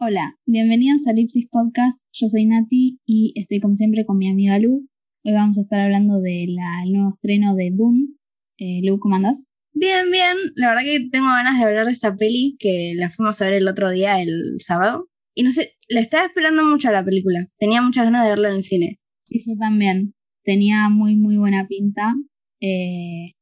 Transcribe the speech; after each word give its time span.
Hola, 0.00 0.38
bienvenidos 0.46 1.08
a 1.08 1.12
Lipsis 1.12 1.48
Podcast. 1.50 2.00
Yo 2.12 2.28
soy 2.28 2.46
Nati 2.46 3.00
y 3.04 3.32
estoy 3.34 3.58
como 3.58 3.74
siempre 3.74 4.06
con 4.06 4.16
mi 4.16 4.28
amiga 4.28 4.56
Lu. 4.60 4.86
Hoy 5.24 5.32
vamos 5.32 5.58
a 5.58 5.62
estar 5.62 5.80
hablando 5.80 6.20
del 6.20 6.54
nuevo 6.92 7.10
estreno 7.10 7.56
de 7.56 7.72
Doom. 7.74 8.14
Eh, 8.58 8.80
Lu, 8.84 9.00
¿cómo 9.00 9.16
andás? 9.16 9.48
Bien, 9.72 10.08
bien. 10.12 10.36
La 10.54 10.68
verdad 10.68 10.82
que 10.84 11.08
tengo 11.10 11.26
ganas 11.26 11.58
de 11.58 11.64
hablar 11.64 11.86
de 11.86 11.92
esta 11.92 12.14
peli 12.14 12.54
que 12.60 12.92
la 12.94 13.10
fuimos 13.10 13.42
a 13.42 13.46
ver 13.46 13.54
el 13.54 13.66
otro 13.66 13.90
día, 13.90 14.22
el 14.22 14.58
sábado. 14.60 15.08
Y 15.34 15.42
no 15.42 15.50
sé, 15.50 15.72
la 15.88 15.98
estaba 15.98 16.26
esperando 16.26 16.64
mucho 16.64 16.90
a 16.90 16.92
la 16.92 17.04
película. 17.04 17.48
Tenía 17.58 17.82
muchas 17.82 18.04
ganas 18.04 18.22
de 18.22 18.30
verla 18.30 18.50
en 18.50 18.54
el 18.54 18.62
cine. 18.62 19.00
Y 19.28 19.40
yo 19.44 19.58
también. 19.58 20.14
Tenía 20.44 20.88
muy, 20.90 21.16
muy 21.16 21.38
buena 21.38 21.66
pinta. 21.66 22.14
Eh, 22.60 23.32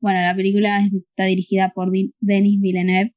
bueno, 0.00 0.22
la 0.22 0.34
película 0.34 0.80
está 0.80 1.26
dirigida 1.26 1.72
por 1.74 1.92
Denis 1.92 2.58
Villeneuve, 2.58 3.14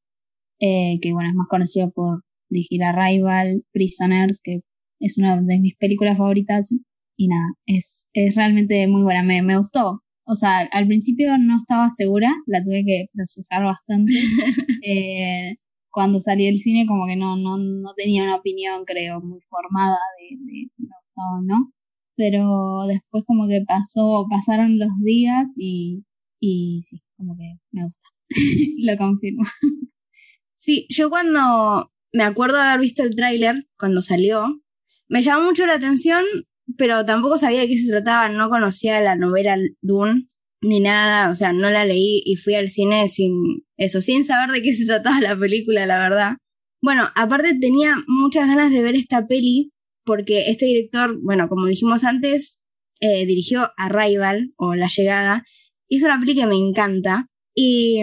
eh, 0.60 1.00
que 1.02 1.14
bueno, 1.14 1.30
es 1.30 1.36
más 1.36 1.48
conocido 1.48 1.92
por 1.92 2.26
dirigir 2.50 2.84
Arrival, 2.84 3.64
Prisoners, 3.72 4.40
que 4.44 4.62
es 5.00 5.18
una 5.18 5.42
de 5.42 5.60
mis 5.60 5.76
películas 5.78 6.18
favoritas. 6.18 6.72
Y 7.18 7.28
nada, 7.28 7.48
es, 7.66 8.08
es 8.14 8.36
realmente 8.36 8.88
muy 8.88 9.04
buena. 9.04 9.24
Me, 9.24 9.42
me 9.42 9.58
gustó. 9.58 10.02
O 10.26 10.36
sea, 10.36 10.60
al 10.72 10.88
principio 10.88 11.38
no 11.38 11.58
estaba 11.58 11.90
segura, 11.90 12.32
la 12.46 12.62
tuve 12.64 12.84
que 12.86 13.08
procesar 13.14 13.64
bastante. 13.64 14.14
eh, 14.86 15.56
cuando 15.92 16.22
salí 16.22 16.46
del 16.46 16.60
cine 16.60 16.86
como 16.88 17.08
que 17.08 17.16
no, 17.16 17.36
no, 17.36 17.58
no 17.58 17.94
tenía 17.96 18.24
una 18.24 18.36
opinión, 18.36 18.86
creo, 18.86 19.22
muy 19.22 19.40
formada 19.50 19.98
de, 20.20 20.38
de 20.38 20.70
si 20.72 20.84
me 20.84 20.90
gustaba 21.04 21.40
o 21.40 21.42
no. 21.42 21.74
Pero 22.16 22.86
después 22.88 23.24
como 23.26 23.48
que 23.48 23.64
pasó, 23.68 24.28
pasaron 24.30 24.78
los 24.78 24.92
días 25.04 25.50
y, 25.58 26.04
y 26.40 26.82
sí, 26.84 27.02
como 27.18 27.36
que 27.36 27.56
me 27.72 27.86
gusta. 27.86 28.08
Lo 28.78 28.98
confirmo. 28.98 29.44
Sí, 30.56 30.86
yo 30.90 31.10
cuando 31.10 31.90
me 32.12 32.24
acuerdo 32.24 32.58
de 32.58 32.64
haber 32.64 32.82
visto 32.82 33.04
el 33.04 33.16
tráiler, 33.16 33.68
cuando 33.78 34.02
salió, 34.02 34.62
me 35.08 35.24
llamó 35.24 35.46
mucho 35.46 35.66
la 35.66 35.76
atención, 35.76 36.24
pero 36.78 37.06
tampoco 37.06 37.38
sabía 37.38 37.62
de 37.62 37.68
qué 37.68 37.78
se 37.80 37.90
trataba, 37.90 38.30
no 38.30 38.50
conocía 38.50 39.02
la 39.02 39.16
novela 39.16 39.58
Dune 39.82 40.28
ni 40.62 40.80
nada, 40.80 41.32
o 41.32 41.36
sea, 41.36 41.54
no 41.54 41.70
la 41.70 41.86
leí 41.86 42.22
y 42.26 42.36
fui 42.36 42.56
al 42.56 42.70
cine 42.70 43.08
sin 43.08 43.64
eso, 43.78 44.02
sin 44.02 44.26
saber 44.26 44.52
de 44.52 44.62
qué 44.62 44.74
se 44.74 44.86
trataba 44.86 45.22
la 45.22 45.38
película, 45.38 45.86
la 45.86 46.00
verdad. 46.00 46.38
Bueno, 46.82 47.10
aparte 47.16 47.58
tenía 47.60 47.96
muchas 48.08 48.48
ganas 48.48 48.72
de 48.72 48.82
ver 48.82 48.96
esta 48.96 49.28
peli 49.28 49.72
porque 50.04 50.50
este 50.50 50.66
director, 50.66 51.20
bueno, 51.22 51.48
como 51.50 51.66
dijimos 51.66 52.04
antes, 52.04 52.62
eh, 53.00 53.26
dirigió 53.26 53.72
Arrival 53.78 54.54
o 54.58 54.76
La 54.76 54.88
Llegada, 54.88 55.46
hizo 55.88 56.08
una 56.08 56.20
peli 56.20 56.36
que 56.36 56.46
me 56.46 56.56
encanta 56.56 57.28
y 57.56 58.02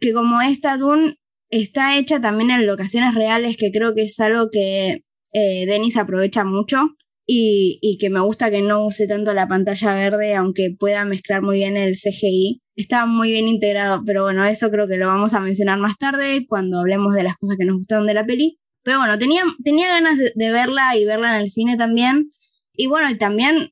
que 0.00 0.12
como 0.12 0.40
esta 0.40 0.76
Dune 0.76 1.16
está 1.52 1.98
hecha 1.98 2.20
también 2.20 2.50
en 2.50 2.66
locaciones 2.66 3.14
reales, 3.14 3.56
que 3.56 3.70
creo 3.70 3.94
que 3.94 4.02
es 4.02 4.18
algo 4.18 4.48
que 4.50 5.04
eh, 5.32 5.66
Denis 5.66 5.96
aprovecha 5.96 6.44
mucho 6.44 6.96
y, 7.26 7.78
y, 7.82 7.98
que 7.98 8.10
me 8.10 8.20
gusta 8.20 8.50
que 8.50 8.62
no 8.62 8.86
use 8.86 9.06
tanto 9.06 9.32
la 9.34 9.46
pantalla 9.46 9.94
verde, 9.94 10.34
aunque 10.34 10.74
pueda 10.76 11.04
mezclar 11.04 11.42
muy 11.42 11.58
bien 11.58 11.76
el 11.76 11.94
CGI. 11.94 12.62
Está 12.74 13.06
muy 13.06 13.30
bien 13.30 13.48
integrado, 13.48 14.02
pero 14.04 14.24
bueno, 14.24 14.44
eso 14.46 14.70
creo 14.70 14.88
que 14.88 14.96
lo 14.96 15.06
vamos 15.06 15.34
a 15.34 15.40
mencionar 15.40 15.78
más 15.78 15.96
tarde 15.98 16.46
cuando 16.48 16.80
hablemos 16.80 17.14
de 17.14 17.22
las 17.22 17.36
cosas 17.36 17.56
que 17.58 17.66
nos 17.66 17.76
gustaron 17.76 18.06
de 18.06 18.14
la 18.14 18.26
peli. 18.26 18.58
Pero 18.82 18.98
bueno, 18.98 19.18
tenía, 19.18 19.42
tenía 19.62 19.88
ganas 19.88 20.18
de, 20.18 20.50
verla 20.50 20.96
y 20.96 21.04
verla 21.04 21.36
en 21.36 21.42
el 21.42 21.50
cine 21.50 21.76
también. 21.76 22.32
Y 22.72 22.86
bueno, 22.86 23.10
y 23.10 23.18
también 23.18 23.68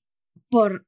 por 0.51 0.87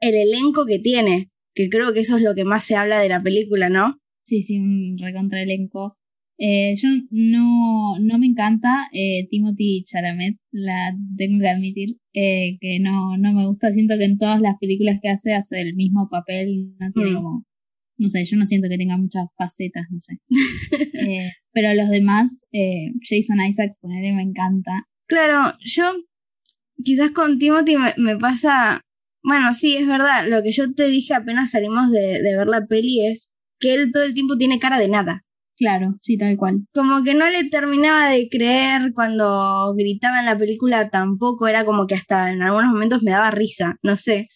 el 0.00 0.14
elenco 0.14 0.64
que 0.64 0.78
tiene, 0.78 1.30
que 1.54 1.68
creo 1.68 1.92
que 1.92 2.00
eso 2.00 2.16
es 2.16 2.22
lo 2.22 2.34
que 2.34 2.44
más 2.44 2.64
se 2.64 2.76
habla 2.76 2.98
de 2.98 3.10
la 3.10 3.22
película, 3.22 3.68
¿no? 3.68 4.00
Sí, 4.24 4.42
sí, 4.42 4.58
un 4.58 4.96
recontra 4.98 5.42
elenco. 5.42 5.99
Eh, 6.42 6.74
yo 6.76 6.88
no, 7.10 7.98
no 8.00 8.18
me 8.18 8.26
encanta 8.26 8.88
eh, 8.94 9.28
Timothy 9.28 9.84
Chalamet, 9.84 10.38
la 10.52 10.96
tengo 11.18 11.38
que 11.38 11.48
admitir, 11.50 11.98
eh, 12.14 12.56
que 12.62 12.78
no, 12.80 13.18
no 13.18 13.34
me 13.34 13.46
gusta. 13.46 13.72
Siento 13.74 13.98
que 13.98 14.04
en 14.06 14.16
todas 14.16 14.40
las 14.40 14.56
películas 14.58 15.00
que 15.02 15.10
hace 15.10 15.34
hace 15.34 15.60
el 15.60 15.74
mismo 15.74 16.08
papel, 16.10 16.74
no 16.78 16.90
tiene 16.92 17.10
Mm. 17.10 17.14
como, 17.16 17.44
no 17.98 18.08
sé, 18.08 18.24
yo 18.24 18.38
no 18.38 18.46
siento 18.46 18.68
que 18.70 18.78
tenga 18.78 18.96
muchas 18.96 19.26
facetas, 19.36 19.84
no 19.90 20.00
sé. 20.00 20.18
Eh, 21.18 21.30
pero 21.52 21.74
los 21.74 21.90
demás, 21.90 22.46
Jason 23.02 23.36
Isaacs, 23.46 23.78
ponerle, 23.80 24.12
me 24.14 24.22
encanta. 24.22 24.86
Claro, 25.08 25.56
yo 25.64 25.84
quizás 26.82 27.10
con 27.10 27.38
Timothy 27.38 27.76
me, 27.76 27.92
me 27.98 28.16
pasa, 28.16 28.80
bueno, 29.22 29.52
sí, 29.52 29.76
es 29.76 29.86
verdad, 29.86 30.26
lo 30.26 30.42
que 30.42 30.52
yo 30.52 30.72
te 30.72 30.88
dije 30.88 31.12
apenas 31.12 31.50
salimos 31.50 31.90
de, 31.90 32.22
de 32.22 32.36
ver 32.36 32.46
la 32.46 32.66
peli 32.66 33.06
es 33.06 33.30
que 33.58 33.74
él 33.74 33.90
todo 33.92 34.04
el 34.04 34.14
tiempo 34.14 34.38
tiene 34.38 34.58
cara 34.58 34.78
de 34.78 34.88
nada. 34.88 35.24
Claro, 35.60 35.98
sí, 36.00 36.16
tal 36.16 36.38
cual. 36.38 36.62
Como 36.72 37.04
que 37.04 37.12
no 37.12 37.28
le 37.28 37.44
terminaba 37.50 38.08
de 38.08 38.30
creer 38.30 38.94
cuando 38.94 39.74
gritaba 39.76 40.20
en 40.20 40.24
la 40.24 40.38
película 40.38 40.88
tampoco, 40.88 41.48
era 41.48 41.66
como 41.66 41.86
que 41.86 41.94
hasta 41.94 42.30
en 42.32 42.40
algunos 42.40 42.72
momentos 42.72 43.02
me 43.02 43.10
daba 43.10 43.30
risa, 43.30 43.76
no 43.82 43.98
sé. 43.98 44.28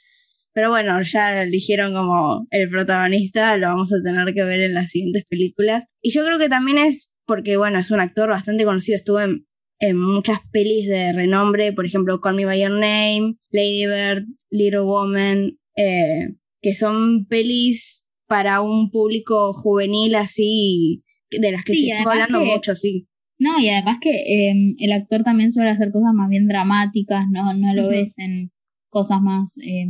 Pero 0.52 0.68
bueno, 0.68 1.00
ya 1.02 1.42
eligieron 1.42 1.94
como 1.94 2.46
el 2.50 2.68
protagonista, 2.68 3.56
lo 3.56 3.68
vamos 3.68 3.90
a 3.94 4.02
tener 4.02 4.34
que 4.34 4.44
ver 4.44 4.60
en 4.60 4.74
las 4.74 4.90
siguientes 4.90 5.24
películas. 5.26 5.84
Y 6.02 6.10
yo 6.12 6.26
creo 6.26 6.38
que 6.38 6.50
también 6.50 6.76
es 6.76 7.10
porque, 7.26 7.56
bueno, 7.56 7.78
es 7.78 7.90
un 7.90 8.00
actor 8.00 8.28
bastante 8.28 8.66
conocido, 8.66 8.96
estuvo 8.96 9.20
en, 9.20 9.46
muchas 9.94 10.40
pelis 10.52 10.86
de 10.86 11.12
renombre, 11.14 11.72
por 11.72 11.86
ejemplo, 11.86 12.20
Call 12.20 12.36
Me 12.36 12.44
By 12.44 12.60
Your 12.60 12.70
Name, 12.70 13.36
Lady 13.50 13.86
Bird, 13.86 14.24
Little 14.50 14.80
Woman, 14.80 15.58
eh, 15.76 16.34
que 16.60 16.74
son 16.74 17.26
pelis 17.26 18.06
para 18.26 18.60
un 18.60 18.90
público 18.90 19.52
juvenil 19.52 20.14
así, 20.16 21.03
de 21.40 21.52
las 21.52 21.64
que 21.64 21.74
Sí, 21.74 21.88
se 21.88 21.92
hablando 22.08 22.40
que- 22.40 22.46
mucho, 22.54 22.74
sí. 22.74 23.06
No, 23.38 23.58
y 23.58 23.68
además 23.68 23.98
que 24.00 24.10
eh, 24.10 24.54
el 24.78 24.92
actor 24.92 25.24
también 25.24 25.50
suele 25.50 25.70
hacer 25.70 25.90
cosas 25.90 26.12
más 26.14 26.28
bien 26.28 26.46
dramáticas, 26.46 27.24
no, 27.30 27.52
no 27.54 27.74
lo 27.74 27.88
ves 27.88 28.16
en 28.18 28.52
cosas 28.90 29.20
más 29.20 29.58
eh, 29.64 29.86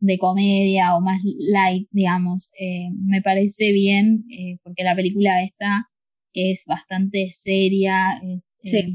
de 0.00 0.18
comedia 0.18 0.94
o 0.94 1.00
más 1.00 1.20
light, 1.38 1.88
digamos. 1.90 2.50
Eh, 2.60 2.90
me 3.02 3.22
parece 3.22 3.72
bien 3.72 4.24
eh, 4.30 4.58
porque 4.62 4.84
la 4.84 4.94
película 4.94 5.42
esta 5.42 5.88
es 6.34 6.64
bastante 6.66 7.30
seria, 7.30 8.20
es, 8.22 8.44
Sí. 8.62 8.94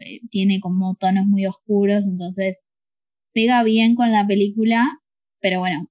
eh, 0.00 0.20
tiene 0.30 0.60
como 0.60 0.94
tonos 0.94 1.26
muy 1.26 1.46
oscuros, 1.46 2.06
entonces 2.06 2.58
pega 3.32 3.62
bien 3.64 3.94
con 3.94 4.12
la 4.12 4.26
película, 4.26 5.00
pero 5.40 5.60
bueno, 5.60 5.88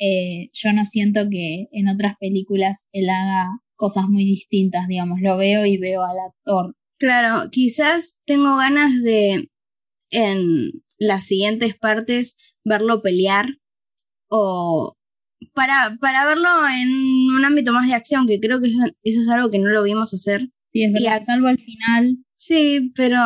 eh, 0.00 0.50
yo 0.52 0.72
no 0.72 0.84
siento 0.86 1.28
que 1.30 1.68
en 1.70 1.88
otras 1.88 2.16
películas 2.18 2.88
él 2.92 3.08
haga 3.08 3.48
cosas 3.82 4.04
muy 4.08 4.24
distintas, 4.24 4.86
digamos, 4.86 5.18
lo 5.20 5.36
veo 5.36 5.66
y 5.66 5.76
veo 5.76 6.04
al 6.04 6.16
actor. 6.20 6.76
Claro, 6.98 7.50
quizás 7.50 8.20
tengo 8.26 8.56
ganas 8.56 9.02
de 9.02 9.50
en 10.10 10.70
las 10.98 11.26
siguientes 11.26 11.74
partes 11.76 12.36
verlo 12.64 13.02
pelear 13.02 13.46
o 14.28 14.94
para, 15.52 15.96
para 16.00 16.24
verlo 16.26 16.48
en 16.68 16.88
un 17.36 17.44
ámbito 17.44 17.72
más 17.72 17.88
de 17.88 17.94
acción, 17.94 18.28
que 18.28 18.38
creo 18.38 18.60
que 18.60 18.68
eso, 18.68 18.78
eso 19.02 19.20
es 19.20 19.28
algo 19.28 19.50
que 19.50 19.58
no 19.58 19.68
lo 19.68 19.82
vimos 19.82 20.14
hacer. 20.14 20.48
Sí, 20.72 20.84
es 20.84 20.90
Y 20.90 20.92
verdad, 21.04 21.18
a- 21.18 21.22
salvo 21.22 21.48
al 21.48 21.58
final, 21.58 22.18
Sí, 22.44 22.92
pero 22.96 23.18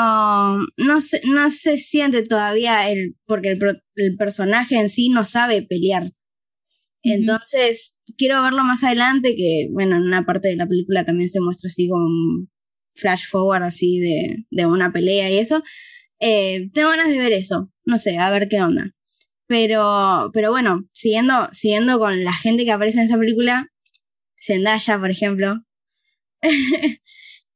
no 0.77 1.01
se, 1.01 1.23
no 1.27 1.49
se 1.49 1.79
siente 1.79 2.23
todavía 2.23 2.91
el, 2.91 3.17
porque 3.27 3.53
el, 3.53 3.83
el 3.95 4.17
personaje 4.17 4.77
en 4.79 4.91
sí 4.91 5.09
no 5.09 5.25
sabe 5.25 5.63
pelear. 5.63 6.13
Entonces, 7.13 7.97
quiero 8.17 8.43
verlo 8.43 8.65
más 8.65 8.83
adelante, 8.83 9.37
que 9.37 9.69
bueno, 9.71 9.97
en 9.97 10.03
una 10.03 10.25
parte 10.27 10.49
de 10.49 10.57
la 10.57 10.67
película 10.67 11.05
también 11.05 11.29
se 11.29 11.41
muestra 11.41 11.69
así 11.69 11.89
como 11.89 12.05
un 12.05 12.51
flash 12.97 13.29
forward 13.31 13.63
así 13.63 14.01
de, 14.01 14.45
de 14.51 14.67
una 14.67 14.93
pelea 14.93 15.31
y 15.31 15.39
eso. 15.39 15.63
Eh, 16.19 16.71
tengo 16.73 16.91
ganas 16.91 17.09
de 17.09 17.19
ver 17.19 17.33
eso, 17.33 17.71
no 17.85 17.99
sé, 17.99 18.19
a 18.19 18.31
ver 18.31 18.49
qué 18.49 18.61
onda. 18.61 18.93
Pero, 19.47 20.31
pero 20.33 20.51
bueno, 20.51 20.89
siguiendo, 20.93 21.49
siguiendo 21.53 21.99
con 22.01 22.25
la 22.25 22.33
gente 22.33 22.65
que 22.65 22.73
aparece 22.73 22.99
en 22.99 23.07
esa 23.07 23.19
película, 23.19 23.69
Zendaya, 24.45 24.99
por 24.99 25.11
ejemplo, 25.11 25.63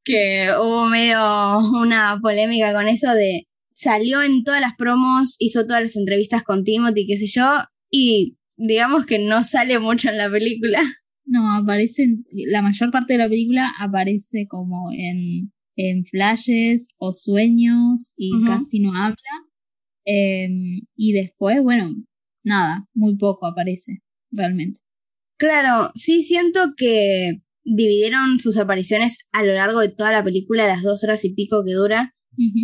que 0.05 0.50
hubo 0.60 0.87
medio 0.87 1.59
una 1.59 2.19
polémica 2.22 2.72
con 2.72 2.86
eso 2.86 3.13
de 3.13 3.48
salió 3.74 4.22
en 4.22 4.45
todas 4.45 4.60
las 4.60 4.77
promos, 4.77 5.36
hizo 5.41 5.66
todas 5.66 5.83
las 5.83 5.97
entrevistas 5.97 6.45
con 6.45 6.65
Timothy, 6.65 7.07
qué 7.07 7.19
sé 7.19 7.27
yo, 7.27 7.65
y 7.91 8.36
digamos 8.60 9.07
que 9.07 9.18
no 9.18 9.42
sale 9.45 9.78
mucho 9.78 10.09
en 10.10 10.18
la 10.18 10.30
película. 10.30 10.80
no, 11.27 11.51
aparece, 11.53 12.03
en- 12.04 12.24
la 12.47 12.60
mayor 12.62 12.91
parte 12.91 13.12
de 13.15 13.18
la 13.21 13.28
película 13.28 13.72
aparece 13.78 14.47
como 14.48 14.91
en, 14.92 15.53
en 15.77 16.04
flashes 16.04 16.89
o 16.98 17.12
sueños 17.12 18.12
y 18.16 18.33
casi 18.47 18.80
no 18.80 18.95
habla. 18.97 19.16
Em, 20.04 20.80
y 20.97 21.12
después, 21.12 21.62
bueno, 21.62 21.95
nada, 22.45 22.86
muy 22.95 23.16
poco 23.16 23.47
aparece, 23.47 24.03
realmente. 24.33 24.80
Claro, 25.39 25.91
sí 25.95 26.22
siento 26.22 26.74
que 26.77 27.41
dividieron 27.65 28.41
sus 28.41 28.57
apariciones 28.57 29.18
a 29.33 29.42
lo 29.45 29.53
largo 29.54 29.80
de 29.80 29.89
toda 29.91 30.12
la 30.12 30.24
película, 30.24 30.66
las 30.66 30.83
dos 30.83 31.04
horas 31.04 31.24
y 31.24 31.34
pico 31.34 31.62
que 31.65 31.72
dura. 31.74 32.15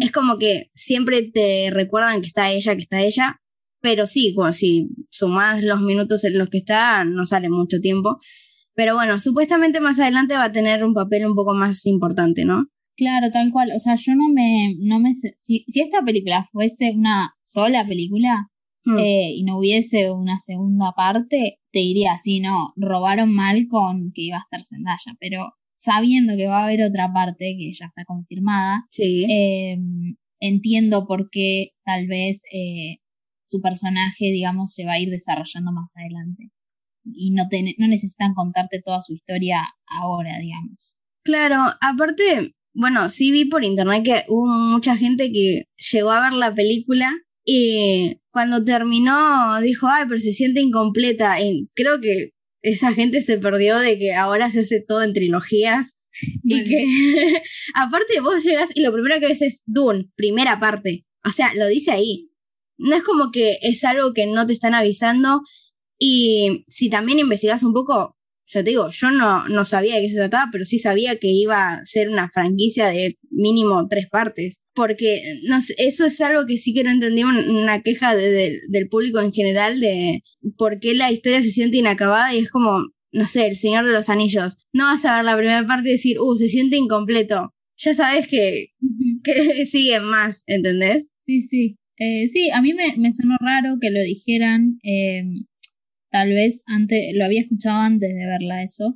Es 0.02 0.10
como 0.12 0.38
que 0.38 0.70
siempre 0.74 1.22
te 1.22 1.70
recuerdan 1.70 2.20
que 2.20 2.26
está 2.28 2.50
ella, 2.50 2.74
que 2.74 2.82
está 2.82 3.02
ella, 3.02 3.40
pero 3.86 4.08
sí, 4.08 4.34
como 4.34 4.52
si 4.52 4.88
sumás 5.10 5.62
los 5.62 5.80
minutos 5.80 6.24
en 6.24 6.38
los 6.38 6.48
que 6.48 6.58
está, 6.58 7.04
no 7.04 7.24
sale 7.24 7.48
mucho 7.48 7.78
tiempo. 7.80 8.18
Pero 8.74 8.94
bueno, 8.96 9.20
supuestamente 9.20 9.78
más 9.78 10.00
adelante 10.00 10.34
va 10.34 10.46
a 10.46 10.52
tener 10.52 10.84
un 10.84 10.92
papel 10.92 11.24
un 11.24 11.36
poco 11.36 11.54
más 11.54 11.86
importante, 11.86 12.44
¿no? 12.44 12.66
Claro, 12.96 13.30
tal 13.30 13.52
cual. 13.52 13.70
O 13.76 13.78
sea, 13.78 13.94
yo 13.94 14.16
no 14.16 14.28
me, 14.28 14.74
no 14.80 14.98
me, 14.98 15.14
si, 15.14 15.64
si 15.68 15.80
esta 15.80 16.02
película 16.02 16.48
fuese 16.50 16.90
una 16.96 17.36
sola 17.42 17.86
película 17.86 18.50
Mm. 18.86 18.98
eh, 18.98 19.32
y 19.34 19.42
no 19.42 19.58
hubiese 19.58 20.12
una 20.12 20.38
segunda 20.38 20.92
parte, 20.96 21.58
te 21.72 21.78
diría, 21.80 22.18
sí, 22.18 22.38
no, 22.40 22.72
robaron 22.76 23.32
mal 23.32 23.66
con 23.68 24.12
que 24.12 24.22
iba 24.22 24.36
a 24.38 24.42
estar 24.42 24.64
Zendaya, 24.64 25.16
pero 25.18 25.54
sabiendo 25.76 26.36
que 26.36 26.46
va 26.46 26.60
a 26.62 26.64
haber 26.66 26.82
otra 26.82 27.12
parte 27.12 27.56
que 27.58 27.72
ya 27.72 27.86
está 27.86 28.04
confirmada, 28.04 28.86
sí. 28.90 29.26
eh, 29.28 29.76
entiendo 30.38 31.06
por 31.08 31.30
qué 31.30 31.70
tal 31.84 32.06
vez 32.06 32.42
eh, 32.52 32.98
su 33.46 33.60
personaje, 33.60 34.26
digamos, 34.26 34.74
se 34.74 34.84
va 34.84 34.92
a 34.92 35.00
ir 35.00 35.10
desarrollando 35.10 35.72
más 35.72 35.92
adelante. 35.96 36.50
Y 37.04 37.32
no, 37.32 37.48
te, 37.48 37.62
no 37.78 37.86
necesitan 37.86 38.34
contarte 38.34 38.82
toda 38.84 39.00
su 39.00 39.14
historia 39.14 39.62
ahora, 39.86 40.38
digamos. 40.38 40.96
Claro, 41.24 41.72
aparte, 41.80 42.54
bueno, 42.74 43.08
sí 43.10 43.30
vi 43.30 43.44
por 43.44 43.64
internet 43.64 44.04
que 44.04 44.24
hubo 44.28 44.46
mucha 44.46 44.96
gente 44.96 45.32
que 45.32 45.64
llegó 45.92 46.10
a 46.10 46.20
ver 46.20 46.32
la 46.32 46.54
película 46.54 47.12
y 47.44 48.20
cuando 48.32 48.64
terminó 48.64 49.60
dijo, 49.62 49.86
ay, 49.88 50.04
pero 50.08 50.20
se 50.20 50.32
siente 50.32 50.60
incompleta. 50.60 51.40
Y 51.40 51.70
creo 51.74 52.00
que 52.00 52.30
esa 52.60 52.92
gente 52.92 53.22
se 53.22 53.38
perdió 53.38 53.78
de 53.78 53.98
que 53.98 54.14
ahora 54.14 54.50
se 54.50 54.60
hace 54.60 54.84
todo 54.86 55.02
en 55.02 55.12
trilogías. 55.12 55.94
Y 56.42 56.64
que, 56.64 56.86
aparte, 57.74 58.20
vos 58.20 58.42
llegas 58.42 58.70
y 58.74 58.82
lo 58.82 58.92
primero 58.92 59.20
que 59.20 59.28
ves 59.28 59.42
es 59.42 59.62
Dune, 59.66 60.10
primera 60.16 60.58
parte. 60.58 61.06
O 61.24 61.30
sea, 61.30 61.54
lo 61.54 61.68
dice 61.68 61.92
ahí. 61.92 62.30
No 62.78 62.96
es 62.96 63.02
como 63.04 63.30
que 63.30 63.58
es 63.62 63.84
algo 63.84 64.12
que 64.14 64.26
no 64.26 64.46
te 64.46 64.52
están 64.52 64.74
avisando. 64.74 65.42
Y 65.98 66.64
si 66.68 66.90
también 66.90 67.18
investigas 67.18 67.62
un 67.62 67.72
poco, 67.72 68.16
yo 68.46 68.62
te 68.64 68.70
digo, 68.70 68.90
yo 68.90 69.10
no, 69.10 69.48
no 69.48 69.64
sabía 69.64 69.96
de 69.96 70.02
qué 70.02 70.10
se 70.10 70.16
trataba, 70.16 70.50
pero 70.52 70.64
sí 70.64 70.78
sabía 70.78 71.18
que 71.18 71.28
iba 71.28 71.74
a 71.74 71.86
ser 71.86 72.08
una 72.10 72.30
franquicia 72.30 72.88
de 72.88 73.16
mínimo 73.30 73.88
tres 73.88 74.08
partes. 74.10 74.60
Porque 74.74 75.20
no 75.48 75.60
sé, 75.62 75.74
eso 75.78 76.04
es 76.06 76.20
algo 76.20 76.46
que 76.46 76.58
sí 76.58 76.74
que 76.74 76.84
no 76.84 76.90
entendí, 76.90 77.24
un- 77.24 77.50
una 77.56 77.82
queja 77.82 78.14
de- 78.14 78.30
de- 78.30 78.60
del 78.68 78.88
público 78.88 79.20
en 79.20 79.32
general 79.32 79.80
de 79.80 80.22
por 80.58 80.80
qué 80.80 80.94
la 80.94 81.10
historia 81.12 81.42
se 81.42 81.50
siente 81.50 81.78
inacabada 81.78 82.34
y 82.34 82.40
es 82.40 82.50
como, 82.50 82.80
no 83.12 83.26
sé, 83.26 83.46
El 83.46 83.56
Señor 83.56 83.86
de 83.86 83.92
los 83.92 84.08
Anillos. 84.10 84.56
No 84.72 84.84
vas 84.84 85.04
a 85.06 85.16
ver 85.16 85.24
la 85.24 85.36
primera 85.36 85.66
parte 85.66 85.88
y 85.90 85.92
decir, 85.92 86.20
uh, 86.20 86.36
se 86.36 86.48
siente 86.50 86.76
incompleto. 86.76 87.54
Ya 87.78 87.94
sabes 87.94 88.28
que, 88.28 88.68
que 89.24 89.66
sigue 89.70 90.00
más, 90.00 90.42
¿entendés? 90.46 91.08
Sí, 91.26 91.40
sí. 91.42 91.76
Eh, 91.98 92.28
sí, 92.28 92.50
a 92.52 92.60
mí 92.62 92.72
me, 92.74 92.96
me 92.98 93.12
sonó 93.12 93.36
raro 93.40 93.78
que 93.80 93.90
lo 93.90 94.00
dijeran. 94.02 94.78
eh, 94.82 95.22
tal 96.10 96.30
vez 96.30 96.62
antes, 96.66 97.12
lo 97.14 97.24
había 97.24 97.42
escuchado 97.42 97.76
antes 97.78 98.08
de 98.08 98.26
verla 98.26 98.62
eso. 98.62 98.94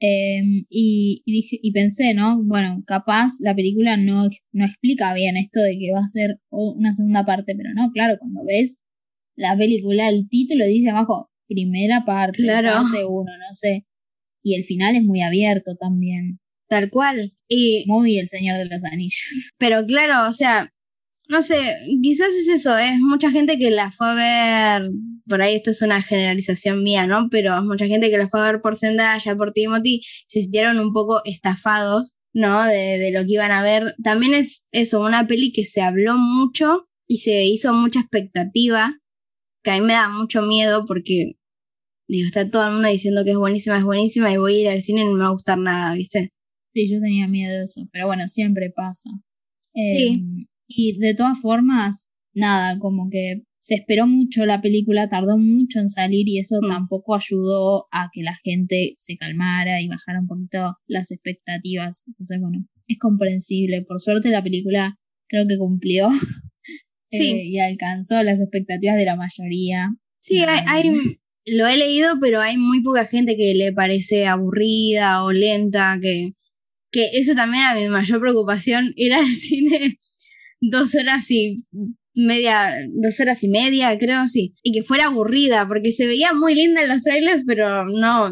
eh, 0.00 0.42
y, 0.68 1.22
y 1.24 1.32
dije, 1.32 1.58
y 1.62 1.72
pensé, 1.72 2.14
¿no? 2.14 2.42
Bueno, 2.42 2.82
capaz 2.86 3.32
la 3.40 3.54
película 3.54 3.96
no, 3.96 4.28
no 4.52 4.64
explica 4.64 5.14
bien 5.14 5.36
esto 5.36 5.60
de 5.60 5.78
que 5.78 5.92
va 5.92 6.00
a 6.04 6.06
ser 6.08 6.38
una 6.50 6.92
segunda 6.94 7.24
parte, 7.24 7.54
pero 7.56 7.70
no, 7.74 7.90
claro, 7.92 8.16
cuando 8.18 8.40
ves 8.44 8.80
la 9.36 9.56
película, 9.56 10.08
el 10.08 10.28
título 10.28 10.66
dice 10.66 10.90
abajo, 10.90 11.30
primera 11.48 12.04
parte, 12.04 12.42
Claro. 12.42 12.70
parte 12.72 13.04
uno, 13.04 13.30
no 13.38 13.52
sé. 13.54 13.86
Y 14.42 14.54
el 14.56 14.64
final 14.64 14.96
es 14.96 15.04
muy 15.04 15.20
abierto 15.22 15.76
también. 15.76 16.40
Tal 16.68 16.90
cual. 16.90 17.32
Y 17.48 17.84
Muy 17.86 18.18
el 18.18 18.28
Señor 18.28 18.56
de 18.58 18.64
los 18.66 18.82
Anillos. 18.84 19.52
Pero 19.58 19.84
claro, 19.86 20.28
o 20.28 20.32
sea, 20.32 20.72
no 21.32 21.42
sé, 21.42 21.78
quizás 22.02 22.28
es 22.34 22.48
eso, 22.48 22.76
es 22.76 22.98
mucha 22.98 23.30
gente 23.30 23.58
que 23.58 23.70
la 23.70 23.90
fue 23.90 24.06
a 24.10 24.14
ver, 24.14 24.90
por 25.26 25.40
ahí 25.40 25.54
esto 25.56 25.70
es 25.70 25.80
una 25.80 26.02
generalización 26.02 26.82
mía, 26.82 27.06
¿no? 27.06 27.28
Pero 27.30 27.56
es 27.56 27.64
mucha 27.64 27.86
gente 27.86 28.10
que 28.10 28.18
la 28.18 28.28
fue 28.28 28.40
a 28.40 28.52
ver 28.52 28.60
por 28.60 28.76
Zendaya, 28.76 29.34
por 29.34 29.52
Timothy, 29.52 30.02
se 30.28 30.42
sintieron 30.42 30.78
un 30.78 30.92
poco 30.92 31.22
estafados, 31.24 32.14
¿no? 32.34 32.64
De, 32.64 32.98
de 32.98 33.12
lo 33.12 33.20
que 33.20 33.32
iban 33.32 33.50
a 33.50 33.62
ver. 33.62 33.94
También 34.04 34.34
es 34.34 34.68
eso, 34.72 35.00
una 35.00 35.26
peli 35.26 35.52
que 35.52 35.64
se 35.64 35.80
habló 35.80 36.18
mucho 36.18 36.86
y 37.08 37.18
se 37.18 37.46
hizo 37.46 37.72
mucha 37.72 38.00
expectativa, 38.00 38.98
que 39.64 39.70
a 39.70 39.74
mí 39.74 39.80
me 39.80 39.94
da 39.94 40.10
mucho 40.10 40.42
miedo 40.42 40.84
porque, 40.84 41.32
digo, 42.08 42.26
está 42.26 42.50
todo 42.50 42.66
el 42.66 42.74
mundo 42.74 42.88
diciendo 42.88 43.24
que 43.24 43.30
es 43.30 43.38
buenísima, 43.38 43.78
es 43.78 43.84
buenísima 43.84 44.30
y 44.30 44.36
voy 44.36 44.56
a 44.56 44.60
ir 44.60 44.68
al 44.68 44.82
cine 44.82 45.00
y 45.00 45.04
no 45.04 45.12
me 45.12 45.20
va 45.20 45.28
a 45.28 45.32
gustar 45.32 45.56
nada, 45.56 45.94
¿viste? 45.94 46.30
Sí, 46.74 46.90
yo 46.90 47.00
tenía 47.00 47.26
miedo 47.26 47.56
de 47.56 47.64
eso, 47.64 47.88
pero 47.90 48.06
bueno, 48.06 48.28
siempre 48.28 48.70
pasa. 48.70 49.08
Sí. 49.74 50.46
Eh, 50.72 50.74
y 50.76 50.98
de 50.98 51.14
todas 51.14 51.38
formas, 51.40 52.08
nada, 52.34 52.78
como 52.78 53.08
que 53.10 53.42
se 53.58 53.76
esperó 53.76 54.06
mucho 54.08 54.44
la 54.44 54.60
película, 54.60 55.08
tardó 55.08 55.38
mucho 55.38 55.78
en 55.78 55.88
salir 55.88 56.28
y 56.28 56.40
eso 56.40 56.56
Mm. 56.60 56.68
tampoco 56.68 57.14
ayudó 57.14 57.86
a 57.92 58.08
que 58.12 58.22
la 58.22 58.36
gente 58.42 58.94
se 58.96 59.16
calmara 59.16 59.80
y 59.80 59.88
bajara 59.88 60.20
un 60.20 60.26
poquito 60.26 60.76
las 60.86 61.10
expectativas. 61.12 62.04
Entonces, 62.08 62.40
bueno, 62.40 62.66
es 62.88 62.98
comprensible. 62.98 63.82
Por 63.82 64.00
suerte 64.00 64.30
la 64.30 64.42
película 64.42 64.96
creo 65.28 65.46
que 65.46 65.58
cumplió 65.58 66.08
eh, 67.10 67.18
Sí. 67.18 67.42
y 67.50 67.58
alcanzó 67.60 68.22
las 68.22 68.40
expectativas 68.40 68.96
de 68.96 69.04
la 69.04 69.16
mayoría. 69.16 69.94
Sí, 70.20 70.38
hay, 70.38 70.60
hay- 70.66 71.18
lo 71.46 71.66
he 71.66 71.76
leído, 71.76 72.18
pero 72.20 72.40
hay 72.40 72.56
muy 72.56 72.82
poca 72.82 73.06
gente 73.06 73.36
que 73.36 73.54
le 73.54 73.72
parece 73.72 74.26
aburrida 74.26 75.24
o 75.24 75.32
lenta, 75.32 75.98
que, 76.00 76.34
que 76.92 77.10
eso 77.14 77.34
también 77.34 77.62
era 77.64 77.74
mi 77.74 77.88
mayor 77.88 78.20
preocupación, 78.20 78.92
ir 78.96 79.12
al 79.14 79.26
cine 79.26 79.98
dos 80.70 80.94
horas 80.94 81.30
y 81.30 81.64
media, 82.14 82.72
dos 83.02 83.20
horas 83.20 83.42
y 83.42 83.48
media, 83.48 83.98
creo, 83.98 84.26
sí, 84.28 84.54
y 84.62 84.72
que 84.72 84.82
fuera 84.82 85.06
aburrida, 85.06 85.66
porque 85.68 85.92
se 85.92 86.06
veía 86.06 86.32
muy 86.32 86.54
linda 86.54 86.82
en 86.82 86.88
los 86.88 87.02
trailers, 87.02 87.42
pero 87.46 87.84
no, 87.84 88.30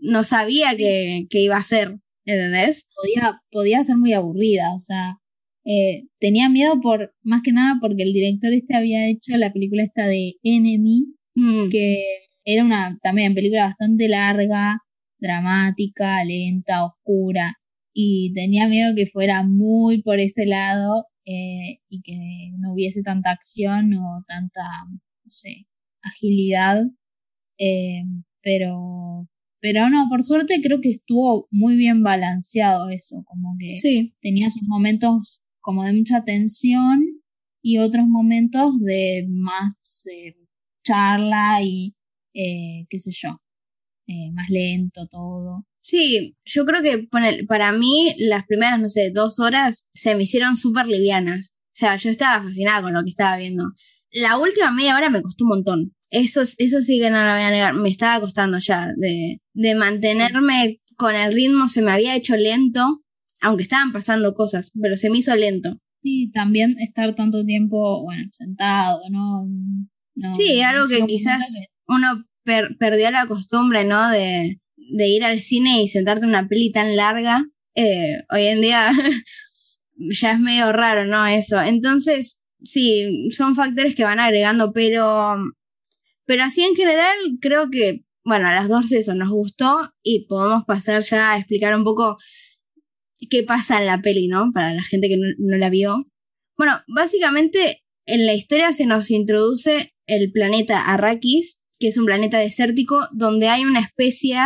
no 0.00 0.24
sabía 0.24 0.76
que, 0.76 1.26
que 1.28 1.40
iba 1.40 1.56
a 1.56 1.62
ser, 1.62 1.96
¿entendés? 2.24 2.84
podía, 2.94 3.40
podía 3.50 3.82
ser 3.82 3.96
muy 3.96 4.12
aburrida, 4.12 4.74
o 4.74 4.80
sea, 4.80 5.16
eh, 5.64 6.04
tenía 6.20 6.48
miedo 6.48 6.80
por, 6.80 7.12
más 7.22 7.42
que 7.42 7.52
nada 7.52 7.78
porque 7.80 8.04
el 8.04 8.12
director 8.12 8.52
este 8.52 8.76
había 8.76 9.08
hecho 9.08 9.36
la 9.36 9.52
película 9.52 9.82
esta 9.82 10.06
de 10.06 10.34
Enemy, 10.44 11.16
Mm, 11.36 11.68
que 11.70 12.02
era 12.44 12.64
una 12.64 12.98
también 13.02 13.34
película 13.34 13.66
bastante 13.66 14.08
larga, 14.08 14.78
dramática, 15.18 16.24
lenta, 16.24 16.84
oscura, 16.86 17.54
y 17.92 18.32
tenía 18.34 18.68
miedo 18.68 18.94
que 18.96 19.06
fuera 19.06 19.42
muy 19.44 20.02
por 20.02 20.18
ese 20.20 20.46
lado 20.46 21.06
eh, 21.26 21.80
y 21.88 22.02
que 22.02 22.52
no 22.58 22.72
hubiese 22.72 23.02
tanta 23.02 23.30
acción 23.30 23.92
o 23.94 24.24
tanta, 24.28 24.62
no 24.88 25.30
sé, 25.30 25.66
agilidad, 26.02 26.84
eh, 27.58 28.04
pero, 28.42 29.28
pero 29.60 29.90
no, 29.90 30.08
por 30.08 30.22
suerte 30.22 30.60
creo 30.62 30.80
que 30.80 30.90
estuvo 30.90 31.48
muy 31.50 31.76
bien 31.76 32.02
balanceado 32.02 32.88
eso, 32.90 33.24
como 33.24 33.56
que 33.58 33.78
sí, 33.78 34.14
tenía 34.20 34.50
sus 34.50 34.62
momentos 34.62 35.42
como 35.60 35.82
de 35.82 35.94
mucha 35.94 36.24
tensión 36.24 37.04
y 37.60 37.78
otros 37.78 38.06
momentos 38.06 38.78
de 38.80 39.26
más 39.28 40.06
eh, 40.06 40.36
charla 40.84 41.60
y 41.62 41.94
qué 42.32 42.98
sé 42.98 43.10
yo, 43.12 43.40
eh, 44.06 44.30
más 44.32 44.48
lento 44.50 45.06
todo. 45.08 45.66
Sí, 45.80 46.36
yo 46.44 46.64
creo 46.64 46.82
que 46.82 47.08
para 47.46 47.72
mí 47.72 48.14
las 48.18 48.44
primeras, 48.46 48.80
no 48.80 48.88
sé, 48.88 49.10
dos 49.14 49.38
horas 49.38 49.88
se 49.94 50.14
me 50.14 50.24
hicieron 50.24 50.56
súper 50.56 50.86
livianas. 50.86 51.52
O 51.52 51.78
sea, 51.78 51.96
yo 51.96 52.10
estaba 52.10 52.42
fascinada 52.44 52.82
con 52.82 52.94
lo 52.94 53.02
que 53.04 53.10
estaba 53.10 53.36
viendo. 53.36 53.64
La 54.12 54.38
última 54.38 54.70
media 54.70 54.96
hora 54.96 55.10
me 55.10 55.22
costó 55.22 55.44
un 55.44 55.50
montón. 55.50 55.92
Eso, 56.10 56.42
eso 56.42 56.80
sí 56.80 56.98
que 56.98 57.10
no 57.10 57.18
lo 57.18 57.32
voy 57.32 57.42
a 57.42 57.50
negar. 57.50 57.74
Me 57.74 57.88
estaba 57.90 58.20
costando 58.20 58.58
ya 58.58 58.88
de, 58.96 59.40
de 59.52 59.74
mantenerme 59.74 60.80
con 60.96 61.14
el 61.14 61.32
ritmo. 61.32 61.68
Se 61.68 61.82
me 61.82 61.90
había 61.90 62.16
hecho 62.16 62.36
lento, 62.36 63.02
aunque 63.40 63.64
estaban 63.64 63.92
pasando 63.92 64.34
cosas, 64.34 64.72
pero 64.80 64.96
se 64.96 65.10
me 65.10 65.18
hizo 65.18 65.34
lento. 65.36 65.78
Y 66.02 66.30
también 66.30 66.76
estar 66.78 67.14
tanto 67.14 67.44
tiempo, 67.44 68.02
bueno, 68.04 68.28
sentado, 68.32 69.00
¿no? 69.10 69.46
No- 70.14 70.34
Sí, 70.34 70.62
algo 70.62 70.86
que 70.88 71.04
quizás 71.06 71.44
que- 71.52 71.66
uno 71.88 72.24
per- 72.46 72.76
perdió 72.78 73.10
la 73.10 73.26
costumbre, 73.26 73.84
¿no? 73.84 74.08
De, 74.10 74.58
ir 74.76 75.24
al 75.24 75.40
cine 75.40 75.82
y 75.82 75.88
sentarte 75.88 76.24
en 76.24 76.30
una 76.30 76.48
peli 76.48 76.70
tan 76.72 76.96
larga. 76.96 77.44
Eh, 77.74 78.22
hoy 78.30 78.46
en 78.46 78.60
día 78.62 78.92
ya 79.96 80.32
es 80.32 80.40
medio 80.40 80.72
raro, 80.72 81.04
¿no? 81.04 81.26
Eso. 81.26 81.60
Entonces, 81.60 82.40
sí, 82.64 83.28
son 83.32 83.54
factores 83.54 83.94
que 83.94 84.04
van 84.04 84.20
agregando, 84.20 84.72
pero, 84.72 85.36
pero 86.24 86.44
así 86.44 86.62
en 86.62 86.76
general 86.76 87.16
creo 87.40 87.68
que, 87.70 88.04
bueno, 88.24 88.48
a 88.48 88.54
las 88.54 88.68
dos 88.68 88.92
eso 88.92 89.14
nos 89.14 89.30
gustó 89.30 89.92
y 90.02 90.26
podemos 90.26 90.64
pasar 90.64 91.02
ya 91.02 91.32
a 91.32 91.38
explicar 91.38 91.76
un 91.76 91.84
poco 91.84 92.16
qué 93.28 93.42
pasa 93.42 93.78
en 93.80 93.86
la 93.86 94.00
peli, 94.00 94.28
¿no? 94.28 94.50
Para 94.54 94.72
la 94.72 94.82
gente 94.82 95.08
que 95.08 95.16
no, 95.16 95.26
no 95.38 95.56
la 95.58 95.68
vio. 95.68 96.06
Bueno, 96.56 96.80
básicamente 96.86 97.82
en 98.06 98.24
la 98.24 98.34
historia 98.34 98.72
se 98.72 98.86
nos 98.86 99.10
introduce 99.10 99.94
el 100.06 100.30
planeta 100.30 100.80
Arrakis, 100.80 101.60
que 101.78 101.88
es 101.88 101.98
un 101.98 102.06
planeta 102.06 102.38
desértico 102.38 103.08
donde 103.12 103.48
hay 103.48 103.64
una 103.64 103.80
especie 103.80 104.38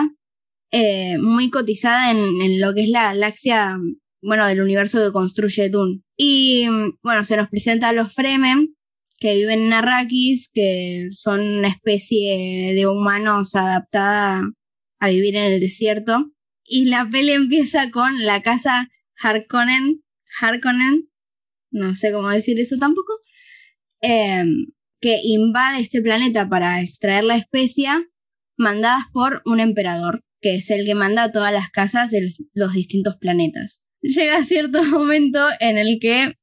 eh, 0.72 1.18
muy 1.18 1.50
cotizada 1.50 2.10
en, 2.10 2.60
lo 2.60 2.74
que 2.74 2.82
es 2.82 2.88
la 2.88 3.04
galaxia, 3.04 3.76
bueno, 4.22 4.46
del 4.46 4.62
universo 4.62 5.04
que 5.04 5.12
construye 5.12 5.68
Dune. 5.68 6.02
Y 6.16 6.66
bueno, 7.02 7.24
se 7.24 7.36
nos 7.36 7.48
presenta 7.48 7.88
a 7.88 7.92
los 7.92 8.14
Fremen, 8.14 8.74
que 9.18 9.36
viven 9.36 9.60
en 9.66 9.72
Arrakis, 9.72 10.50
que 10.52 11.08
son 11.10 11.40
una 11.40 11.68
especie 11.68 12.74
de 12.74 12.86
humanos 12.86 13.54
adaptada 13.54 14.42
a 14.98 15.08
vivir 15.08 15.36
en 15.36 15.52
el 15.52 15.60
desierto. 15.60 16.30
Y 16.64 16.86
la 16.86 17.08
peli 17.10 17.30
empieza 17.32 17.90
con 17.90 18.24
la 18.24 18.42
casa 18.42 18.88
Harkonnen, 19.20 20.02
Harkonnen, 20.40 21.10
no 21.70 21.94
sé 21.94 22.12
cómo 22.12 22.30
decir 22.30 22.58
eso 22.60 22.76
tampoco, 22.78 23.12
em, 24.00 24.66
que 25.00 25.20
invade 25.22 25.80
este 25.80 26.02
planeta 26.02 26.48
para 26.48 26.80
extraer 26.82 27.24
la 27.24 27.36
especia, 27.36 28.04
mandadas 28.56 29.04
por 29.12 29.42
un 29.46 29.60
emperador, 29.60 30.22
que 30.40 30.56
es 30.56 30.70
el 30.70 30.84
que 30.84 30.94
manda 30.94 31.24
a 31.24 31.32
todas 31.32 31.52
las 31.52 31.70
casas 31.70 32.10
de 32.10 32.28
los 32.54 32.72
distintos 32.72 33.16
planetas. 33.16 33.80
Llega 34.02 34.44
cierto 34.44 34.82
momento 34.84 35.48
en 35.60 35.78
el 35.78 35.98
que 36.00 36.34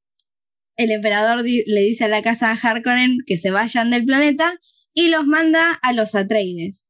el 0.76 0.90
emperador 0.90 1.44
le 1.44 1.80
dice 1.80 2.04
a 2.04 2.08
la 2.08 2.22
casa 2.22 2.52
Harkonnen 2.52 3.18
que 3.26 3.38
se 3.38 3.50
vayan 3.50 3.90
del 3.90 4.04
planeta 4.04 4.60
y 4.94 5.08
los 5.08 5.26
manda 5.26 5.72
a 5.82 5.92
los 5.92 6.14
Atreides. 6.14 6.86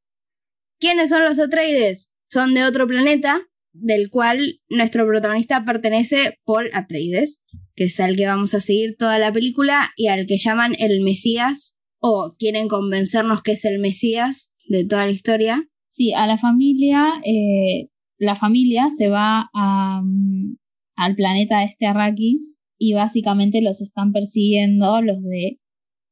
¿Quiénes 0.79 1.11
son 1.11 1.25
los 1.25 1.39
Atreides? 1.39 2.11
Son 2.31 2.55
de 2.55 2.65
otro 2.65 2.87
planeta 2.87 3.49
del 3.73 4.11
cual 4.11 4.61
nuestro 4.69 5.07
protagonista 5.07 5.65
pertenece 5.65 6.39
Paul 6.45 6.71
Atreides, 6.75 7.43
que 7.79 7.85
es 7.85 8.01
al 8.01 8.17
que 8.17 8.27
vamos 8.27 8.55
a 8.55 8.61
seguir 8.61 8.97
toda 8.99 9.21
la 9.21 9.33
película 9.33 9.91
y 9.97 10.09
al 10.09 10.27
que 10.27 10.37
llaman 10.37 10.73
el 10.81 11.01
Mesías 11.01 11.77
o 12.01 12.35
quieren 12.37 12.67
convencernos 12.67 13.41
que 13.43 13.53
es 13.53 13.65
el 13.65 13.79
Mesías 13.79 14.53
de 14.69 14.85
toda 14.85 15.07
la 15.07 15.13
historia. 15.13 15.65
Sí, 15.87 16.13
a 16.13 16.27
la 16.27 16.39
familia, 16.39 17.07
eh, 17.25 17.89
la 18.19 18.35
familia 18.35 18.89
se 18.91 19.09
va 19.09 19.49
a, 19.55 20.01
mm, 20.03 20.57
al 20.97 21.15
planeta 21.15 21.63
este 21.63 21.87
Arrakis 21.87 22.59
y 22.79 22.95
básicamente 22.95 23.63
los 23.63 23.81
están 23.81 24.11
persiguiendo 24.11 25.01
los 25.01 25.23
de 25.23 25.61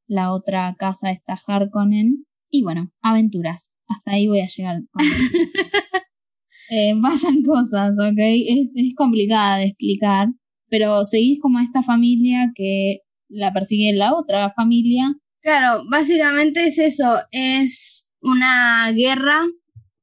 la 0.07 0.33
otra 0.33 0.77
casa, 0.79 1.11
esta 1.11 1.37
Harkonnen. 1.49 2.27
Y 2.49 2.63
bueno, 2.63 2.93
aventuras. 3.03 3.73
Hasta 3.89 4.13
ahí 4.13 4.29
voy 4.29 4.39
a 4.41 4.47
llegar. 4.47 4.83
eh, 6.71 6.95
pasan 7.03 7.43
cosas, 7.43 7.97
¿ok? 7.99 8.19
Es, 8.19 8.71
es 8.77 8.95
complicada 8.95 9.59
de 9.59 9.65
explicar, 9.65 10.29
pero 10.69 11.05
seguís 11.05 11.41
como 11.41 11.61
esta 11.61 11.83
familia 11.83 12.53
que 12.55 13.01
la 13.29 13.53
persigue 13.53 13.93
la 13.93 14.15
otra 14.15 14.53
familia. 14.55 15.15
Claro, 15.41 15.85
básicamente 15.91 16.67
es 16.67 16.79
eso, 16.79 17.21
es 17.31 18.11
una 18.21 18.91
guerra 18.93 19.45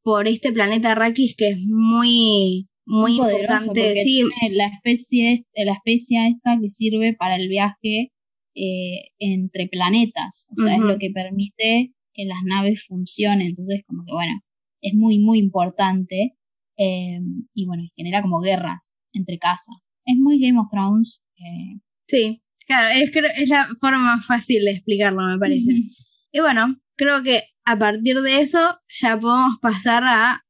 por 0.03 0.27
este 0.27 0.51
planeta 0.51 0.91
Arrakis 0.91 1.35
que 1.35 1.49
es 1.49 1.57
muy 1.65 2.67
muy 2.85 3.15
importante, 3.15 3.95
sí. 4.03 4.23
la 4.51 4.67
especie 4.67 5.45
la 5.55 5.73
especie 5.73 6.27
esta 6.27 6.59
que 6.61 6.69
sirve 6.69 7.13
para 7.13 7.37
el 7.37 7.47
viaje 7.47 8.11
eh, 8.55 9.11
entre 9.19 9.67
planetas, 9.67 10.47
o 10.51 10.61
sea, 10.61 10.75
es 10.75 10.81
lo 10.81 10.97
que 10.99 11.09
permite 11.09 11.93
que 12.13 12.25
las 12.25 12.39
naves 12.43 12.85
funcionen, 12.85 13.47
entonces 13.47 13.83
como 13.87 14.03
que 14.05 14.11
bueno, 14.11 14.41
es 14.81 14.93
muy 14.93 15.17
muy 15.17 15.39
importante 15.39 16.35
eh, 16.77 17.19
y 17.53 17.65
bueno, 17.65 17.83
genera 17.95 18.21
como 18.21 18.41
guerras 18.41 18.99
entre 19.13 19.37
casas. 19.37 19.92
Es 20.05 20.17
muy 20.17 20.39
Game 20.39 20.59
of 20.59 20.67
Thrones. 20.71 21.23
Eh. 21.37 21.79
Sí, 22.07 22.43
claro, 22.67 22.89
es, 22.93 23.11
es 23.37 23.49
la 23.49 23.67
forma 23.79 24.15
más 24.15 24.25
fácil 24.25 24.63
de 24.65 24.71
explicarlo, 24.71 25.21
me 25.23 25.37
parece. 25.37 25.83
Y 26.31 26.39
bueno, 26.39 26.81
creo 26.95 27.23
que 27.23 27.43
a 27.65 27.77
partir 27.77 28.21
de 28.21 28.41
eso 28.41 28.79
ya 28.89 29.19
podemos 29.19 29.59
pasar 29.61 30.03
a 30.03 30.43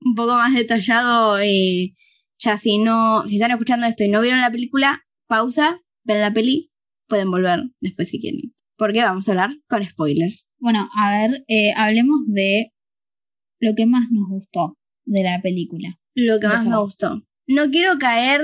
un 0.00 0.14
poco 0.14 0.34
más 0.34 0.54
detallado. 0.54 1.42
y 1.44 1.94
ya 2.38 2.58
si 2.58 2.78
no, 2.78 3.26
si 3.28 3.36
están 3.36 3.52
escuchando 3.52 3.86
esto 3.86 4.02
y 4.02 4.08
no 4.08 4.20
vieron 4.20 4.40
la 4.40 4.50
película, 4.50 5.06
pausa, 5.28 5.80
ven 6.04 6.20
la 6.20 6.32
peli, 6.32 6.72
pueden 7.06 7.30
volver 7.30 7.60
después 7.80 8.10
si 8.10 8.20
quieren. 8.20 8.54
Porque 8.76 9.02
vamos 9.02 9.28
a 9.28 9.32
hablar 9.32 9.50
con 9.68 9.84
spoilers. 9.84 10.48
Bueno, 10.58 10.88
a 10.96 11.10
ver, 11.10 11.44
eh, 11.46 11.72
hablemos 11.76 12.18
de 12.26 12.72
lo 13.60 13.74
que 13.76 13.86
más 13.86 14.10
nos 14.10 14.28
gustó 14.28 14.76
de 15.04 15.22
la 15.22 15.40
película. 15.40 16.00
Lo 16.14 16.40
que 16.40 16.48
más 16.48 16.66
me 16.66 16.76
gustó. 16.76 17.22
No 17.46 17.70
quiero 17.70 17.98
caer 17.98 18.42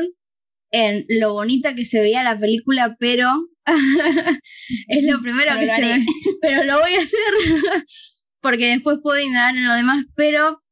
en 0.70 1.04
lo 1.08 1.32
bonita 1.32 1.74
que 1.74 1.84
se 1.84 2.00
veía 2.00 2.22
la 2.22 2.38
película, 2.38 2.96
pero 2.98 3.48
es 4.88 5.04
lo 5.04 5.20
primero 5.22 5.58
que 5.58 5.66
se 5.66 5.80
ve. 5.80 6.06
Pero 6.40 6.64
lo 6.64 6.78
voy 6.78 6.92
a 6.94 7.02
hacer 7.02 7.84
porque 8.40 8.68
después 8.68 8.98
puedo 9.02 9.20
indagar 9.20 9.56
en 9.56 9.66
lo 9.66 9.74
demás, 9.74 10.04
pero 10.14 10.62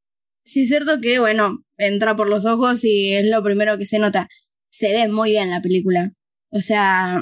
sí 0.45 0.63
es 0.63 0.69
cierto 0.69 1.01
que, 1.01 1.19
bueno, 1.19 1.65
entra 1.77 2.17
por 2.17 2.29
los 2.29 2.47
ojos 2.47 2.85
y 2.85 3.15
es 3.15 3.27
lo 3.27 3.43
primero 3.43 3.77
que 3.79 3.87
se 3.87 3.99
nota. 3.99 4.29
Se 4.71 4.93
ve 4.93 5.09
muy 5.09 5.31
bien 5.31 5.51
la 5.51 5.61
película. 5.61 6.13
O 6.51 6.61
sea, 6.61 7.19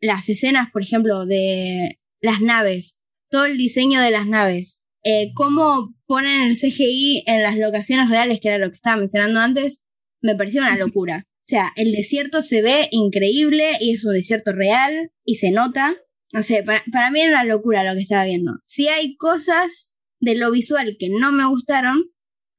las 0.00 0.28
escenas, 0.28 0.68
por 0.72 0.82
ejemplo, 0.82 1.26
de 1.26 1.98
las 2.20 2.40
naves, 2.40 2.98
todo 3.30 3.46
el 3.46 3.56
diseño 3.56 4.00
de 4.00 4.10
las 4.10 4.26
naves, 4.26 4.82
eh, 5.02 5.32
cómo 5.34 5.94
ponen 6.06 6.42
el 6.42 6.58
CGI 6.58 7.24
en 7.26 7.42
las 7.42 7.56
locaciones 7.56 8.10
reales, 8.10 8.40
que 8.40 8.48
era 8.48 8.58
lo 8.58 8.70
que 8.70 8.76
estaba 8.76 8.96
mencionando 8.98 9.40
antes, 9.40 9.82
me 10.20 10.34
pareció 10.34 10.60
una 10.60 10.76
locura. 10.76 11.26
Sea, 11.50 11.72
el 11.74 11.90
desierto 11.90 12.42
se 12.42 12.62
ve 12.62 12.86
increíble 12.92 13.72
y 13.80 13.92
es 13.92 14.04
un 14.04 14.12
desierto 14.12 14.52
real 14.52 15.10
y 15.24 15.34
se 15.34 15.50
nota. 15.50 15.96
No 16.32 16.44
sé, 16.44 16.62
para, 16.62 16.84
para 16.92 17.10
mí 17.10 17.22
era 17.22 17.32
una 17.32 17.44
locura 17.44 17.82
lo 17.82 17.92
que 17.94 18.02
estaba 18.02 18.24
viendo. 18.24 18.60
Si 18.66 18.86
hay 18.86 19.16
cosas 19.16 19.98
de 20.20 20.36
lo 20.36 20.52
visual 20.52 20.96
que 20.96 21.08
no 21.08 21.32
me 21.32 21.48
gustaron, 21.48 22.04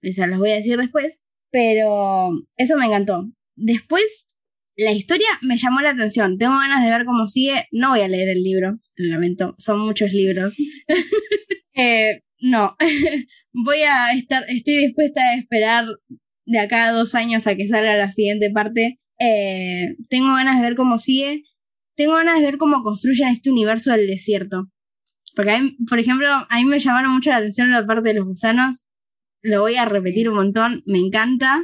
esas 0.01 0.27
las 0.27 0.39
voy 0.39 0.51
a 0.51 0.55
decir 0.55 0.77
después, 0.77 1.19
pero 1.51 2.31
eso 2.57 2.75
me 2.75 2.87
encantó. 2.87 3.31
Después, 3.55 4.27
la 4.75 4.91
historia 4.91 5.39
me 5.41 5.57
llamó 5.57 5.79
la 5.79 5.91
atención. 5.91 6.37
Tengo 6.37 6.57
ganas 6.57 6.83
de 6.83 6.89
ver 6.89 7.05
cómo 7.05 7.29
sigue. 7.29 7.67
No 7.71 7.91
voy 7.91 8.01
a 8.01 8.09
leer 8.09 8.27
el 8.27 8.43
libro, 8.43 8.77
lo 8.95 9.07
lamento, 9.07 9.55
son 9.57 9.79
muchos 9.79 10.11
libros. 10.11 10.57
eh, 11.75 12.19
no, 12.41 12.75
voy 13.53 13.83
a 13.83 14.11
estar, 14.11 14.43
estoy 14.49 14.87
dispuesta 14.87 15.21
a 15.21 15.35
esperar 15.37 15.85
de 16.45 16.59
acá 16.59 16.87
a 16.87 16.91
dos 16.91 17.15
años 17.15 17.47
a 17.47 17.55
que 17.55 17.67
salga 17.67 17.95
la 17.95 18.11
siguiente 18.11 18.49
parte. 18.51 18.99
Eh, 19.19 19.95
tengo 20.09 20.33
ganas 20.33 20.57
de 20.57 20.63
ver 20.63 20.75
cómo 20.75 20.97
sigue. 20.97 21.43
Tengo 21.95 22.15
ganas 22.15 22.39
de 22.39 22.45
ver 22.45 22.57
cómo 22.57 22.83
construyen 22.83 23.29
este 23.29 23.51
universo 23.51 23.91
del 23.91 24.07
desierto. 24.07 24.69
Porque, 25.35 25.75
por 25.87 25.99
ejemplo, 25.99 26.27
a 26.27 26.57
mí 26.57 26.65
me 26.65 26.79
llamaron 26.79 27.13
mucho 27.13 27.29
la 27.29 27.37
atención 27.37 27.71
la 27.71 27.85
parte 27.85 28.09
de 28.09 28.15
los 28.15 28.25
gusanos. 28.25 28.85
Lo 29.41 29.61
voy 29.61 29.75
a 29.75 29.85
repetir 29.85 30.29
un 30.29 30.35
montón, 30.35 30.83
me 30.85 30.99
encanta. 30.99 31.63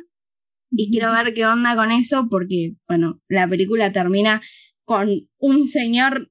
Y 0.72 0.92
quiero 0.92 1.12
ver 1.12 1.34
qué 1.34 1.46
onda 1.46 1.76
con 1.76 1.92
eso, 1.92 2.28
porque, 2.30 2.74
bueno, 2.88 3.22
la 3.28 3.48
película 3.48 3.92
termina 3.92 4.42
con 4.86 5.10
un 5.38 5.68
señor 5.68 6.30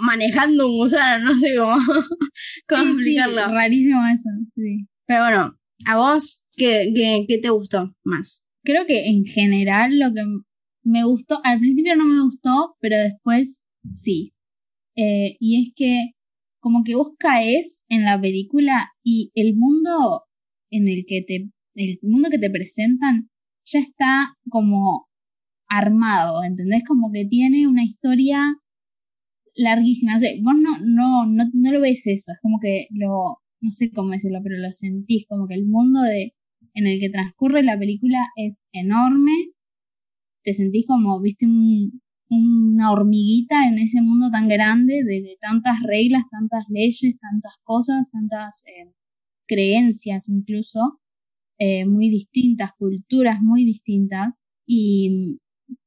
manejando 0.00 0.66
un 0.66 0.78
gusano, 0.78 1.32
no 1.32 1.38
sé 1.38 1.56
cómo, 1.56 1.76
cómo 2.68 2.94
explicarlo. 2.94 3.48
rarísimo 3.48 4.00
eso, 4.06 4.30
sí. 4.54 4.86
Pero 5.06 5.20
bueno, 5.24 5.58
¿a 5.86 5.96
vos 5.96 6.43
qué, 6.56 7.24
qué, 7.28 7.38
te 7.38 7.50
gustó 7.50 7.94
más? 8.04 8.42
Creo 8.62 8.86
que 8.86 9.08
en 9.08 9.24
general 9.24 9.98
lo 9.98 10.12
que 10.12 10.22
me 10.82 11.04
gustó, 11.04 11.40
al 11.44 11.58
principio 11.60 11.96
no 11.96 12.06
me 12.06 12.22
gustó, 12.22 12.76
pero 12.80 12.96
después 12.98 13.64
sí. 13.92 14.32
Eh, 14.96 15.36
y 15.40 15.62
es 15.62 15.72
que 15.74 16.12
como 16.60 16.84
que 16.84 16.94
vos 16.94 17.14
caes 17.18 17.84
en 17.88 18.04
la 18.04 18.20
película 18.20 18.90
y 19.02 19.30
el 19.34 19.54
mundo 19.56 20.22
en 20.70 20.88
el 20.88 21.04
que 21.06 21.22
te, 21.22 21.50
el 21.74 21.98
mundo 22.02 22.30
que 22.30 22.38
te 22.38 22.50
presentan 22.50 23.28
ya 23.66 23.80
está 23.80 24.36
como 24.48 25.08
armado, 25.68 26.44
¿entendés? 26.44 26.84
Como 26.86 27.10
que 27.12 27.26
tiene 27.26 27.66
una 27.66 27.84
historia 27.84 28.54
larguísima. 29.54 30.16
O 30.16 30.18
sea, 30.18 30.30
vos 30.42 30.54
no, 30.56 30.78
no, 30.80 31.26
no, 31.26 31.44
no 31.52 31.72
lo 31.72 31.80
ves 31.80 32.06
eso, 32.06 32.32
es 32.32 32.38
como 32.42 32.58
que 32.60 32.86
lo, 32.90 33.38
no 33.60 33.70
sé 33.70 33.90
cómo 33.90 34.10
decirlo, 34.12 34.40
pero 34.42 34.58
lo 34.58 34.72
sentís, 34.72 35.26
como 35.28 35.46
que 35.46 35.54
el 35.54 35.66
mundo 35.66 36.02
de, 36.02 36.34
en 36.74 36.86
el 36.86 36.98
que 36.98 37.10
transcurre 37.10 37.62
la 37.62 37.78
película 37.78 38.18
es 38.36 38.66
enorme, 38.72 39.32
te 40.42 40.54
sentís 40.54 40.86
como, 40.86 41.20
viste, 41.20 41.46
una 42.28 42.92
hormiguita 42.92 43.66
en 43.66 43.78
ese 43.78 44.02
mundo 44.02 44.30
tan 44.30 44.48
grande, 44.48 45.02
de, 45.04 45.36
tantas 45.40 45.76
reglas, 45.86 46.24
tantas 46.30 46.64
leyes, 46.68 47.18
tantas 47.18 47.54
cosas, 47.62 48.10
tantas 48.10 48.64
eh, 48.66 48.92
creencias 49.46 50.28
incluso, 50.28 51.00
eh, 51.58 51.86
muy 51.86 52.10
distintas, 52.10 52.72
culturas 52.78 53.40
muy 53.40 53.64
distintas, 53.64 54.44
y 54.66 55.38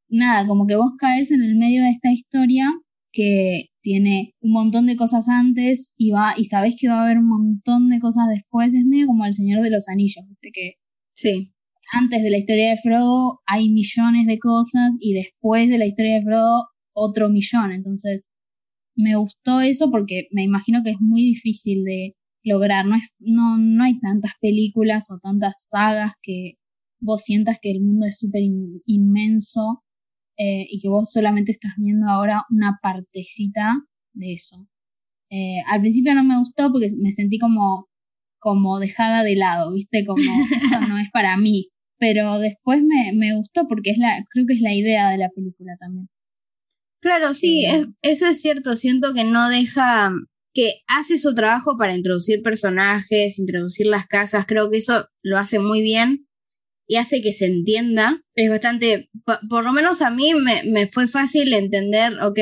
nada, 0.09 0.47
como 0.47 0.65
que 0.67 0.75
vos 0.75 0.91
caes 0.97 1.31
en 1.31 1.41
el 1.43 1.55
medio 1.57 1.83
de 1.83 1.89
esta 1.89 2.11
historia 2.11 2.71
que 3.11 3.69
tiene 3.87 4.33
un 4.41 4.51
montón 4.51 4.85
de 4.85 4.97
cosas 4.97 5.29
antes 5.29 5.93
y 5.95 6.11
va 6.11 6.33
y 6.37 6.43
sabes 6.43 6.75
que 6.77 6.89
va 6.89 6.99
a 6.99 7.05
haber 7.05 7.19
un 7.19 7.29
montón 7.29 7.87
de 7.87 8.01
cosas 8.01 8.25
después, 8.27 8.73
es 8.73 8.83
medio 8.83 9.07
como 9.07 9.25
el 9.25 9.33
Señor 9.33 9.63
de 9.63 9.69
los 9.69 9.87
Anillos, 9.87 10.25
¿viste? 10.27 10.49
Que 10.51 10.73
sí. 11.15 11.53
antes 11.93 12.21
de 12.21 12.29
la 12.29 12.37
historia 12.37 12.71
de 12.71 12.75
Frodo 12.83 13.39
hay 13.45 13.69
millones 13.69 14.25
de 14.27 14.39
cosas 14.39 14.97
y 14.99 15.13
después 15.13 15.69
de 15.69 15.77
la 15.77 15.85
historia 15.85 16.15
de 16.15 16.23
Frodo 16.25 16.67
otro 16.91 17.29
millón, 17.29 17.71
entonces 17.71 18.29
me 18.93 19.15
gustó 19.15 19.61
eso 19.61 19.89
porque 19.89 20.27
me 20.31 20.43
imagino 20.43 20.83
que 20.83 20.91
es 20.91 20.99
muy 20.99 21.21
difícil 21.21 21.85
de 21.85 22.17
lograr, 22.43 22.85
no, 22.85 22.97
es, 22.97 23.03
no, 23.19 23.57
no 23.57 23.85
hay 23.85 24.01
tantas 24.01 24.33
películas 24.41 25.09
o 25.11 25.19
tantas 25.19 25.65
sagas 25.69 26.11
que 26.21 26.55
vos 26.99 27.23
sientas 27.23 27.57
que 27.61 27.71
el 27.71 27.79
mundo 27.79 28.05
es 28.05 28.17
súper 28.17 28.41
inmenso 28.85 29.81
eh, 30.37 30.67
y 30.69 30.79
que 30.79 30.89
vos 30.89 31.11
solamente 31.11 31.51
estás 31.51 31.71
viendo 31.77 32.07
ahora 32.07 32.43
una 32.49 32.77
partecita 32.81 33.75
de 34.13 34.33
eso. 34.33 34.67
Eh, 35.29 35.61
al 35.67 35.81
principio 35.81 36.13
no 36.13 36.23
me 36.23 36.39
gustó 36.39 36.71
porque 36.71 36.87
me 37.01 37.11
sentí 37.11 37.39
como, 37.39 37.87
como 38.39 38.79
dejada 38.79 39.23
de 39.23 39.35
lado, 39.35 39.73
¿viste? 39.73 40.05
Como, 40.05 40.21
esto 40.63 40.79
no 40.87 40.99
es 40.99 41.09
para 41.11 41.37
mí. 41.37 41.69
pero 41.99 42.37
después 42.39 42.81
me, 42.83 43.13
me 43.13 43.35
gustó 43.35 43.67
porque 43.67 43.91
es 43.91 43.97
la, 43.97 44.23
creo 44.29 44.45
que 44.47 44.53
es 44.53 44.61
la 44.61 44.73
idea 44.73 45.09
de 45.09 45.17
la 45.17 45.29
película 45.29 45.75
también. 45.79 46.07
Claro, 47.01 47.33
sí, 47.33 47.65
eso 48.01 48.27
es 48.27 48.41
cierto. 48.41 48.75
Siento 48.75 49.13
que 49.13 49.23
no 49.23 49.49
deja, 49.49 50.11
que 50.53 50.81
hace 50.87 51.17
su 51.17 51.33
trabajo 51.35 51.77
para 51.77 51.95
introducir 51.95 52.41
personajes, 52.41 53.39
introducir 53.39 53.87
las 53.87 54.07
casas. 54.07 54.45
Creo 54.47 54.69
que 54.69 54.77
eso 54.77 55.07
lo 55.23 55.37
hace 55.37 55.59
muy 55.59 55.81
bien 55.81 56.26
y 56.87 56.95
hace 56.95 57.21
que 57.21 57.33
se 57.33 57.45
entienda. 57.45 58.23
Es 58.35 58.49
bastante, 58.49 59.09
por, 59.49 59.63
lo 59.63 59.73
menos 59.73 60.01
a 60.01 60.09
mí 60.09 60.33
me, 60.33 60.63
me, 60.63 60.87
fue 60.87 61.07
fácil 61.07 61.53
entender, 61.53 62.19
ok, 62.21 62.39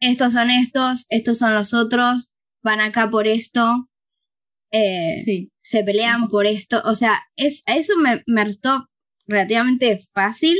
estos 0.00 0.32
son 0.32 0.50
estos, 0.50 1.06
estos 1.10 1.38
son 1.38 1.54
los 1.54 1.74
otros, 1.74 2.32
van 2.62 2.80
acá 2.80 3.10
por 3.10 3.26
esto, 3.26 3.88
eh, 4.70 5.20
sí. 5.24 5.50
se 5.62 5.82
pelean 5.84 6.28
por 6.28 6.46
esto. 6.46 6.82
O 6.84 6.94
sea, 6.94 7.20
es, 7.36 7.62
a 7.66 7.76
eso 7.76 7.96
me, 7.96 8.22
me 8.26 8.44
resultó 8.44 8.88
relativamente 9.26 10.00
fácil. 10.14 10.56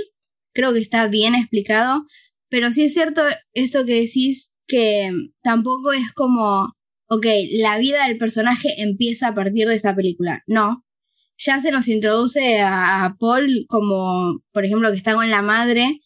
Creo 0.54 0.72
que 0.72 0.80
está 0.80 1.06
bien 1.08 1.34
explicado. 1.34 2.04
Pero 2.48 2.72
sí 2.72 2.84
es 2.84 2.94
cierto 2.94 3.22
esto 3.52 3.84
que 3.84 4.00
decís, 4.00 4.52
que 4.66 5.10
tampoco 5.42 5.92
es 5.92 6.12
como, 6.12 6.75
ok, 7.08 7.26
la 7.58 7.78
vida 7.78 8.06
del 8.06 8.18
personaje 8.18 8.75
empieza 8.78 9.28
a 9.28 9.34
partir 9.34 9.68
de 9.68 9.76
esa 9.76 9.94
película. 9.94 10.42
No. 10.46 10.84
Ya 11.38 11.61
se 11.61 11.71
nos 11.71 11.88
introduce 11.88 12.61
a, 12.61 13.16
Paul 13.18 13.66
como, 13.68 14.42
por 14.52 14.64
ejemplo, 14.64 14.90
que 14.90 14.97
está 14.97 15.14
con 15.14 15.30
la 15.30 15.42
madre. 15.42 16.00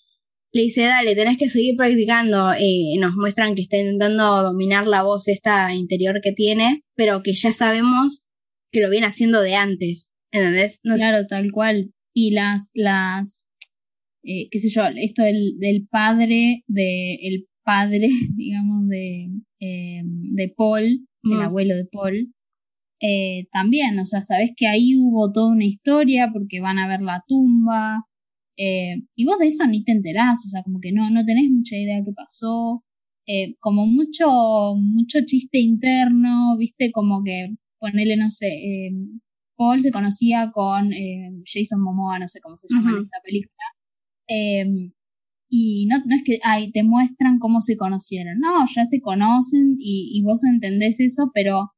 Le 0.53 0.63
dice, 0.63 0.83
dale, 0.83 1.15
tenés 1.15 1.39
que 1.39 1.49
seguir 1.49 1.77
practicando. 1.77 2.53
y 2.59 2.99
nos 2.99 3.15
muestran 3.15 3.55
que 3.55 3.63
está 3.63 3.79
intentando 3.79 4.43
dominar 4.43 4.87
la 4.87 5.03
voz 5.03 5.29
esta 5.29 5.75
interior 5.75 6.21
que 6.23 6.33
tiene, 6.33 6.85
pero 6.95 7.23
que 7.23 7.35
ya 7.35 7.53
sabemos 7.53 8.27
que 8.71 8.81
lo 8.81 8.91
viene 8.91 9.07
haciendo 9.07 9.41
de 9.41 9.55
antes. 9.55 10.15
¿Entendés? 10.31 10.81
claro, 10.83 11.27
tal 11.27 11.51
cual. 11.51 11.93
Y 12.15 12.33
las, 12.33 12.71
las 12.75 13.49
eh, 14.25 14.49
qué 14.51 14.61
sé 14.61 14.69
yo, 14.69 14.83
esto 14.97 15.23
del, 15.23 15.59
del 15.59 15.89
padre, 15.89 16.63
de, 16.69 17.15
el 17.23 17.47
padre, 17.65 18.09
digamos, 18.37 18.89
de, 18.89 19.29
eh, 19.61 20.03
de 20.05 20.49
Paul, 20.57 20.85
el 20.85 21.31
mm. 21.31 21.41
abuelo 21.41 21.75
de 21.75 21.87
Paul, 21.87 22.33
eh, 23.03 23.49
también, 23.53 23.99
o 23.99 24.07
sea, 24.07 24.23
sabes 24.23 24.53
que 24.57 24.69
ahí 24.69 24.95
hubo 24.97 25.33
toda 25.33 25.51
una 25.53 25.65
historia 25.65 26.31
porque 26.33 26.61
van 26.61 26.79
a 26.79 26.87
ver 26.87 27.03
la 27.03 27.25
tumba, 27.27 28.07
y 28.57 29.25
vos 29.25 29.39
de 29.41 29.49
eso 29.49 29.67
ni 29.67 29.83
te 29.83 29.91
enterás, 29.91 30.45
o 30.47 30.49
sea, 30.49 30.63
como 30.63 30.79
que 30.81 30.93
no, 30.93 31.11
no 31.11 31.25
tenés 31.25 31.51
mucha 31.51 31.77
idea 31.77 31.97
de 31.97 32.05
qué 32.05 32.13
pasó, 32.13 32.85
como 33.59 33.87
mucho, 33.87 34.29
mucho 34.77 35.19
chiste 35.27 35.59
interno, 35.59 36.57
viste, 36.57 36.93
como 36.93 37.25
que 37.25 37.57
ponele, 37.81 38.17
no 38.17 38.31
sé, 38.31 38.49
Paul 39.57 39.81
se 39.81 39.91
conocía 39.91 40.53
con 40.53 40.91
Jason 41.45 41.83
Momoa, 41.83 42.21
no 42.21 42.29
sé 42.29 42.41
cómo 42.41 42.57
se 42.57 42.69
llama 42.71 42.91
en 42.93 43.03
esta 43.03 43.19
película, 43.25 43.65
y 45.51 45.87
no, 45.87 45.99
no 46.07 46.15
es 46.15 46.23
que 46.25 46.39
ay, 46.45 46.71
te 46.71 46.85
muestran 46.85 47.41
cómo 47.41 47.63
se 47.63 47.77
conocieron, 47.77 48.39
no, 48.39 48.65
ya 48.73 48.85
se 48.87 49.01
conocen 49.01 49.75
y, 49.79 50.13
y 50.15 50.23
vos 50.23 50.45
entendés 50.45 51.01
eso, 51.01 51.33
pero 51.35 51.72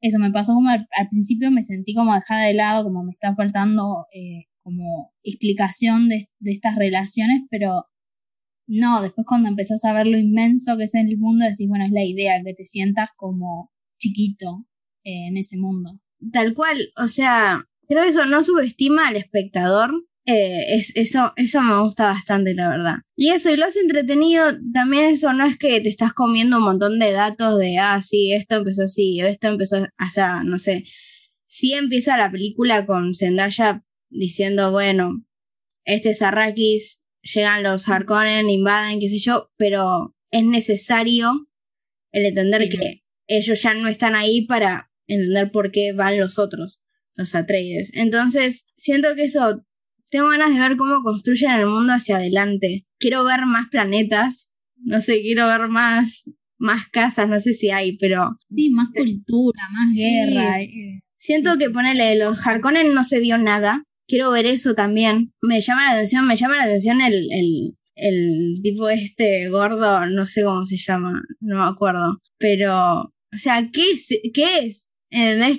eso 0.00 0.18
me 0.18 0.30
pasó 0.30 0.54
como 0.54 0.70
al, 0.70 0.86
principio 1.10 1.50
me 1.50 1.62
sentí 1.62 1.94
como 1.94 2.14
dejada 2.14 2.46
de 2.46 2.54
lado, 2.54 2.84
como 2.84 3.04
me 3.04 3.12
está 3.12 3.34
faltando 3.34 4.06
eh, 4.14 4.46
como 4.62 5.12
explicación 5.22 6.08
de, 6.08 6.28
estas 6.44 6.76
relaciones, 6.76 7.42
pero 7.50 7.86
no, 8.66 9.02
después 9.02 9.26
cuando 9.26 9.48
empezás 9.48 9.84
a 9.84 9.92
ver 9.92 10.06
lo 10.06 10.18
inmenso 10.18 10.76
que 10.76 10.84
es 10.84 10.94
en 10.94 11.08
el 11.08 11.18
mundo, 11.18 11.44
decís, 11.44 11.68
bueno, 11.68 11.84
es 11.84 11.92
la 11.92 12.04
idea, 12.04 12.42
que 12.44 12.54
te 12.54 12.66
sientas 12.66 13.10
como 13.16 13.72
chiquito 13.98 14.66
eh, 15.04 15.28
en 15.28 15.36
ese 15.36 15.58
mundo. 15.58 16.00
Tal 16.32 16.54
cual, 16.54 16.92
o 16.96 17.08
sea, 17.08 17.64
creo 17.88 18.04
que 18.04 18.10
eso 18.10 18.26
no 18.26 18.42
subestima 18.42 19.08
al 19.08 19.16
espectador, 19.16 19.90
eh, 20.32 20.76
es, 20.76 20.92
eso, 20.94 21.32
eso 21.36 21.60
me 21.60 21.80
gusta 21.80 22.04
bastante, 22.04 22.54
la 22.54 22.68
verdad. 22.68 22.96
Y 23.16 23.30
eso, 23.30 23.50
y 23.50 23.56
lo 23.56 23.66
has 23.66 23.76
entretenido, 23.76 24.44
también 24.72 25.06
eso 25.06 25.32
no 25.32 25.44
es 25.44 25.58
que 25.58 25.80
te 25.80 25.88
estás 25.88 26.12
comiendo 26.12 26.58
un 26.58 26.64
montón 26.64 26.98
de 27.00 27.10
datos 27.10 27.58
de, 27.58 27.78
ah, 27.78 28.00
sí, 28.00 28.32
esto 28.32 28.56
empezó 28.56 28.84
así, 28.84 29.20
esto 29.20 29.48
empezó 29.48 29.86
hasta, 29.96 30.44
no 30.44 30.58
sé. 30.60 30.84
Sí 31.48 31.72
empieza 31.74 32.16
la 32.16 32.30
película 32.30 32.86
con 32.86 33.14
Zendaya 33.14 33.82
diciendo, 34.08 34.70
bueno, 34.70 35.24
este 35.84 36.10
es 36.10 36.22
Arrakis, 36.22 37.00
llegan 37.22 37.64
los 37.64 37.88
Harkonnen, 37.88 38.48
invaden, 38.50 39.00
qué 39.00 39.08
sé 39.08 39.18
yo, 39.18 39.50
pero 39.56 40.14
es 40.30 40.44
necesario 40.44 41.48
el 42.12 42.26
entender 42.26 42.68
que 42.68 43.02
ellos 43.26 43.60
ya 43.62 43.74
no 43.74 43.88
están 43.88 44.14
ahí 44.14 44.46
para 44.46 44.92
entender 45.08 45.50
por 45.50 45.72
qué 45.72 45.92
van 45.92 46.20
los 46.20 46.38
otros, 46.38 46.82
los 47.14 47.34
Atreides. 47.34 47.90
Entonces, 47.94 48.66
siento 48.76 49.14
que 49.16 49.24
eso 49.24 49.64
tengo 50.10 50.28
ganas 50.28 50.52
de 50.52 50.60
ver 50.60 50.76
cómo 50.76 51.02
construyen 51.02 51.52
el 51.52 51.66
mundo 51.66 51.92
hacia 51.92 52.16
adelante. 52.16 52.86
Quiero 52.98 53.24
ver 53.24 53.46
más 53.46 53.68
planetas. 53.70 54.50
No 54.76 55.00
sé, 55.00 55.20
quiero 55.22 55.46
ver 55.46 55.68
más, 55.68 56.30
más 56.58 56.88
casas, 56.88 57.28
no 57.28 57.40
sé 57.40 57.54
si 57.54 57.70
hay, 57.70 57.96
pero. 57.98 58.38
Sí, 58.54 58.70
más 58.70 58.88
cultura, 58.94 59.62
más 59.72 59.94
guerra. 59.94 60.62
Eh, 60.62 61.00
Siento 61.16 61.58
que 61.58 61.68
ponele 61.68 62.16
los 62.16 62.46
Harkonnen 62.46 62.94
no 62.94 63.04
se 63.04 63.20
vio 63.20 63.36
nada. 63.36 63.84
Quiero 64.08 64.30
ver 64.30 64.46
eso 64.46 64.74
también. 64.74 65.32
Me 65.42 65.60
llama 65.60 65.84
la 65.84 65.92
atención, 65.92 66.26
me 66.26 66.36
llama 66.36 66.56
la 66.56 66.64
atención 66.64 67.00
el, 67.02 67.28
el, 67.30 67.76
el 67.94 68.60
tipo 68.62 68.88
este 68.88 69.48
gordo, 69.50 70.06
no 70.06 70.26
sé 70.26 70.42
cómo 70.42 70.64
se 70.64 70.78
llama, 70.78 71.22
no 71.40 71.58
me 71.58 71.64
acuerdo. 71.64 72.20
Pero, 72.38 73.02
o 73.02 73.36
sea, 73.36 73.68
¿qué 73.70 73.92
es? 73.92 74.08
¿Qué 74.32 74.60
es? 74.60 74.90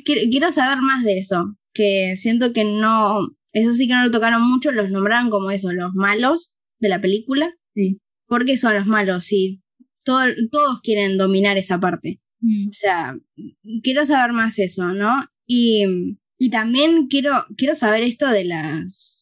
Quiero 0.04 0.52
saber 0.52 0.80
más 0.82 1.04
de 1.04 1.20
eso. 1.20 1.56
Que 1.74 2.16
siento 2.18 2.52
que 2.54 2.64
no, 2.66 3.30
eso 3.54 3.74
sí 3.74 3.88
que 3.88 3.94
no 3.94 4.06
lo 4.06 4.12
tocaron 4.12 4.42
mucho, 4.50 4.72
los 4.72 4.90
nombraron 4.90 5.30
como 5.30 5.52
eso, 5.52 5.72
los 5.72 5.94
malos 5.94 6.56
de 6.80 6.90
la 6.90 7.02
película. 7.02 7.54
Sí. 7.76 8.00
¿Por 8.28 8.46
qué 8.46 8.58
son 8.58 8.76
los 8.76 8.88
malos? 8.88 9.26
Si 9.26 9.62
todos 10.04 10.82
quieren 10.82 11.18
dominar 11.18 11.58
esa 11.58 11.80
parte. 11.80 12.22
Mm. 12.40 12.70
O 12.70 12.74
sea, 12.74 13.18
quiero 13.84 14.06
saber 14.06 14.34
más 14.34 14.58
eso, 14.58 14.94
¿no? 14.94 15.26
Y, 15.46 15.86
y 16.38 16.50
también 16.50 17.08
quiero, 17.08 17.46
quiero 17.58 17.76
saber 17.76 18.04
esto 18.04 18.28
de 18.28 18.46
las 18.46 19.22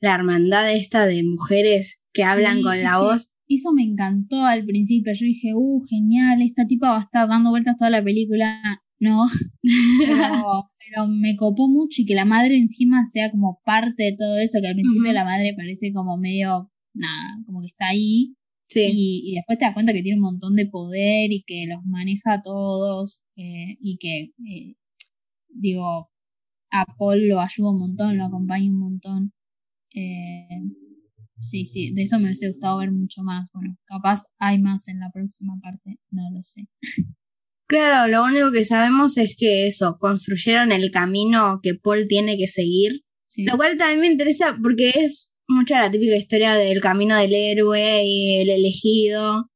la 0.00 0.14
hermandad 0.14 0.72
esta 0.72 1.06
de 1.06 1.22
mujeres 1.22 2.00
que 2.12 2.22
hablan 2.24 2.62
con 2.62 2.82
la 2.82 2.98
voz. 2.98 3.30
Eso 3.48 3.72
me 3.72 3.82
encantó 3.82 4.44
al 4.44 4.64
principio. 4.64 5.12
Yo 5.14 5.24
dije, 5.24 5.52
uh, 5.54 5.82
genial, 5.88 6.42
esta 6.42 6.66
tipa 6.66 6.90
va 6.90 6.98
a 6.98 7.04
estar 7.04 7.28
dando 7.28 7.50
vueltas 7.50 7.76
toda 7.76 7.90
la 7.90 8.02
película. 8.02 8.82
No, 8.98 9.26
pero, 10.06 10.70
pero, 10.78 11.08
me 11.08 11.36
copó 11.36 11.68
mucho 11.68 12.02
y 12.02 12.06
que 12.06 12.14
la 12.14 12.24
madre 12.24 12.56
encima 12.56 13.04
sea 13.06 13.30
como 13.30 13.60
parte 13.64 14.04
de 14.04 14.16
todo 14.16 14.38
eso, 14.38 14.58
que 14.60 14.68
al 14.68 14.74
principio 14.74 15.12
la 15.12 15.24
madre 15.24 15.54
parece 15.56 15.92
como 15.92 16.16
medio, 16.16 16.70
nada, 16.94 17.42
como 17.46 17.60
que 17.60 17.68
está 17.68 17.88
ahí. 17.88 18.34
Sí. 18.68 18.90
Y, 18.92 19.34
después 19.36 19.58
te 19.58 19.64
das 19.66 19.74
cuenta 19.74 19.92
que 19.92 20.02
tiene 20.02 20.18
un 20.18 20.24
montón 20.24 20.56
de 20.56 20.66
poder 20.66 21.32
y 21.32 21.44
que 21.46 21.66
los 21.66 21.84
maneja 21.84 22.34
a 22.34 22.42
todos 22.42 23.22
eh, 23.36 23.76
y 23.80 23.98
que, 23.98 24.32
eh, 24.50 24.76
digo, 25.48 26.10
a 26.70 26.84
Paul 26.98 27.28
lo 27.28 27.40
ayuda 27.40 27.70
un 27.70 27.80
montón, 27.80 28.18
lo 28.18 28.24
acompaña 28.26 28.70
un 28.70 28.78
montón. 28.78 29.32
Eh, 29.94 30.48
sí, 31.40 31.66
sí, 31.66 31.92
de 31.94 32.02
eso 32.02 32.18
me 32.18 32.24
hubiese 32.26 32.48
gustado 32.48 32.78
ver 32.78 32.92
mucho 32.92 33.22
más. 33.22 33.48
Bueno, 33.52 33.76
capaz 33.86 34.24
hay 34.38 34.60
más 34.60 34.88
en 34.88 35.00
la 35.00 35.10
próxima 35.12 35.58
parte, 35.62 35.98
no 36.10 36.30
lo 36.30 36.42
sé. 36.42 36.68
Claro, 37.68 38.10
lo 38.10 38.24
único 38.24 38.52
que 38.52 38.64
sabemos 38.64 39.18
es 39.18 39.36
que 39.36 39.66
eso, 39.66 39.96
construyeron 39.98 40.70
el 40.70 40.90
camino 40.90 41.58
que 41.62 41.74
Paul 41.74 42.06
tiene 42.08 42.36
que 42.38 42.48
seguir. 42.48 43.02
Lo 43.38 43.56
cual 43.56 43.76
también 43.76 44.00
me 44.00 44.06
interesa 44.06 44.56
porque 44.62 44.92
es 44.94 45.32
mucha 45.48 45.80
la 45.80 45.90
típica 45.90 46.16
historia 46.16 46.54
del 46.54 46.80
camino 46.80 47.16
del 47.16 47.34
héroe 47.34 48.02
y 48.04 48.40
el 48.40 48.50
elegido. 48.50 49.50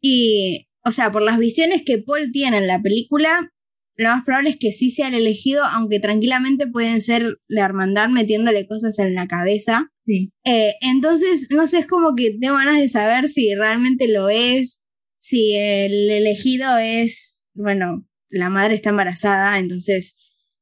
Y, 0.00 0.66
o 0.84 0.90
sea, 0.90 1.12
por 1.12 1.22
las 1.22 1.38
visiones 1.38 1.82
que 1.84 1.98
Paul 1.98 2.30
tiene 2.32 2.58
en 2.58 2.66
la 2.66 2.80
película, 2.80 3.52
lo 3.96 4.08
más 4.08 4.24
probable 4.24 4.50
es 4.50 4.56
que 4.56 4.72
sí 4.72 4.90
sea 4.90 5.08
el 5.08 5.14
elegido, 5.14 5.62
aunque 5.64 6.00
tranquilamente 6.00 6.66
pueden 6.66 7.02
ser 7.02 7.38
la 7.48 7.64
hermandad 7.64 8.08
metiéndole 8.08 8.66
cosas 8.66 8.98
en 8.98 9.14
la 9.14 9.28
cabeza. 9.28 9.90
Sí. 10.06 10.32
Eh, 10.44 10.72
entonces, 10.80 11.46
no 11.50 11.66
sé, 11.66 11.78
es 11.80 11.86
como 11.86 12.14
que 12.16 12.36
tengo 12.40 12.54
ganas 12.54 12.80
de 12.80 12.88
saber 12.88 13.28
si 13.28 13.54
realmente 13.54 14.08
lo 14.08 14.30
es, 14.30 14.80
si 15.20 15.54
el 15.54 16.10
elegido 16.10 16.78
es 16.78 17.31
bueno, 17.54 18.06
la 18.28 18.50
madre 18.50 18.74
está 18.74 18.90
embarazada, 18.90 19.58
entonces 19.58 20.16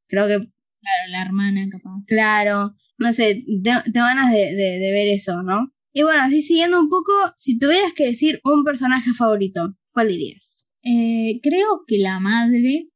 creo 0.09 0.27
que... 0.27 0.39
Claro, 0.39 1.11
la 1.11 1.23
hermana 1.23 1.69
capaz. 1.71 2.01
Claro, 2.07 2.75
no 2.99 3.13
sé, 3.13 3.45
tengo, 3.63 3.81
ganas 3.95 4.33
de, 4.33 4.55
de, 4.55 4.93
ver 4.93 5.09
eso, 5.09 5.43
¿no? 5.43 5.73
Y 5.93 6.03
bueno, 6.03 6.23
así 6.23 6.43
siguiendo 6.43 6.81
un 6.81 6.89
poco, 6.89 7.13
si 7.37 7.59
tuvieras 7.59 7.93
que 7.95 8.07
decir 8.07 8.41
un 8.45 8.65
personaje 8.65 9.13
favorito, 9.13 9.77
¿cuál 9.93 10.09
dirías? 10.09 10.67
Eh, 10.83 11.41
creo 11.43 11.85
que 11.87 11.99
la 11.99 12.21
madre 12.21 12.89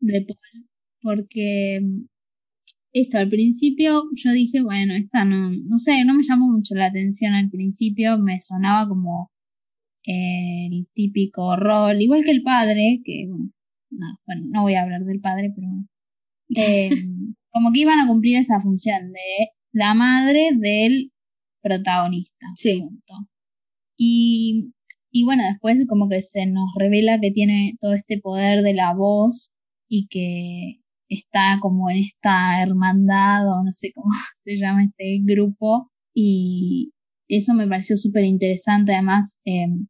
de 0.00 0.26
Paul, 0.26 0.68
porque 1.02 1.80
esto 2.92 3.18
al 3.18 3.28
principio 3.28 4.04
yo 4.14 4.32
dije, 4.32 4.62
bueno, 4.62 4.94
esta 4.94 5.24
no, 5.24 5.50
no 5.50 5.78
sé, 5.78 6.04
no 6.04 6.14
me 6.14 6.22
llamó 6.22 6.48
mucho 6.48 6.74
la 6.74 6.86
atención 6.86 7.34
al 7.34 7.50
principio, 7.50 8.18
me 8.18 8.40
sonaba 8.40 8.88
como 8.88 9.30
el 10.04 10.86
típico 10.94 11.56
rol, 11.56 12.00
igual 12.00 12.24
que 12.24 12.30
el 12.30 12.42
padre, 12.42 13.00
que 13.04 13.26
bueno, 13.28 13.50
no, 13.90 14.06
bueno, 14.26 14.42
no 14.50 14.62
voy 14.62 14.74
a 14.74 14.82
hablar 14.82 15.04
del 15.04 15.20
padre, 15.20 15.52
pero 15.54 15.68
bueno. 15.68 15.88
Eh, 16.56 16.90
como 17.50 17.72
que 17.72 17.80
iban 17.80 18.00
a 18.00 18.06
cumplir 18.06 18.38
esa 18.38 18.60
función 18.60 19.12
de 19.12 19.48
la 19.72 19.94
madre 19.94 20.50
del 20.54 21.12
protagonista. 21.62 22.46
Sí. 22.56 22.82
Y, 23.96 24.72
y 25.10 25.24
bueno, 25.24 25.42
después 25.44 25.86
como 25.88 26.08
que 26.08 26.20
se 26.20 26.46
nos 26.46 26.70
revela 26.76 27.20
que 27.20 27.30
tiene 27.30 27.76
todo 27.80 27.94
este 27.94 28.20
poder 28.20 28.62
de 28.62 28.74
la 28.74 28.94
voz 28.94 29.50
y 29.88 30.06
que 30.08 30.80
está 31.08 31.58
como 31.60 31.90
en 31.90 31.98
esta 31.98 32.62
hermandad 32.62 33.46
o 33.48 33.62
no 33.64 33.72
sé 33.72 33.92
cómo 33.94 34.10
se 34.44 34.56
llama 34.56 34.84
este 34.84 35.20
grupo 35.22 35.90
y 36.12 36.92
eso 37.28 37.54
me 37.54 37.68
pareció 37.68 37.96
súper 37.96 38.24
interesante 38.24 38.92
además 38.92 39.38
em, 39.44 39.86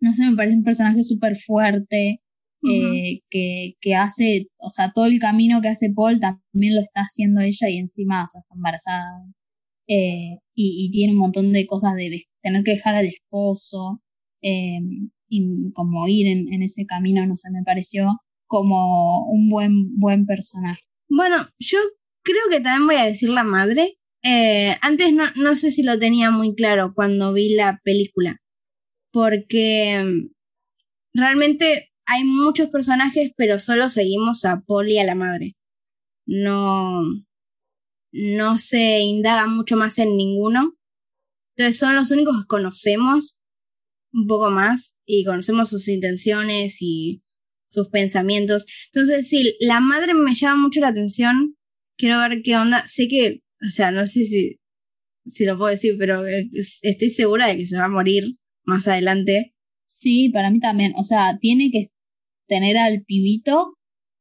no 0.00 0.12
sé 0.14 0.30
me 0.30 0.36
parece 0.36 0.56
un 0.56 0.64
personaje 0.64 1.02
súper 1.04 1.36
fuerte 1.36 2.20
eh, 2.64 3.20
que, 3.30 3.74
que, 3.80 3.94
hace 3.94 4.48
o 4.58 4.70
sea 4.70 4.90
todo 4.92 5.06
el 5.06 5.20
camino 5.20 5.60
que 5.60 5.68
hace 5.68 5.90
Paul 5.94 6.18
también 6.18 6.74
lo 6.74 6.82
está 6.82 7.02
haciendo 7.02 7.40
ella 7.40 7.68
y 7.68 7.78
encima 7.78 8.24
o 8.24 8.26
sea, 8.26 8.40
está 8.40 8.54
embarazada 8.54 9.24
eh, 9.86 10.38
y, 10.54 10.90
tiene 10.90 11.12
un 11.12 11.20
montón 11.20 11.52
de 11.52 11.66
cosas 11.66 11.94
de, 11.94 12.24
tener 12.42 12.64
que 12.64 12.72
dejar 12.72 12.96
al 12.96 13.06
esposo 13.06 14.02
em, 14.42 15.10
y 15.28 15.72
como 15.72 16.08
ir 16.08 16.26
en, 16.26 16.52
en 16.52 16.62
ese 16.62 16.84
camino 16.86 17.24
no 17.26 17.36
sé 17.36 17.50
me 17.50 17.62
pareció 17.62 18.18
como 18.48 19.26
un 19.30 19.48
buen, 19.48 19.96
buen 19.98 20.26
personaje. 20.26 20.82
Bueno, 21.08 21.48
yo 21.58 21.78
creo 22.22 22.42
que 22.50 22.60
también 22.60 22.86
voy 22.86 22.96
a 22.96 23.04
decir 23.04 23.28
la 23.28 23.44
madre. 23.44 23.98
Eh, 24.24 24.74
antes 24.82 25.12
no, 25.12 25.24
no 25.36 25.54
sé 25.54 25.70
si 25.70 25.84
lo 25.84 25.98
tenía 25.98 26.32
muy 26.32 26.54
claro 26.54 26.92
cuando 26.94 27.32
vi 27.32 27.54
la 27.54 27.80
película, 27.84 28.40
porque 29.18 30.00
mm, 30.00 30.30
realmente 31.12 31.90
hay 32.06 32.22
muchos 32.22 32.68
personajes, 32.68 33.32
pero 33.36 33.58
solo 33.58 33.88
seguimos 33.88 34.44
a 34.44 34.60
Paul 34.60 34.90
y 34.90 34.98
a 35.00 35.04
la 35.04 35.16
madre. 35.16 35.56
No, 36.24 37.02
no 38.12 38.58
se 38.58 39.00
indaga 39.00 39.48
mucho 39.48 39.74
más 39.76 39.98
en 39.98 40.16
ninguno. 40.16 40.76
Entonces 41.56 41.80
son 41.80 41.96
los 41.96 42.12
únicos 42.12 42.40
que 42.40 42.46
conocemos 42.46 43.42
un 44.12 44.28
poco 44.28 44.52
más 44.52 44.92
y 45.04 45.24
conocemos 45.24 45.70
sus 45.70 45.88
intenciones 45.88 46.76
y 46.80 47.20
sus 47.70 47.88
pensamientos. 47.88 48.66
Entonces, 48.92 49.28
sí, 49.28 49.56
la 49.58 49.80
madre 49.80 50.14
me 50.14 50.36
llama 50.36 50.62
mucho 50.62 50.78
la 50.78 50.88
atención. 50.88 51.56
Quiero 51.96 52.20
ver 52.20 52.42
qué 52.44 52.56
onda. 52.56 52.86
Sé 52.86 53.08
que, 53.08 53.42
o 53.66 53.70
sea, 53.70 53.90
no 53.90 54.06
sé 54.06 54.26
si, 54.26 54.60
si 55.26 55.44
lo 55.44 55.58
puedo 55.58 55.72
decir, 55.72 55.96
pero 55.98 56.24
estoy 56.24 57.10
segura 57.10 57.48
de 57.48 57.56
que 57.56 57.66
se 57.66 57.76
va 57.76 57.86
a 57.86 57.88
morir 57.88 58.38
más 58.68 58.86
adelante. 58.86 59.54
Sí, 59.86 60.28
para 60.28 60.50
mí 60.50 60.60
también. 60.60 60.92
O 60.96 61.04
sea, 61.04 61.38
tiene 61.40 61.70
que 61.70 61.88
tener 62.46 62.76
al 62.76 63.02
pibito 63.02 63.74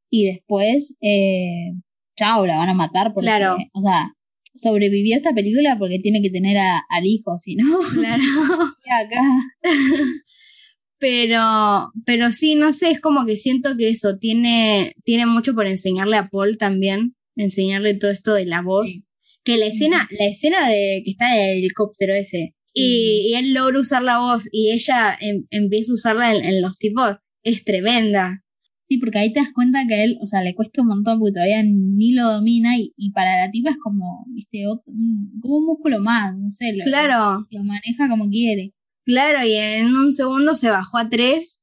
y 0.10 0.26
después, 0.26 0.96
eh, 1.02 1.74
chao, 2.16 2.46
la 2.46 2.58
van 2.58 2.70
a 2.70 2.74
matar 2.74 3.14
porque, 3.14 3.28
claro. 3.28 3.58
o 3.74 3.82
sea, 3.82 4.14
sobrevivió 4.56 5.16
esta 5.16 5.34
película 5.34 5.78
porque 5.78 6.00
tiene 6.00 6.22
que 6.22 6.32
tener 6.32 6.58
al 6.58 7.06
hijo, 7.06 7.38
si 7.38 7.56
no. 7.56 7.80
Claro. 7.94 8.24
y 8.86 9.06
acá. 9.06 9.22
Pero, 11.00 11.92
pero 12.08 12.32
sí, 12.32 12.56
no 12.56 12.74
sé, 12.74 12.90
es 12.90 13.00
como 13.00 13.28
que 13.28 13.38
siento 13.38 13.78
que 13.78 13.90
eso 13.90 14.18
tiene, 14.18 14.94
tiene 15.04 15.28
mucho 15.28 15.54
por 15.54 15.68
enseñarle 15.68 16.18
a 16.18 16.28
Paul 16.28 16.58
también, 16.58 17.16
enseñarle 17.36 17.94
todo 17.94 18.10
esto 18.10 18.34
de 18.34 18.48
la 18.48 18.64
voz. 18.64 18.90
Que 19.44 19.58
la 19.58 19.68
escena, 19.68 20.10
la 20.10 20.26
escena 20.26 20.68
de 20.68 21.04
que 21.06 21.12
está 21.12 21.38
en 21.38 21.50
el 21.50 21.58
helicóptero 21.60 22.16
ese, 22.16 22.56
y, 22.78 23.34
él 23.36 23.54
logra 23.54 23.80
usar 23.80 24.04
la 24.04 24.20
voz 24.20 24.48
y 24.52 24.72
ella 24.72 25.18
em, 25.20 25.46
empieza 25.50 25.92
a 25.92 25.96
usarla 25.96 26.36
en, 26.36 26.62
los 26.62 26.78
tipos, 26.78 27.18
es 27.44 27.63
tremenda. 27.63 28.44
Sí, 28.88 28.98
porque 28.98 29.20
ahí 29.20 29.34
te 29.34 29.42
das 29.42 29.50
cuenta 29.54 29.86
que 29.88 29.96
a 29.96 30.04
él, 30.04 30.18
o 30.22 30.28
sea, 30.28 30.42
le 30.42 30.56
cuesta 30.56 30.82
un 30.82 30.88
montón 30.88 31.20
porque 31.20 31.34
todavía 31.34 31.62
ni 31.63 32.13
lo 32.13 32.32
domina 32.32 32.78
y, 32.78 32.94
y 32.96 33.12
para 33.12 33.46
la 33.46 33.52
tipa 33.52 33.72
es 33.72 33.78
como, 33.84 34.26
viste, 34.30 34.63
como 35.42 35.58
un 35.58 35.66
músculo 35.66 36.00
más, 36.00 36.38
no 36.38 36.50
sé, 36.50 36.74
lo, 36.74 36.86
claro. 36.86 37.46
lo 37.50 37.63
maneja 37.63 38.08
como 38.10 38.30
quiere. 38.30 38.74
Claro, 39.06 39.46
y 39.46 39.54
en 39.54 39.96
un 39.96 40.13
segundo 40.13 40.56
se 40.56 40.70
bajó 40.70 40.98
a 40.98 41.10
tres. 41.10 41.62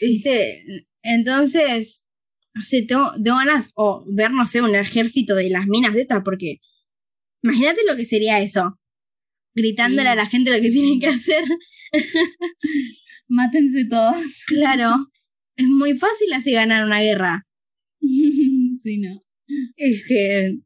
¿Viste? 0.00 0.86
Entonces, 1.02 2.06
no 2.54 2.62
sé, 2.62 2.82
tengo, 2.82 3.12
ganas 3.18 3.70
o 3.74 4.04
ver, 4.08 4.30
no 4.32 4.46
sé, 4.46 4.62
un 4.62 4.74
ejército 4.74 5.34
de 5.34 5.50
las 5.50 5.66
minas 5.66 5.94
de 5.94 6.02
estas, 6.02 6.22
porque 6.24 6.60
imagínate 7.42 7.80
lo 7.86 7.96
que 7.96 8.06
sería 8.06 8.40
eso. 8.40 8.79
Gritándole 9.60 10.08
a 10.08 10.14
la 10.14 10.26
gente 10.26 10.50
lo 10.50 10.60
que 10.60 10.70
tienen 10.70 11.00
que 11.00 11.08
hacer. 11.08 11.44
Mátense 13.28 13.84
todos. 13.84 14.44
Claro. 14.46 15.10
Es 15.56 15.66
muy 15.66 15.98
fácil 15.98 16.32
así 16.32 16.52
ganar 16.52 16.84
una 16.84 17.00
guerra. 17.00 17.46
sí, 18.00 18.98
no. 18.98 19.22
Es 19.76 20.04
que. 20.06 20.58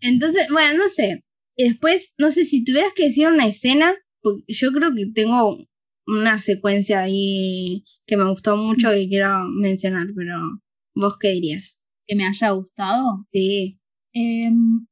Entonces, 0.00 0.48
bueno, 0.50 0.78
no 0.78 0.88
sé. 0.88 1.24
Y 1.56 1.64
después, 1.64 2.12
no 2.18 2.30
sé, 2.30 2.44
si 2.44 2.64
tuvieras 2.64 2.92
que 2.94 3.04
decir 3.04 3.28
una 3.28 3.46
escena 3.46 3.94
yo 4.48 4.72
creo 4.72 4.94
que 4.94 5.06
tengo 5.14 5.58
una 6.06 6.40
secuencia 6.40 7.02
ahí 7.02 7.84
que 8.06 8.16
me 8.16 8.28
gustó 8.28 8.56
mucho 8.56 8.90
que 8.90 9.08
quiero 9.08 9.48
mencionar, 9.60 10.08
pero 10.14 10.36
¿vos 10.94 11.16
qué 11.18 11.30
dirías? 11.30 11.76
¿Que 12.06 12.16
me 12.16 12.26
haya 12.26 12.50
gustado? 12.50 13.24
Sí. 13.30 13.78
Em, 14.12 14.86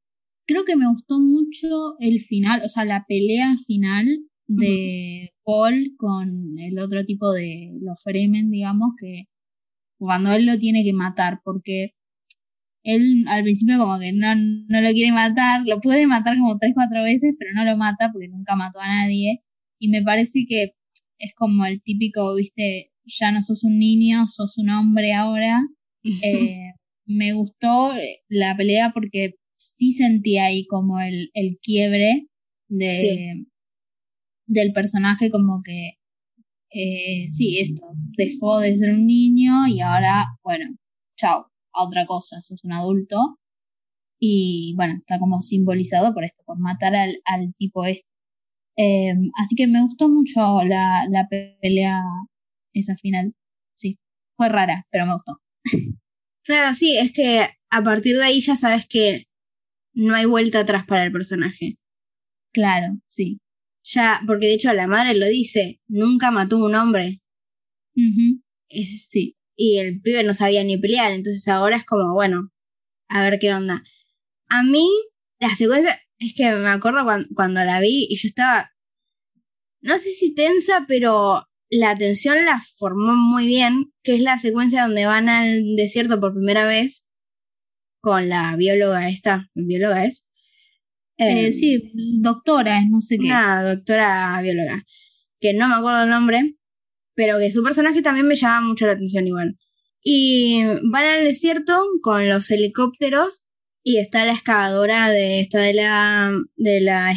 creo 0.52 0.64
que 0.64 0.76
me 0.76 0.88
gustó 0.88 1.18
mucho 1.18 1.96
el 1.98 2.20
final, 2.24 2.62
o 2.64 2.68
sea, 2.68 2.84
la 2.84 3.04
pelea 3.08 3.56
final 3.66 4.06
de 4.46 5.30
Paul 5.44 5.94
con 5.96 6.58
el 6.58 6.78
otro 6.78 7.04
tipo 7.04 7.32
de 7.32 7.70
los 7.80 8.02
Fremen, 8.02 8.50
digamos, 8.50 8.90
que 9.00 9.24
cuando 9.98 10.32
él 10.32 10.46
lo 10.46 10.58
tiene 10.58 10.84
que 10.84 10.92
matar, 10.92 11.40
porque 11.44 11.94
él 12.84 13.24
al 13.28 13.44
principio 13.44 13.78
como 13.78 13.98
que 13.98 14.12
no, 14.12 14.34
no 14.34 14.80
lo 14.80 14.90
quiere 14.90 15.12
matar, 15.12 15.62
lo 15.64 15.80
puede 15.80 16.06
matar 16.06 16.36
como 16.36 16.58
tres, 16.58 16.72
cuatro 16.74 17.02
veces, 17.02 17.34
pero 17.38 17.52
no 17.54 17.64
lo 17.64 17.76
mata 17.76 18.10
porque 18.12 18.28
nunca 18.28 18.56
mató 18.56 18.80
a 18.80 18.88
nadie. 18.88 19.40
Y 19.78 19.88
me 19.88 20.02
parece 20.02 20.44
que 20.48 20.72
es 21.18 21.34
como 21.34 21.64
el 21.64 21.80
típico, 21.82 22.34
viste, 22.34 22.90
ya 23.04 23.32
no 23.32 23.40
sos 23.42 23.64
un 23.64 23.78
niño, 23.78 24.26
sos 24.26 24.58
un 24.58 24.70
hombre 24.70 25.14
ahora. 25.14 25.60
Eh, 26.24 26.72
me 27.06 27.32
gustó 27.32 27.92
la 28.28 28.56
pelea 28.56 28.90
porque 28.92 29.36
sí 29.62 29.92
sentí 29.92 30.38
ahí 30.38 30.66
como 30.66 31.00
el, 31.00 31.30
el 31.34 31.58
quiebre 31.62 32.26
de, 32.68 33.46
del 34.46 34.72
personaje, 34.72 35.30
como 35.30 35.62
que, 35.62 35.92
eh, 36.70 37.28
sí, 37.28 37.58
esto, 37.60 37.82
dejó 38.16 38.60
de 38.60 38.76
ser 38.76 38.92
un 38.94 39.06
niño 39.06 39.66
y 39.68 39.80
ahora, 39.80 40.26
bueno, 40.42 40.66
chao 41.16 41.46
a 41.74 41.84
otra 41.84 42.06
cosa, 42.06 42.42
sos 42.42 42.64
un 42.64 42.72
adulto. 42.72 43.38
Y 44.20 44.74
bueno, 44.76 44.94
está 44.98 45.18
como 45.18 45.42
simbolizado 45.42 46.14
por 46.14 46.24
esto, 46.24 46.42
por 46.46 46.58
matar 46.58 46.94
al, 46.94 47.16
al 47.24 47.54
tipo 47.58 47.84
este. 47.84 48.06
Em, 48.76 49.30
así 49.42 49.56
que 49.56 49.66
me 49.66 49.82
gustó 49.82 50.08
mucho 50.08 50.62
la, 50.64 51.06
la 51.10 51.28
pelea, 51.28 52.02
esa 52.74 52.96
final. 52.96 53.34
Sí, 53.74 53.98
fue 54.36 54.48
rara, 54.48 54.86
pero 54.90 55.06
me 55.06 55.14
gustó. 55.14 55.40
Claro, 56.44 56.74
sí, 56.74 56.98
es 56.98 57.12
que 57.12 57.46
a 57.70 57.82
partir 57.82 58.16
de 58.16 58.24
ahí 58.24 58.40
ya 58.40 58.56
sabes 58.56 58.86
que 58.88 59.26
no 59.94 60.14
hay 60.14 60.26
vuelta 60.26 60.60
atrás 60.60 60.84
para 60.86 61.04
el 61.04 61.12
personaje. 61.12 61.76
Claro, 62.52 62.98
sí. 63.08 63.40
Ya, 63.84 64.20
porque 64.26 64.46
de 64.46 64.54
hecho 64.54 64.72
la 64.72 64.86
madre 64.86 65.14
lo 65.14 65.26
dice, 65.26 65.80
nunca 65.88 66.30
mató 66.30 66.56
a 66.56 66.66
un 66.66 66.74
hombre. 66.74 67.20
es, 68.68 69.06
sí 69.08 69.36
y 69.56 69.78
el 69.78 70.00
pibe 70.00 70.24
no 70.24 70.34
sabía 70.34 70.64
ni 70.64 70.78
pelear, 70.78 71.12
entonces 71.12 71.46
ahora 71.48 71.76
es 71.76 71.84
como, 71.84 72.14
bueno, 72.14 72.50
a 73.08 73.22
ver 73.22 73.38
qué 73.40 73.54
onda. 73.54 73.82
A 74.48 74.62
mí, 74.62 74.88
la 75.38 75.54
secuencia, 75.56 76.00
es 76.18 76.34
que 76.34 76.50
me 76.52 76.68
acuerdo 76.68 77.04
cuando, 77.34 77.64
la 77.64 77.80
vi 77.80 78.06
y 78.08 78.16
yo 78.16 78.28
estaba, 78.28 78.72
no 79.80 79.98
sé 79.98 80.10
si 80.12 80.34
tensa, 80.34 80.84
pero 80.88 81.44
la 81.70 81.96
tensión 81.96 82.44
la 82.44 82.62
formó 82.76 83.14
muy 83.14 83.46
bien, 83.46 83.92
que 84.02 84.14
es 84.16 84.22
la 84.22 84.38
secuencia 84.38 84.82
donde 84.82 85.06
van 85.06 85.28
al 85.28 85.76
desierto 85.76 86.20
por 86.20 86.34
primera 86.34 86.66
vez 86.66 87.04
con 88.02 88.28
la 88.28 88.56
bióloga 88.56 89.08
esta, 89.08 89.48
bióloga 89.54 90.04
es. 90.04 90.26
Eh, 91.16 91.46
em, 91.46 91.52
sí, 91.52 91.92
doctora, 92.20 92.82
no 92.90 93.00
sé 93.00 93.16
qué. 93.16 93.26
Una 93.26 93.62
doctora 93.62 94.40
bióloga, 94.42 94.84
que 95.40 95.54
no 95.54 95.68
me 95.68 95.74
acuerdo 95.76 96.02
el 96.02 96.10
nombre, 96.10 96.56
pero 97.14 97.38
que 97.38 97.52
su 97.52 97.62
personaje 97.62 98.02
también 98.02 98.26
me 98.26 98.34
llama 98.34 98.68
mucho 98.68 98.86
la 98.86 98.92
atención 98.92 99.26
igual. 99.26 99.56
Y 100.02 100.64
van 100.90 101.04
al 101.04 101.24
desierto 101.24 101.80
con 102.02 102.28
los 102.28 102.50
helicópteros 102.50 103.42
y 103.84 103.98
está 103.98 104.24
la 104.24 104.32
excavadora 104.32 105.10
de 105.10 105.40
esta 105.40 105.60
de 105.60 105.74
la 105.74 106.32
de 106.56 106.80
la 106.80 107.14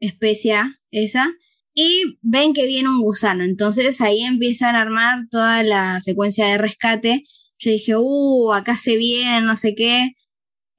especie 0.00 0.56
esa 0.90 1.32
y 1.74 2.18
ven 2.22 2.52
que 2.52 2.66
viene 2.66 2.88
un 2.88 3.00
gusano. 3.00 3.44
Entonces 3.44 4.00
ahí 4.00 4.22
empiezan 4.22 4.74
a 4.74 4.82
armar 4.82 5.28
toda 5.30 5.62
la 5.62 6.00
secuencia 6.00 6.46
de 6.46 6.58
rescate. 6.58 7.24
Yo 7.60 7.70
dije, 7.70 7.94
uh, 7.96 8.52
acá 8.54 8.76
se 8.76 8.96
viene, 8.96 9.42
no 9.42 9.56
sé 9.56 9.74
qué. 9.74 10.12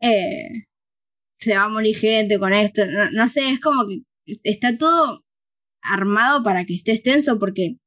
Eh, 0.01 0.65
se 1.39 1.55
va 1.55 1.63
a 1.63 1.69
morir 1.69 1.95
gente 1.95 2.39
con 2.39 2.53
esto. 2.53 2.85
No, 2.85 3.11
no 3.11 3.29
sé, 3.29 3.49
es 3.51 3.59
como 3.59 3.87
que 3.87 4.01
está 4.43 4.77
todo 4.77 5.23
armado 5.83 6.43
para 6.43 6.65
que 6.65 6.73
esté 6.73 6.93
extenso 6.93 7.39
porque 7.39 7.77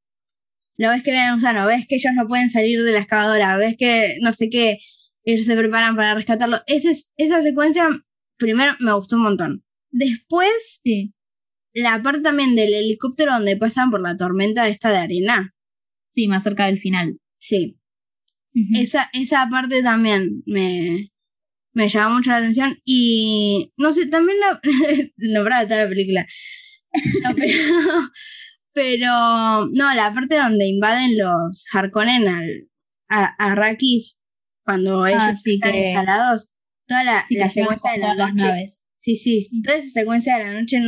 lo 0.76 0.90
ves 0.90 1.02
que 1.02 1.10
viene 1.12 1.30
un 1.30 1.36
gusano, 1.38 1.66
ves 1.66 1.86
que 1.88 1.96
ellos 1.96 2.12
no 2.14 2.26
pueden 2.26 2.50
salir 2.50 2.82
de 2.82 2.92
la 2.92 3.00
excavadora, 3.00 3.56
ves 3.56 3.76
que 3.76 4.16
no 4.20 4.32
sé 4.32 4.48
qué, 4.48 4.78
ellos 5.24 5.46
se 5.46 5.56
preparan 5.56 5.96
para 5.96 6.14
rescatarlo. 6.14 6.60
Esa, 6.66 6.90
esa 7.16 7.42
secuencia 7.42 7.88
primero 8.36 8.74
me 8.80 8.92
gustó 8.92 9.16
un 9.16 9.22
montón. 9.22 9.64
Después, 9.90 10.80
Sí, 10.84 11.14
la 11.72 12.00
parte 12.02 12.20
también 12.20 12.54
del 12.54 12.74
helicóptero 12.74 13.32
donde 13.32 13.56
pasan 13.56 13.90
por 13.90 14.00
la 14.00 14.16
tormenta 14.16 14.68
esta 14.68 14.90
de 14.90 14.98
arena. 14.98 15.54
sí, 16.10 16.28
más 16.28 16.44
cerca 16.44 16.66
del 16.66 16.78
final. 16.78 17.18
Sí, 17.38 17.78
Esa, 18.74 19.10
esa 19.12 19.48
parte 19.50 19.82
también 19.82 20.42
me, 20.46 21.10
me 21.72 21.88
llama 21.88 22.16
mucho 22.16 22.30
la 22.30 22.36
atención. 22.38 22.78
Y 22.84 23.72
no 23.76 23.92
sé, 23.92 24.06
también 24.06 24.38
la. 24.40 24.60
nombrada 25.16 25.66
toda 25.66 25.82
la 25.84 25.88
película. 25.88 26.26
No, 27.24 27.34
pero, 27.36 27.58
pero. 28.72 29.66
No, 29.72 29.94
la 29.94 30.12
parte 30.14 30.36
donde 30.36 30.66
invaden 30.66 31.16
los 31.18 31.66
Harkonnen 31.72 32.28
al, 32.28 32.68
a, 33.08 33.24
a 33.38 33.52
Arrakis, 33.52 34.20
cuando 34.64 35.06
ellos 35.06 35.20
Ah, 35.22 35.36
sí, 35.36 35.54
están 35.54 35.72
que- 35.72 35.86
instalados. 35.92 36.48
Toda 36.86 37.02
la, 37.04 37.24
Sí, 37.26 37.34
la 37.36 37.48
secuencia 37.48 37.92
de 37.92 37.98
la 37.98 38.14
noche. 38.14 38.34
naves. 38.34 38.84
Sí, 39.00 39.16
sí, 39.16 39.48
toda 39.62 39.78
esa 39.78 39.90
secuencia 40.00 40.36
de 40.38 40.44
la 40.44 40.60
noche 40.60 40.78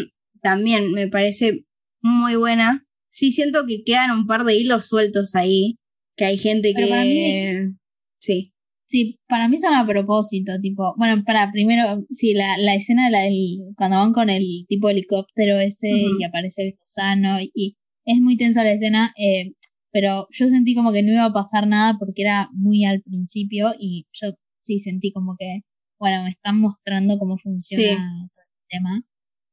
también 0.42 0.92
me 0.92 1.08
parece 1.08 1.64
muy 2.02 2.36
buena. 2.36 2.86
Sí, 3.10 3.32
siento 3.32 3.64
que 3.66 3.82
quedan 3.82 4.10
un 4.10 4.26
par 4.26 4.44
de 4.44 4.54
hilos 4.56 4.86
sueltos 4.88 5.34
ahí, 5.34 5.78
que 6.16 6.24
hay 6.24 6.38
gente 6.38 6.72
Pero 6.74 6.86
que... 6.86 6.90
para 6.90 7.04
mí- 7.04 7.76
Sí, 8.20 8.52
Sí, 8.88 9.18
para 9.28 9.48
mí 9.48 9.56
son 9.58 9.74
a 9.74 9.84
propósito, 9.84 10.52
tipo, 10.60 10.94
bueno, 10.96 11.24
para 11.24 11.50
primero, 11.50 12.04
sí, 12.10 12.34
la, 12.34 12.56
la 12.56 12.76
escena 12.76 13.06
de 13.06 13.10
la 13.10 13.22
del, 13.22 13.74
cuando 13.76 13.96
van 13.98 14.12
con 14.12 14.30
el 14.30 14.64
tipo 14.68 14.88
helicóptero 14.88 15.58
ese 15.58 15.88
y 15.90 16.22
aparece 16.22 16.62
el 16.62 16.74
gusano 16.78 17.40
y, 17.40 17.50
y 17.52 17.76
es 18.04 18.20
muy 18.20 18.36
tensa 18.36 18.62
la 18.62 18.70
escena, 18.70 19.12
eh, 19.18 19.54
pero 19.90 20.28
yo 20.30 20.48
sentí 20.48 20.76
como 20.76 20.92
que 20.92 21.02
no 21.02 21.12
iba 21.12 21.24
a 21.24 21.32
pasar 21.32 21.66
nada 21.66 21.96
porque 21.98 22.22
era 22.22 22.48
muy 22.52 22.84
al 22.84 23.02
principio 23.02 23.72
y 23.76 24.06
yo 24.12 24.28
sí 24.60 24.78
sentí 24.78 25.10
como 25.12 25.34
que, 25.36 25.62
bueno, 25.98 26.22
me 26.22 26.30
están 26.30 26.60
mostrando 26.60 27.18
cómo 27.18 27.38
funciona 27.38 27.82
Sí. 27.82 28.30
todo 28.32 28.44
el 28.44 28.68
tema. 28.68 29.02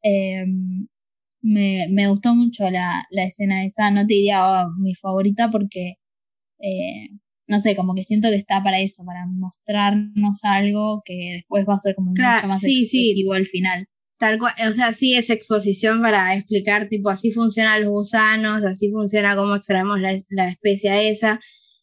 Eh, 0.04 0.46
me, 1.42 1.88
me 1.90 2.08
gustó 2.08 2.36
mucho 2.36 2.70
la, 2.70 3.04
la 3.10 3.26
escena 3.26 3.66
esa, 3.66 3.90
no 3.90 4.02
te 4.06 4.14
diría 4.14 4.46
oh, 4.46 4.72
mi 4.80 4.94
favorita 4.94 5.50
porque 5.52 5.96
eh, 6.64 7.10
no 7.48 7.60
sé, 7.60 7.76
como 7.76 7.94
que 7.94 8.04
siento 8.04 8.30
que 8.30 8.36
está 8.38 8.64
para 8.64 8.80
eso, 8.80 9.04
para 9.06 9.26
mostrarnos 9.28 10.40
algo 10.44 11.02
que 11.06 11.34
después 11.36 11.66
va 11.68 11.76
a 11.76 11.80
ser 11.80 11.94
como 11.96 12.14
Claro, 12.14 12.38
mucho 12.38 12.48
más 12.48 12.60
sí, 12.62 12.86
sí. 12.86 13.10
explosivo 13.10 13.34
al 13.34 13.46
final. 13.48 13.88
tal 14.18 14.40
cual. 14.40 14.54
O 14.70 14.74
sea, 14.74 14.94
sí 14.94 15.16
es 15.16 15.30
exposición 15.30 16.02
para 16.02 16.34
explicar, 16.36 16.88
tipo, 16.88 17.10
así 17.10 17.32
funcionan 17.32 17.82
los 17.84 17.92
gusanos, 17.92 18.64
así 18.64 18.90
funciona 18.92 19.36
cómo 19.36 19.56
extraemos 19.56 20.00
la, 20.00 20.18
la 20.30 20.48
especie 20.50 21.10
esa. 21.10 21.40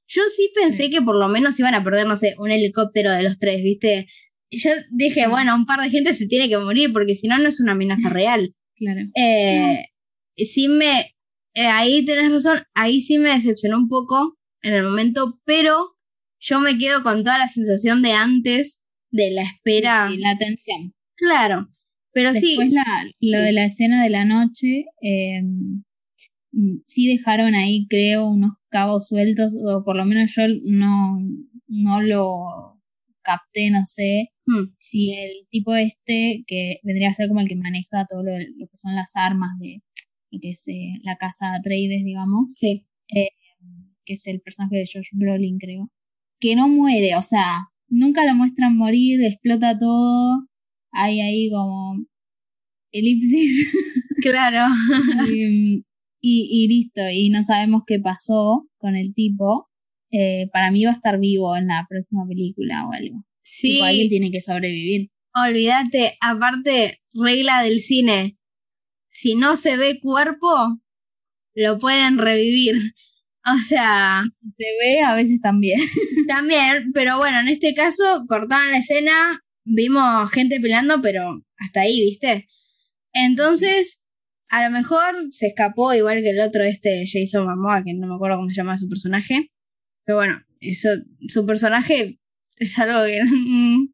Yo 0.09 0.23
sí 0.35 0.51
pensé 0.55 0.85
Sí. 0.85 0.91
que 0.91 1.03
por 1.03 1.17
lo 1.17 1.29
menos 1.29 1.59
iban 1.61 1.75
a 1.75 1.85
perder, 1.85 2.07
no 2.07 2.17
sé, 2.17 2.35
un 2.39 2.51
helicóptero 2.51 3.13
de 3.13 3.23
los 3.23 3.39
tres, 3.39 3.63
¿viste? 3.63 4.07
Yo 4.51 4.71
dije, 4.91 5.29
bueno, 5.29 5.55
un 5.55 5.67
par 5.67 5.81
de 5.81 5.91
gente 5.91 6.15
se 6.15 6.27
tiene 6.27 6.49
que 6.49 6.59
morir 6.59 6.93
porque 6.93 7.15
si 7.15 7.29
no, 7.29 7.39
no 7.39 7.49
es 7.49 7.61
una 7.61 7.73
amenaza 7.73 8.09
real. 8.11 8.55
Claro. 8.77 9.03
Eh, 9.15 9.85
sí 10.39 10.69
me. 10.69 11.15
eh, 11.55 11.67
ahí 11.67 12.05
tenés 12.05 12.33
razón, 12.33 12.63
ahí 12.75 13.03
sí 13.03 13.19
me 13.19 13.31
decepcionó 13.35 13.77
un 13.79 13.89
poco 13.89 14.39
en 14.63 14.75
el 14.75 14.85
momento, 14.85 15.41
pero 15.45 15.97
yo 16.39 16.61
me 16.61 16.79
quedo 16.79 17.03
con 17.03 17.23
toda 17.25 17.39
la 17.39 17.49
sensación 17.49 18.03
de 18.03 18.13
antes 18.13 18.81
de 19.11 19.31
la 19.31 19.43
espera. 19.43 20.09
Sí, 20.11 20.19
la 20.19 20.39
tensión. 20.39 20.95
Claro, 21.17 21.69
pero 22.13 22.33
sí, 22.35 22.57
Después 22.57 22.71
la, 22.71 22.85
lo 23.21 23.41
de 23.41 23.53
la 23.53 23.65
escena 23.65 24.03
de 24.03 24.11
la 24.11 24.25
noche, 24.25 24.87
eh, 25.03 25.43
mm, 25.43 26.79
sí 26.87 27.07
dejaron 27.09 27.55
ahí, 27.55 27.87
creo, 27.89 28.29
unos 28.29 28.53
cabos 28.69 29.09
sueltos, 29.09 29.53
o 29.55 29.85
por 29.85 29.97
lo 29.97 30.05
menos 30.05 30.33
yo 30.35 30.43
no, 30.65 31.19
no 31.69 32.01
lo 32.03 32.81
capté, 33.23 33.71
no 33.71 33.85
sé, 33.85 34.31
hmm, 34.47 34.75
si 34.79 35.13
el 35.13 35.31
tipo 35.51 35.75
este, 35.75 36.43
que 36.47 36.81
vendría 36.83 37.11
a 37.11 37.15
ser 37.15 37.29
como 37.29 37.41
el 37.41 37.49
que 37.49 37.57
maneja 37.57 38.07
todo 38.09 38.23
lo, 38.23 38.33
lo 38.33 38.67
que 38.67 38.77
son 38.77 38.95
las 38.95 39.13
armas 39.15 39.51
de 39.61 39.83
lo 40.31 40.41
que 40.41 40.51
es 40.51 40.67
eh, 40.69 41.01
la 41.03 41.17
casa 41.17 41.55
Atreides, 41.55 42.05
digamos, 42.05 42.55
sí, 42.59 42.87
que 44.11 44.15
es 44.15 44.27
el 44.27 44.41
personaje 44.41 44.77
de 44.77 44.91
Josh 44.93 45.11
Brolin, 45.13 45.59
creo, 45.59 45.89
que 46.41 46.57
no 46.57 46.69
muere, 46.69 47.15
o 47.15 47.23
sea, 47.23 47.69
nunca 47.89 48.25
lo 48.25 48.35
muestran 48.35 48.77
morir, 48.77 49.23
explota 49.23 49.79
todo, 49.79 50.49
hay 50.91 51.21
ahí 51.21 51.49
como 51.51 52.05
elipsis 52.91 53.71
claro. 54.21 54.67
y, 55.33 55.85
y, 56.21 56.49
y 56.51 56.69
listo, 56.69 57.03
y 57.13 57.31
no 57.31 57.45
sabemos 57.45 57.83
qué 57.87 58.01
pasó 58.01 58.67
con 58.79 58.97
el 58.97 59.15
tipo. 59.15 59.69
Eh, 60.11 60.49
para 60.53 60.73
mí 60.73 60.85
va 60.85 60.91
a 60.91 60.95
estar 60.95 61.21
vivo 61.21 61.57
en 61.57 61.69
la 61.69 61.87
próxima 61.89 62.27
película 62.27 62.89
o 62.89 62.93
algo. 62.93 63.25
Sí, 63.45 63.75
Tipo, 63.75 63.85
alguien 63.85 64.09
tiene 64.09 64.33
que 64.33 64.41
sobrevivir. 64.41 65.11
olvídate, 65.37 66.17
aparte, 66.21 67.01
regla 67.13 67.63
del 67.63 67.81
cine, 67.81 68.37
si 69.09 69.37
no 69.37 69.57
se 69.57 69.77
ve 69.77 70.01
cuerpo, 70.01 70.81
lo 71.55 71.79
pueden 71.79 72.19
revivir. 72.19 72.75
O 73.47 73.59
sea, 73.67 74.25
Se 74.59 74.67
ve 74.81 75.01
a 75.01 75.15
veces 75.15 75.41
también. 75.41 75.81
también, 76.29 76.93
pero 76.93 77.19
bueno, 77.19 77.41
en 77.41 77.49
este 77.49 77.75
caso 77.75 78.25
cortaban 78.29 78.71
la 78.71 78.79
escena, 78.79 79.41
vimos 79.65 80.31
gente 80.31 80.61
peleando, 80.61 81.01
pero 81.01 81.43
hasta 81.59 81.83
ahí, 81.83 82.01
¿viste? 82.01 82.49
Entonces, 83.13 84.03
a 84.49 84.65
lo 84.65 84.71
mejor 84.71 85.01
se 85.31 85.49
escapó 85.49 85.95
igual 85.95 86.23
que 86.23 86.31
el 86.31 86.41
otro, 86.41 86.63
este 86.65 87.05
Jason 87.07 87.47
Momoa, 87.47 87.83
que 87.85 87.95
no 87.95 88.07
me 88.07 88.15
acuerdo 88.15 88.37
cómo 88.37 88.51
se 88.51 88.57
llama 88.57 88.79
su 88.79 88.89
personaje. 88.89 89.51
Pero 90.05 90.19
bueno, 90.19 90.41
eso, 90.61 90.91
su 91.29 91.47
personaje 91.47 92.19
es 92.57 92.79
algo 92.79 93.05
que 93.05 93.21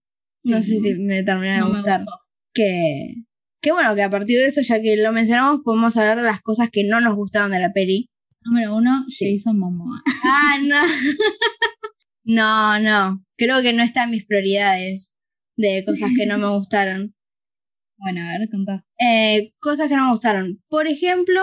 no 0.45 0.63
sé 0.63 0.81
si 0.81 0.95
me 0.95 1.23
termina 1.23 1.55
de 1.55 1.61
No 1.61 1.69
gustar. 1.69 2.05
Que, 2.53 3.15
que 3.61 3.73
bueno, 3.73 3.95
que 3.95 4.03
a 4.03 4.11
partir 4.11 4.39
de 4.39 4.47
eso, 4.47 4.63
ya 4.63 4.81
que 4.81 4.97
lo 4.97 5.13
mencionamos, 5.13 5.61
podemos 5.63 5.97
hablar 5.97 6.17
de 6.19 6.25
las 6.25 6.41
cosas 6.41 6.71
que 6.71 6.85
no 6.85 7.01
nos 7.01 7.17
gustaron 7.17 7.51
de 7.51 7.61
la 7.61 7.73
peli. 7.73 8.09
Número 8.47 8.77
uno, 8.77 9.05
Sí. 9.09 9.33
Jason 9.33 9.59
Momoa. 9.59 10.03
Ah, 10.25 10.59
no. 10.63 10.83
No, 12.25 12.81
no. 12.81 13.25
Creo 13.37 13.63
que 13.63 13.73
no 13.73 13.83
está 13.83 14.05
en 14.05 14.11
mis 14.11 14.27
prioridades 14.27 15.13
de 15.57 15.85
cosas 15.87 16.11
que 16.17 16.27
no 16.27 16.39
me 16.39 16.49
gustaron. 16.49 17.15
Bueno, 17.99 18.21
a 18.23 18.39
ver, 18.39 18.49
contá. 18.51 18.85
Eh, 19.01 19.53
cosas 19.59 19.89
que 19.89 19.97
no 19.97 20.07
me 20.07 20.11
gustaron. 20.11 20.63
Por 20.69 20.87
ejemplo, 20.87 21.41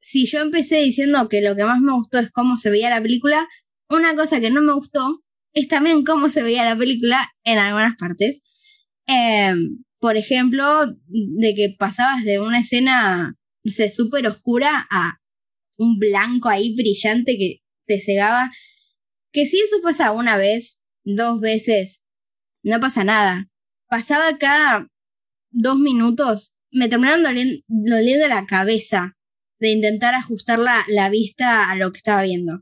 si 0.00 0.26
yo 0.26 0.40
empecé 0.40 0.76
diciendo 0.76 1.28
que 1.28 1.40
lo 1.40 1.56
que 1.56 1.64
más 1.64 1.80
me 1.80 1.92
gustó 1.92 2.18
es 2.18 2.30
cómo 2.30 2.58
se 2.58 2.70
veía 2.70 2.90
la 2.90 3.02
película, 3.02 3.46
una 3.88 4.14
cosa 4.14 4.40
que 4.40 4.50
no 4.50 4.62
me 4.62 4.72
gustó 4.72 5.22
es 5.52 5.68
también 5.68 6.04
cómo 6.04 6.28
se 6.28 6.42
veía 6.42 6.64
la 6.64 6.76
película 6.76 7.28
en 7.44 7.58
algunas 7.58 7.96
partes. 7.96 8.42
Eh, 9.06 9.54
por 9.98 10.16
ejemplo, 10.16 10.86
de 11.08 11.54
que 11.54 11.74
pasabas 11.78 12.24
de 12.24 12.40
una 12.40 12.60
escena, 12.60 13.36
no 13.64 13.72
sé, 13.72 13.90
súper 13.90 14.26
oscura 14.26 14.86
a 14.90 15.19
un 15.80 15.98
blanco 15.98 16.48
ahí 16.48 16.74
brillante 16.76 17.36
que 17.38 17.60
te 17.86 18.00
cegaba. 18.00 18.50
Que 19.32 19.46
si 19.46 19.58
eso 19.60 19.76
pasa 19.82 20.12
una 20.12 20.36
vez, 20.36 20.80
dos 21.04 21.40
veces, 21.40 22.00
no 22.62 22.78
pasa 22.80 23.02
nada. 23.04 23.48
Pasaba 23.88 24.36
cada 24.38 24.88
dos 25.50 25.78
minutos, 25.78 26.52
me 26.70 26.88
terminaron 26.88 27.22
dolien- 27.24 27.64
doliendo 27.66 28.28
la 28.28 28.46
cabeza 28.46 29.16
de 29.58 29.72
intentar 29.72 30.14
ajustar 30.14 30.58
la, 30.58 30.84
la 30.88 31.08
vista 31.10 31.70
a 31.70 31.74
lo 31.76 31.90
que 31.92 31.98
estaba 31.98 32.22
viendo. 32.22 32.60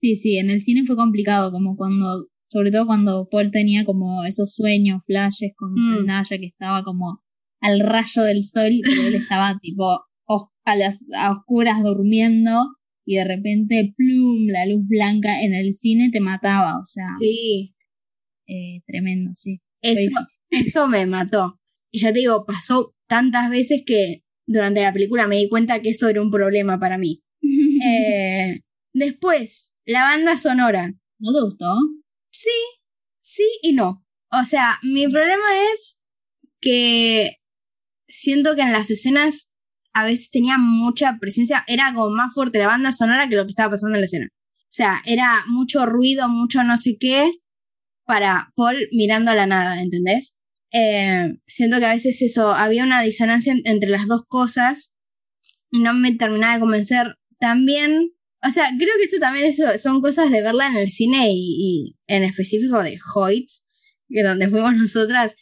Sí, 0.00 0.16
sí, 0.16 0.38
en 0.38 0.50
el 0.50 0.60
cine 0.60 0.84
fue 0.86 0.96
complicado, 0.96 1.50
como 1.50 1.76
cuando, 1.76 2.28
sobre 2.50 2.70
todo 2.70 2.86
cuando 2.86 3.28
Paul 3.30 3.50
tenía 3.50 3.84
como 3.84 4.24
esos 4.24 4.54
sueños, 4.54 5.02
flashes 5.06 5.52
con 5.56 5.72
Mm. 5.74 5.96
Zendaya 5.96 6.38
que 6.38 6.46
estaba 6.46 6.84
como 6.84 7.22
al 7.60 7.80
rayo 7.80 8.22
del 8.22 8.42
sol, 8.44 8.70
pero 8.82 9.02
él 9.08 9.14
estaba 9.16 9.58
tipo 9.60 10.04
a 10.72 10.76
las 10.76 10.98
a 11.14 11.32
oscuras 11.32 11.82
durmiendo 11.82 12.76
y 13.04 13.16
de 13.16 13.24
repente, 13.24 13.94
plum, 13.96 14.48
la 14.48 14.66
luz 14.66 14.86
blanca 14.86 15.42
en 15.42 15.54
el 15.54 15.72
cine 15.72 16.10
te 16.12 16.20
mataba, 16.20 16.78
o 16.78 16.84
sea, 16.84 17.06
Sí, 17.18 17.74
eh, 18.46 18.82
tremendo, 18.86 19.30
sí. 19.34 19.60
Eso, 19.80 20.10
eso 20.50 20.88
me 20.88 21.06
mató. 21.06 21.58
Y 21.90 22.00
ya 22.00 22.12
te 22.12 22.18
digo, 22.18 22.44
pasó 22.44 22.94
tantas 23.06 23.48
veces 23.50 23.82
que 23.86 24.24
durante 24.46 24.82
la 24.82 24.92
película 24.92 25.26
me 25.26 25.36
di 25.36 25.48
cuenta 25.48 25.80
que 25.80 25.90
eso 25.90 26.08
era 26.08 26.20
un 26.20 26.30
problema 26.30 26.78
para 26.78 26.98
mí. 26.98 27.22
Eh, 27.80 28.60
después, 28.92 29.72
la 29.86 30.02
banda 30.02 30.36
sonora. 30.36 30.92
¿No 31.20 31.32
te 31.32 31.40
gustó? 31.44 31.74
Sí, 32.30 32.50
sí 33.20 33.48
y 33.62 33.72
no. 33.72 34.04
O 34.32 34.44
sea, 34.44 34.78
mi 34.82 35.06
problema 35.06 35.46
es 35.72 36.00
que 36.60 37.36
siento 38.08 38.56
que 38.56 38.62
en 38.62 38.72
las 38.72 38.90
escenas 38.90 39.47
a 39.94 40.04
veces 40.04 40.30
tenía 40.30 40.58
mucha 40.58 41.18
presencia, 41.20 41.64
era 41.68 41.92
como 41.94 42.10
más 42.10 42.32
fuerte 42.34 42.58
la 42.58 42.66
banda 42.68 42.92
sonora 42.92 43.28
que 43.28 43.36
lo 43.36 43.44
que 43.44 43.50
estaba 43.50 43.70
pasando 43.72 43.96
en 43.96 44.02
la 44.02 44.06
escena. 44.06 44.28
O 44.32 44.70
sea, 44.70 45.02
era 45.06 45.42
mucho 45.48 45.86
ruido, 45.86 46.28
mucho 46.28 46.62
no 46.64 46.78
sé 46.78 46.96
qué, 47.00 47.32
para 48.04 48.52
Paul 48.56 48.88
mirando 48.92 49.30
a 49.30 49.34
la 49.34 49.46
nada, 49.46 49.82
¿entendés? 49.82 50.36
Eh, 50.72 51.34
siento 51.46 51.78
que 51.78 51.86
a 51.86 51.94
veces 51.94 52.20
eso, 52.22 52.52
había 52.52 52.84
una 52.84 53.02
disonancia 53.02 53.52
en- 53.52 53.62
entre 53.64 53.90
las 53.90 54.06
dos 54.06 54.22
cosas 54.28 54.92
y 55.70 55.80
no 55.80 55.94
me 55.94 56.14
terminaba 56.14 56.54
de 56.54 56.60
convencer. 56.60 57.16
También, 57.40 58.12
o 58.46 58.50
sea, 58.52 58.70
creo 58.78 58.90
que 58.98 59.04
esto 59.04 59.18
también 59.20 59.52
son 59.80 60.00
cosas 60.00 60.30
de 60.30 60.42
verla 60.42 60.68
en 60.68 60.76
el 60.76 60.90
cine 60.90 61.30
y, 61.32 61.94
y 61.94 61.96
en 62.06 62.24
específico 62.24 62.82
de 62.82 62.98
Hoyts, 63.14 63.64
que 64.08 64.22
donde 64.22 64.48
fuimos 64.48 64.74
nosotras. 64.76 65.34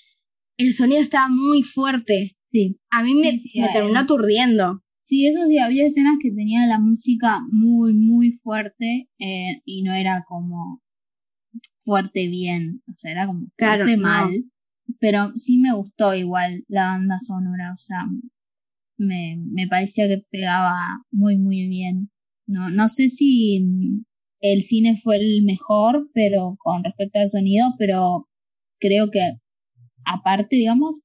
el 0.59 0.75
sonido 0.75 1.03
estaba 1.03 1.29
muy 1.29 1.63
fuerte. 1.63 2.36
Sí. 2.53 2.79
A 2.91 3.03
mí 3.03 3.15
me, 3.15 3.33
Sí, 3.33 3.39
sí, 3.51 3.61
me 3.61 3.69
terminó 3.71 4.01
aturdiendo. 4.01 4.83
Sí, 5.03 5.27
eso 5.27 5.47
sí, 5.47 5.59
había 5.59 5.87
escenas 5.87 6.17
que 6.21 6.31
tenían 6.33 6.69
la 6.69 6.81
música 6.81 7.41
muy, 7.51 7.95
muy 7.95 8.33
fuerte 8.43 9.09
eh, 9.19 9.63
y 9.65 9.83
no 9.83 9.93
era 9.93 10.25
como 10.27 10.83
fuerte 11.85 12.27
bien, 12.29 12.83
o 12.89 12.95
sea, 12.97 13.13
era 13.13 13.27
como 13.29 13.47
Claro, 13.57 13.85
fuerte 13.85 13.97
no. 13.97 14.03
mal, 14.03 14.45
pero 14.99 15.33
sí 15.37 15.59
me 15.59 15.73
gustó 15.75 16.15
igual 16.15 16.65
la 16.67 16.87
banda 16.87 17.19
sonora, 17.21 17.73
o 17.73 17.79
sea, 17.79 18.01
me, 18.99 19.37
me 19.39 19.69
parecía 19.69 20.09
que 20.09 20.25
pegaba 20.31 20.75
muy, 21.13 21.39
muy 21.39 21.69
bien. 21.69 22.11
No, 22.49 22.71
no 22.71 22.89
sé 22.89 23.09
si 23.09 23.65
el 24.41 24.63
cine 24.63 24.97
fue 24.97 25.17
el 25.17 25.45
mejor, 25.45 26.11
pero 26.15 26.57
con 26.59 26.83
respecto 26.83 27.21
al 27.21 27.29
sonido, 27.29 27.75
pero 27.79 28.29
creo 28.81 29.11
que 29.11 29.21
aparte, 30.05 30.57
digamos, 30.57 31.01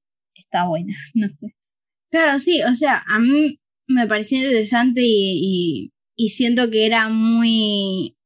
está 0.52 0.68
buena, 0.68 0.94
no 1.14 1.28
sé. 1.36 1.54
Claro, 2.10 2.38
sí, 2.38 2.62
o 2.62 2.74
sea, 2.74 3.02
a 3.06 3.18
mí 3.18 3.58
me 3.88 4.06
pareció 4.06 4.38
interesante 4.38 5.00
y, 5.02 5.38
y, 5.42 5.92
y 6.14 6.28
siento 6.30 6.70
que 6.70 6.84
era 6.84 7.08
muy, 7.08 8.16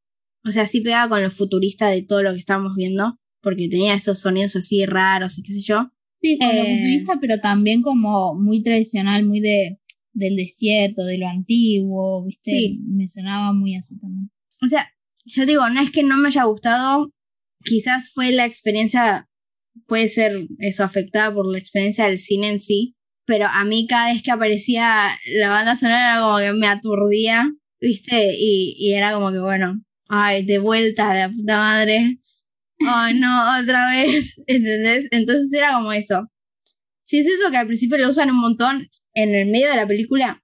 o 0.45 0.51
sea, 0.51 0.67
sí 0.67 0.81
pegaba 0.81 1.09
con 1.09 1.23
lo 1.23 1.31
futurista 1.31 1.89
de 1.89 2.03
todo 2.03 2.23
lo 2.23 2.33
que 2.33 2.41
estábamos 2.41 2.75
viendo, 2.77 3.19
porque 3.41 3.69
tenía 3.69 3.95
esos 3.95 4.19
sonidos 4.21 4.57
así 4.57 4.85
raros 4.87 5.39
y 5.39 5.43
qué 5.43 5.53
sé 5.53 5.61
yo. 5.61 5.93
Sí, 6.21 6.37
con 6.39 6.49
lo 6.49 6.55
Eh, 6.55 6.77
futurista, 6.77 7.19
pero 7.21 7.41
también 7.41 7.83
como 7.83 8.35
muy 8.35 8.63
tradicional, 8.63 9.25
muy 9.25 9.41
de 9.41 9.79
del 10.13 10.35
desierto, 10.35 11.05
de 11.05 11.19
lo 11.19 11.29
antiguo, 11.29 12.25
¿viste? 12.25 12.51
Sí. 12.51 12.81
Me 12.89 13.07
sonaba 13.07 13.53
muy 13.53 13.77
así 13.77 13.99
también. 13.99 14.31
O 14.63 14.67
sea, 14.67 14.89
yo 15.27 15.45
digo, 15.45 15.69
no 15.69 15.81
es 15.83 15.91
que 15.91 16.03
no 16.03 16.17
me 16.17 16.29
haya 16.29 16.45
gustado, 16.45 17.13
quizás 17.63 18.11
fue 18.15 18.33
la 18.33 18.47
experiencia, 18.47 19.29
puede 19.87 20.09
ser 20.09 20.47
eso, 20.59 20.85
afectada 20.85 21.33
por 21.33 21.51
la 21.51 21.59
experiencia 21.59 22.07
del 22.07 22.19
cine 22.19 22.51
en 22.51 22.61
sí, 22.61 22.97
pero 23.25 23.47
a 23.47 23.65
mí 23.65 23.87
cada 23.87 24.13
vez 24.13 24.23
que 24.23 24.31
aparecía 24.31 25.09
la 25.39 25.49
banda 25.49 25.77
sonora 25.77 26.13
era 26.13 26.21
como 26.21 26.39
que 26.39 26.53
me 26.53 26.67
aturdía, 26.67 27.51
¿viste? 27.81 28.35
Y, 28.39 28.77
y 28.79 28.95
era 28.95 29.13
como 29.13 29.33
que, 29.33 29.39
bueno, 29.39 29.83
ay, 30.09 30.45
de 30.45 30.59
vuelta 30.59 31.11
a 31.11 31.15
la 31.15 31.29
puta 31.31 31.57
madre. 31.57 32.19
Ay, 32.87 33.15
no, 33.15 33.61
otra 33.61 33.91
vez, 33.91 34.43
¿entendés? 34.47 35.09
Entonces 35.11 35.53
era 35.53 35.75
como 35.75 35.93
eso. 35.93 36.29
Sí, 37.05 37.19
es 37.19 37.27
eso 37.27 37.51
que 37.51 37.57
al 37.57 37.67
principio 37.67 37.99
lo 37.99 38.09
usan 38.11 38.31
un 38.31 38.41
montón 38.41 38.89
en 39.15 39.35
el 39.35 39.47
medio 39.47 39.71
de 39.71 39.77
la 39.77 39.87
película, 39.87 40.43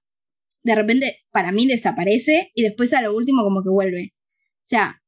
de 0.63 0.75
repente 0.75 1.25
para 1.31 1.51
mí 1.51 1.67
desaparece 1.67 2.51
y 2.55 2.63
después 2.63 2.93
a 2.93 3.01
lo 3.01 3.15
último 3.15 3.43
como 3.43 3.61
que 3.61 3.69
vuelve. 3.69 4.13
O 4.15 4.65
sea, 4.67 5.01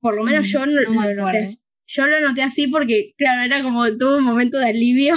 por 0.00 0.14
lo 0.14 0.22
menos 0.22 0.46
Mm, 0.46 0.48
yo 0.48 0.66
no, 0.66 0.72
no 0.82 1.14
lo 1.14 1.14
noté. 1.14 1.48
Yo 1.86 2.06
lo 2.06 2.20
noté 2.20 2.42
así 2.42 2.68
porque, 2.68 3.12
claro, 3.16 3.42
era 3.42 3.62
como 3.62 3.86
tuvo 3.96 4.18
un 4.18 4.24
momento 4.24 4.58
de 4.58 4.68
alivio. 4.68 5.14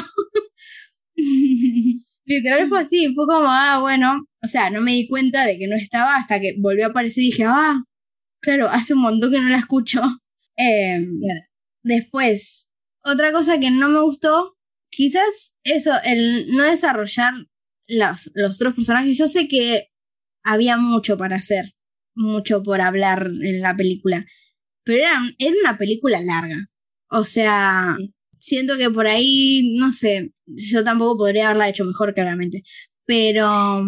Literal 2.25 2.67
fue 2.67 2.81
así, 2.81 3.13
fue 3.15 3.25
como, 3.25 3.47
ah, 3.49 3.79
bueno, 3.79 4.27
o 4.43 4.47
sea, 4.47 4.69
no 4.69 4.81
me 4.81 4.91
di 4.91 5.07
cuenta 5.07 5.45
de 5.45 5.57
que 5.57 5.67
no 5.67 5.75
estaba 5.77 6.17
hasta 6.17 6.39
que 6.41 6.55
volvió 6.59 6.85
a 6.85 6.89
aparecer 6.89 7.23
y 7.23 7.27
dije, 7.27 7.45
ah, 7.45 7.83
claro, 8.41 8.67
hace 8.69 8.93
un 8.93 9.01
montón 9.01 9.31
que 9.31 9.39
no 9.39 9.49
la 9.49 9.59
escucho. 9.59 10.01
Em, 10.57 11.19
Claro. 11.21 11.41
Después, 11.83 12.67
otra 13.03 13.31
cosa 13.31 13.59
que 13.59 13.71
no 13.71 13.87
me 13.87 14.01
gustó, 14.01 14.57
quizás 14.89 15.55
eso, 15.63 15.91
el 16.03 16.47
no 16.49 16.63
desarrollar 16.63 17.33
los, 17.87 18.31
los 18.35 18.55
otros 18.57 18.75
personajes. 18.75 19.17
Yo 19.17 19.27
sé 19.27 19.47
que 19.47 19.89
había 20.43 20.77
mucho 20.77 21.17
para 21.17 21.37
hacer, 21.37 21.73
mucho 22.15 22.63
por 22.63 22.81
hablar 22.81 23.27
en 23.27 23.61
la 23.61 23.75
película, 23.75 24.25
pero 24.87 24.99
era, 25.03 25.21
era 25.37 25.55
una 25.61 25.77
película 25.77 26.19
larga. 26.21 26.65
O 27.11 27.23
sea, 27.25 27.95
siento 28.39 28.75
que 28.77 28.89
por 28.89 29.05
ahí, 29.07 29.75
no 29.77 29.91
sé, 29.93 30.31
yo 30.47 30.83
tampoco 30.83 31.17
podría 31.17 31.45
haberla 31.47 31.69
hecho 31.69 31.85
mejor, 31.85 32.13
claramente, 32.15 32.63
pero, 33.05 33.83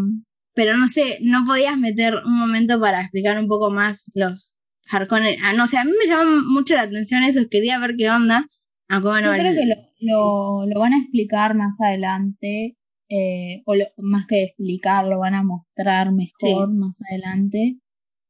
pero 0.53 0.77
no 0.77 0.87
sé, 0.87 1.17
no 1.21 1.45
podías 1.45 1.77
meter 1.77 2.13
un 2.25 2.37
momento 2.37 2.79
para 2.79 3.01
explicar 3.01 3.39
un 3.39 3.47
poco 3.47 3.71
más 3.71 4.11
los 4.13 4.55
Harkonnen. 4.91 5.37
Ah, 5.43 5.53
no 5.53 5.67
sé, 5.67 5.77
a 5.77 5.83
mí 5.85 5.91
me 5.99 6.07
llama 6.09 6.41
mucho 6.47 6.75
la 6.75 6.83
atención 6.83 7.23
eso, 7.23 7.41
quería 7.49 7.79
ver 7.79 7.95
qué 7.97 8.09
onda. 8.09 8.47
Aunque 8.89 9.07
bueno, 9.09 9.27
Yo 9.35 9.39
creo 9.41 9.51
el- 9.51 9.57
que 9.57 9.65
lo, 9.67 9.75
lo, 9.99 10.65
lo 10.67 10.79
van 10.79 10.93
a 10.93 10.99
explicar 10.99 11.55
más 11.55 11.79
adelante, 11.79 12.75
eh, 13.09 13.61
o 13.65 13.75
lo- 13.75 13.85
más 13.97 14.25
que 14.27 14.43
explicar, 14.43 15.05
lo 15.07 15.19
van 15.19 15.35
a 15.35 15.43
mostrar 15.43 16.11
mejor 16.11 16.73
más 16.73 16.99
adelante. 17.09 17.77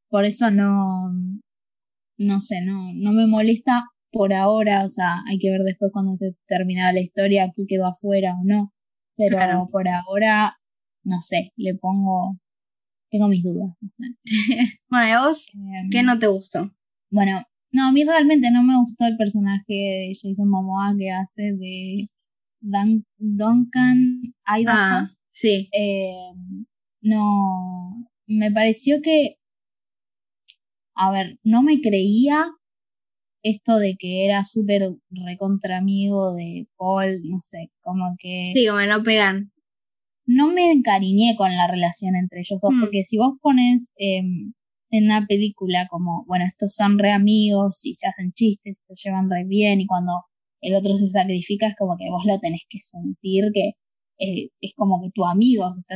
Por 0.09 0.25
eso 0.25 0.49
no, 0.51 1.11
no 2.19 2.39
sé, 2.41 2.61
no, 2.63 2.91
no 2.93 3.13
me 3.13 3.25
molesta 3.27 3.85
por 4.11 4.33
ahora, 4.33 4.83
o 4.85 4.89
sea, 4.89 5.23
hay 5.27 5.39
que 5.39 5.49
ver 5.51 5.61
después 5.63 5.91
cuando 5.91 6.13
esté 6.13 6.35
terminada 6.47 6.93
la 6.93 6.99
historia 7.01 7.45
aquí 7.45 7.65
quedó 7.67 7.87
afuera 7.87 8.35
o 8.39 8.43
no. 8.43 8.71
Pero 9.17 9.37
Claro. 9.37 9.67
por 9.71 9.87
ahora, 9.87 10.57
no 11.03 11.21
sé, 11.21 11.51
le 11.57 11.73
pongo, 11.75 12.37
tengo 13.11 13.27
mis 13.27 13.43
dudas. 13.43 13.75
no 13.81 13.89
sé. 13.93 14.03
Bueno, 14.89 15.07
¿y 15.07 15.11
a 15.11 15.21
vos 15.27 15.49
Em, 15.55 15.89
qué 15.91 16.03
no 16.03 16.19
te 16.19 16.27
gustó? 16.27 16.71
bueno, 17.11 17.41
no, 17.71 17.87
a 17.87 17.91
mí 17.91 18.03
realmente 18.03 18.49
no 18.51 18.63
me 18.63 18.77
gustó 18.79 19.05
el 19.05 19.17
personaje 19.17 19.73
de 19.73 20.13
Jason 20.19 20.49
Momoa 20.49 20.93
que 20.97 21.11
hace 21.11 21.53
de 21.53 22.07
Dan- 22.61 23.05
Duncan 23.17 24.21
Idaho. 24.45 24.77
Ah, 24.77 25.11
sí. 25.33 25.69
Eh, 25.71 26.13
no, 27.01 28.05
me 28.27 28.51
pareció 28.51 29.01
que, 29.01 29.37
a 31.01 31.11
ver, 31.11 31.37
no 31.43 31.63
me 31.63 31.79
creía 31.81 32.45
esto 33.41 33.77
de 33.77 33.95
que 33.97 34.25
era 34.25 34.43
súper 34.43 34.91
recontra 35.09 35.77
amigo 35.77 36.33
de 36.35 36.67
Paul, 36.77 37.21
no 37.23 37.39
sé, 37.41 37.71
como 37.81 38.15
que 38.19 38.51
Sí, 38.53 38.67
como 38.67 38.81
no 38.81 39.01
pegan. 39.01 39.51
no 40.25 40.51
me 40.51 40.71
encariñé 40.71 41.35
con 41.37 41.49
la 41.55 41.67
relación 41.67 42.15
entre 42.15 42.41
ellos 42.41 42.59
dos, 42.61 42.73
Hmm. 42.73 42.81
porque 42.81 43.05
si 43.05 43.17
vos 43.17 43.33
pones 43.41 43.93
em, 43.97 44.53
en 44.91 45.05
una 45.05 45.25
película 45.25 45.87
como, 45.89 46.25
bueno, 46.27 46.45
estos 46.45 46.73
son 46.75 46.99
re 46.99 47.11
amigos 47.11 47.79
y 47.85 47.95
se 47.95 48.07
hacen 48.07 48.33
chistes, 48.33 48.75
se 48.81 48.93
llevan 48.95 49.29
re 49.29 49.45
bien 49.45 49.79
y 49.79 49.85
cuando 49.87 50.11
el 50.61 50.75
otro 50.75 50.97
se 50.97 51.07
sacrifica 51.09 51.67
es 51.67 51.75
como 51.77 51.95
que 51.97 52.09
vos 52.09 52.23
lo 52.25 52.39
tenés 52.39 52.63
que 52.69 52.79
sentir 52.81 53.45
que 53.53 53.71
eh, 54.19 54.49
es 54.59 54.73
como 54.75 55.01
que 55.01 55.11
tu 55.11 55.23
amigo 55.25 55.71
se 55.73 55.79
está 55.79 55.95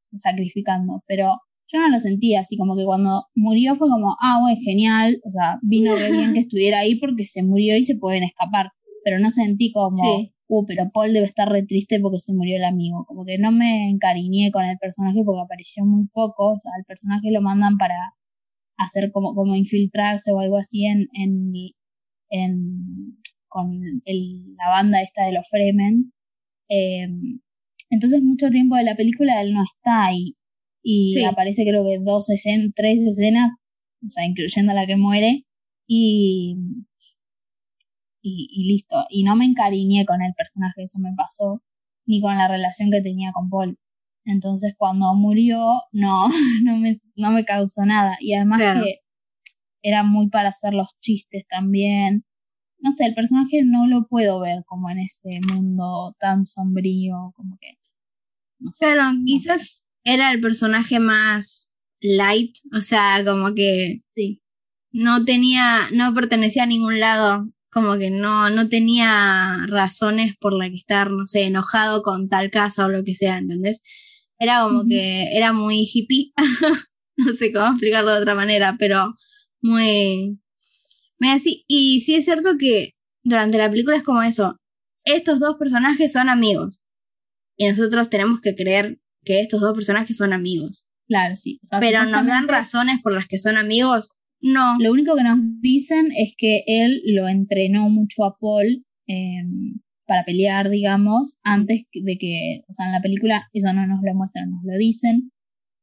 sacrificando, 0.00 1.02
pero 1.06 1.38
yo 1.72 1.80
no 1.80 1.88
lo 1.88 1.98
sentía 2.00 2.40
así, 2.40 2.56
como 2.56 2.76
que 2.76 2.84
cuando 2.84 3.26
murió 3.34 3.76
fue 3.76 3.88
como, 3.88 4.14
ah, 4.20 4.38
bueno, 4.40 4.58
genial, 4.62 5.20
o 5.24 5.30
sea, 5.30 5.58
vino 5.62 5.94
re 5.94 6.10
bien 6.12 6.34
que 6.34 6.40
estuviera 6.46 6.80
ahí 6.80 6.96
porque 6.96 7.24
se 7.24 7.42
murió 7.42 7.76
y 7.76 7.82
se 7.84 7.96
pueden 7.96 8.24
escapar, 8.24 8.70
pero 9.04 9.18
no 9.18 9.30
sentí 9.30 9.72
como, 9.72 9.98
Sí. 10.02 10.32
uh, 10.48 10.66
pero 10.66 10.90
Paul 10.92 11.12
debe 11.14 11.26
estar 11.26 11.48
re 11.48 11.64
triste 11.64 11.98
porque 12.00 12.18
se 12.20 12.34
murió 12.34 12.56
el 12.56 12.64
amigo. 12.64 13.04
Como 13.06 13.24
que 13.24 13.38
no 13.38 13.50
me 13.52 13.88
encariñé 13.90 14.50
con 14.52 14.64
el 14.64 14.76
personaje 14.78 15.22
porque 15.24 15.40
apareció 15.40 15.84
muy 15.86 16.06
poco. 16.12 16.52
O 16.52 16.58
sea, 16.60 16.72
el 16.78 16.84
personaje 16.84 17.30
lo 17.30 17.40
mandan 17.40 17.78
para 17.78 17.94
hacer 18.76 19.10
como, 19.12 19.34
como 19.34 19.54
infiltrarse 19.56 20.30
o 20.32 20.40
algo 20.40 20.58
así 20.58 20.84
en, 20.86 21.08
en, 21.14 21.52
en 22.30 23.16
con 23.48 23.80
el- 24.04 24.54
la 24.56 24.68
banda 24.68 25.00
esta 25.02 25.24
de 25.26 25.32
los 25.32 25.48
Fremen. 25.48 26.12
Eh, 26.68 27.06
entonces 27.90 28.22
mucho 28.22 28.48
tiempo 28.50 28.76
de 28.76 28.84
la 28.84 28.94
película 28.96 29.40
él 29.42 29.52
no 29.54 29.62
está 29.62 30.06
ahí. 30.06 30.34
Y 30.82 31.12
Sí. 31.14 31.24
aparece 31.24 31.64
creo 31.64 31.84
que 31.84 31.98
dos 32.00 32.28
escenas, 32.30 32.68
tres 32.74 33.02
escenas, 33.02 33.52
o 34.04 34.08
sea, 34.08 34.24
incluyendo 34.26 34.72
la 34.72 34.86
que 34.86 34.96
muere. 34.96 35.46
Y, 35.86 36.56
y, 38.22 38.48
y 38.50 38.64
listo. 38.72 39.04
Y 39.10 39.24
no 39.24 39.36
me 39.36 39.44
encariñé 39.44 40.04
con 40.06 40.22
el 40.22 40.32
personaje, 40.34 40.84
eso 40.84 40.98
me 41.00 41.12
pasó, 41.16 41.62
ni 42.06 42.20
con 42.20 42.36
la 42.36 42.48
relación 42.48 42.90
que 42.90 43.00
tenía 43.02 43.32
con 43.32 43.50
Paul. 43.50 43.78
Entonces 44.24 44.74
cuando 44.78 45.14
murió, 45.14 45.82
no, 45.92 46.28
no 46.64 46.76
me, 46.78 46.94
no 47.16 47.30
me 47.32 47.44
causó 47.44 47.84
nada. 47.84 48.16
Y 48.20 48.34
además 48.34 48.60
Claro. 48.60 48.84
que 48.84 49.00
era 49.82 50.02
muy 50.04 50.28
para 50.30 50.50
hacer 50.50 50.74
los 50.74 50.88
chistes 51.00 51.44
también. 51.48 52.24
No 52.78 52.90
sé, 52.92 53.06
el 53.06 53.14
personaje 53.14 53.62
no 53.64 53.86
lo 53.86 54.06
puedo 54.08 54.40
ver 54.40 54.64
como 54.66 54.90
en 54.90 54.98
ese 55.00 55.40
mundo 55.52 56.16
tan 56.18 56.44
sombrío, 56.44 57.32
como 57.36 57.56
que... 57.60 57.74
No 58.58 58.70
sé. 58.74 58.86
Claro, 58.92 59.16
quizás 59.24 59.81
era 60.04 60.32
el 60.32 60.40
personaje 60.40 61.00
más 61.00 61.70
light, 62.00 62.56
o 62.76 62.80
sea, 62.82 63.22
como 63.24 63.54
que 63.54 64.02
Sí, 64.14 64.42
no 64.92 65.24
tenía, 65.24 65.88
no 65.92 66.14
pertenecía 66.14 66.64
a 66.64 66.66
ningún 66.66 67.00
lado, 67.00 67.48
como 67.70 67.96
que 67.98 68.10
no, 68.10 68.50
no 68.50 68.68
tenía 68.68 69.66
razones 69.68 70.34
por 70.38 70.52
la 70.54 70.68
que 70.68 70.76
estar, 70.76 71.10
no 71.10 71.26
sé, 71.26 71.44
enojado 71.44 72.02
con 72.02 72.28
tal 72.28 72.50
casa 72.50 72.86
o 72.86 72.90
lo 72.90 73.04
que 73.04 73.14
sea, 73.14 73.38
¿entendés? 73.38 73.82
Era 74.38 74.62
como 74.64 74.86
que 74.86 75.28
era 75.36 75.52
muy 75.52 75.88
hippie, 75.92 76.32
no 77.16 77.32
sé 77.34 77.52
cómo 77.52 77.68
explicarlo 77.68 78.12
de 78.14 78.20
otra 78.20 78.34
manera, 78.34 78.76
pero 78.78 79.14
muy, 79.62 80.38
muy 81.18 81.30
así. 81.30 81.64
Y 81.68 82.02
sí 82.02 82.16
es 82.16 82.24
cierto 82.26 82.58
que 82.58 82.94
durante 83.24 83.58
la 83.58 83.70
película 83.70 83.96
es 83.96 84.02
como 84.02 84.22
eso, 84.22 84.56
estos 85.04 85.40
dos 85.40 85.56
personajes 85.58 86.12
son 86.12 86.28
amigos 86.28 86.80
y 87.56 87.68
nosotros 87.68 88.10
tenemos 88.10 88.40
que 88.40 88.54
creer 88.54 88.98
que 89.24 89.40
estos 89.40 89.60
dos 89.60 89.74
personajes 89.74 90.16
son 90.16 90.32
amigos. 90.32 90.88
claro, 91.08 91.36
sí. 91.36 91.60
O 91.62 91.66
sea, 91.66 91.80
Pero 91.80 92.04
nos 92.04 92.26
dan 92.26 92.48
razones 92.48 93.00
por 93.02 93.12
las 93.12 93.26
que 93.26 93.38
son 93.38 93.56
amigos. 93.56 94.10
No. 94.40 94.76
Lo 94.80 94.90
único 94.90 95.14
que 95.14 95.22
nos 95.22 95.38
dicen 95.60 96.08
es 96.16 96.34
que 96.36 96.64
él 96.66 97.02
lo 97.06 97.28
entrenó 97.28 97.88
mucho 97.90 98.24
a 98.24 98.36
Paul, 98.38 98.84
eh, 99.06 99.42
para 100.06 100.24
pelear, 100.24 100.68
digamos, 100.68 101.36
antes 101.42 101.84
de 101.92 102.18
que, 102.18 102.64
o 102.68 102.72
sea, 102.72 102.86
en 102.86 102.92
la 102.92 103.00
película 103.00 103.48
eso 103.52 103.72
no 103.72 103.86
nos 103.86 104.00
lo 104.02 104.14
muestran, 104.14 104.50
nos 104.50 104.62
lo 104.64 104.76
dicen, 104.76 105.30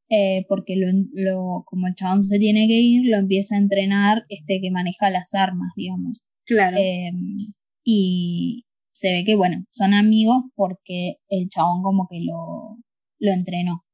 eh, 0.10 0.46
porque 0.48 0.76
lo, 0.76 0.88
lo, 1.14 1.64
como 1.66 1.88
el 1.88 1.96
chabón 1.96 2.22
se 2.22 2.38
tiene 2.38 2.68
que 2.68 2.80
ir, 2.80 3.06
lo 3.06 3.18
empieza 3.18 3.56
a 3.56 3.60
entrenar 3.60 4.26
este 4.30 4.60
que 4.62 4.72
maneja 4.72 5.10
las 5.10 5.34
armas, 5.34 5.72
digamos. 5.76 6.24
Claro. 6.46 6.78
Em, 6.80 7.54
y 7.84 8.66
se 8.94 9.12
ve 9.14 9.24
que, 9.24 9.36
bueno, 9.36 9.66
son 9.72 9.94
amigos 9.94 10.44
porque 10.56 11.16
el 11.30 11.48
chabón 11.50 11.82
como 11.84 12.08
que 12.10 12.20
lo, 12.22 12.78
lo 13.20 13.32
entrenó. 13.32 13.86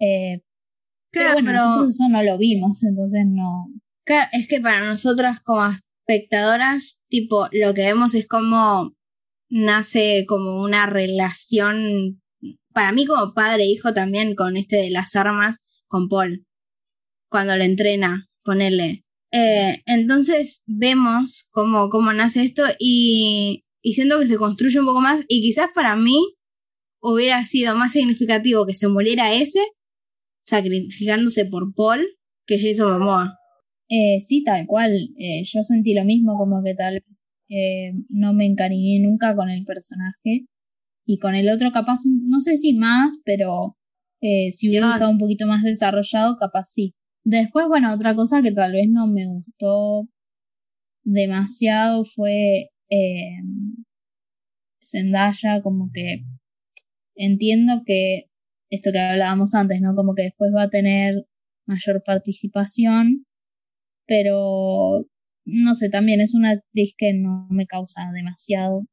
Eh, 0.00 0.42
pero 1.10 1.32
bueno, 1.32 1.52
nosotros 1.52 1.94
eso 1.94 2.08
no 2.10 2.22
lo 2.22 2.36
vimos, 2.38 2.82
entonces 2.82 3.24
no. 3.26 3.66
Claro, 4.04 4.28
es 4.32 4.48
que 4.48 4.60
para 4.60 4.84
nosotras 4.84 5.40
como 5.40 5.70
espectadoras, 6.06 7.00
tipo, 7.08 7.48
lo 7.52 7.72
que 7.72 7.82
vemos 7.82 8.14
es 8.14 8.26
como 8.26 8.94
nace 9.48 10.24
como 10.26 10.60
una 10.62 10.86
relación, 10.86 12.20
para 12.72 12.92
mí 12.92 13.06
como 13.06 13.32
padre 13.34 13.64
e 13.64 13.70
hijo 13.70 13.94
también, 13.94 14.34
con 14.34 14.56
este 14.56 14.76
de 14.76 14.90
las 14.90 15.14
armas, 15.14 15.60
con 15.86 16.08
Paul, 16.08 16.44
cuando 17.30 17.56
le 17.56 17.64
entrena, 17.64 18.28
ponerle. 18.42 19.04
Eh, 19.30 19.82
entonces 19.86 20.62
vemos 20.66 21.48
cómo, 21.50 21.88
cómo 21.88 22.12
nace 22.12 22.42
esto 22.42 22.64
y, 22.78 23.64
y 23.82 23.94
siento 23.94 24.18
que 24.20 24.26
se 24.26 24.36
construye 24.36 24.78
un 24.78 24.86
poco 24.86 25.00
más 25.00 25.24
y 25.28 25.42
quizás 25.42 25.68
para 25.74 25.96
mí 25.96 26.33
hubiera 27.04 27.44
sido 27.44 27.76
más 27.76 27.92
significativo 27.92 28.64
que 28.64 28.74
se 28.74 28.88
muriera 28.88 29.34
ese 29.34 29.60
sacrificándose 30.42 31.44
por 31.44 31.74
Paul 31.74 32.00
que 32.46 32.58
Jason 32.58 32.92
Momoa. 32.92 33.38
Eh, 33.88 34.20
sí, 34.20 34.42
tal 34.42 34.66
cual. 34.66 34.92
Eh, 35.18 35.42
yo 35.44 35.62
sentí 35.62 35.94
lo 35.94 36.04
mismo, 36.04 36.36
como 36.36 36.62
que 36.62 36.74
tal 36.74 36.94
vez 36.94 37.04
eh, 37.50 37.92
no 38.08 38.32
me 38.32 38.46
encariñé 38.46 39.00
nunca 39.00 39.36
con 39.36 39.50
el 39.50 39.64
personaje. 39.64 40.46
Y 41.06 41.18
con 41.18 41.34
el 41.34 41.50
otro, 41.50 41.70
capaz, 41.72 42.00
no 42.06 42.40
sé 42.40 42.56
si 42.56 42.74
más, 42.74 43.18
pero 43.24 43.76
eh, 44.22 44.50
si 44.50 44.70
hubiera 44.70 44.94
estado 44.94 45.10
un 45.10 45.18
poquito 45.18 45.46
más 45.46 45.62
desarrollado, 45.62 46.38
capaz 46.38 46.64
sí. 46.64 46.94
Después, 47.22 47.66
bueno, 47.68 47.92
otra 47.92 48.14
cosa 48.14 48.42
que 48.42 48.52
tal 48.52 48.72
vez 48.72 48.88
no 48.88 49.06
me 49.06 49.26
gustó 49.26 50.08
demasiado 51.02 52.06
fue 52.06 52.70
Zendaya, 54.82 55.60
como 55.62 55.90
que 55.92 56.24
entiendo 57.16 57.82
que 57.86 58.26
esto 58.70 58.90
que 58.92 58.98
hablábamos 58.98 59.54
antes, 59.54 59.80
¿no? 59.80 59.94
Como 59.94 60.14
que 60.14 60.24
después 60.24 60.52
va 60.56 60.64
a 60.64 60.70
tener 60.70 61.26
mayor 61.66 62.02
participación, 62.04 63.26
pero 64.06 65.06
no 65.46 65.74
sé, 65.74 65.90
también 65.90 66.20
es 66.20 66.34
una 66.34 66.52
actriz 66.52 66.94
que 66.96 67.14
no 67.14 67.46
me 67.50 67.66
causa 67.66 68.10
demasiado. 68.14 68.86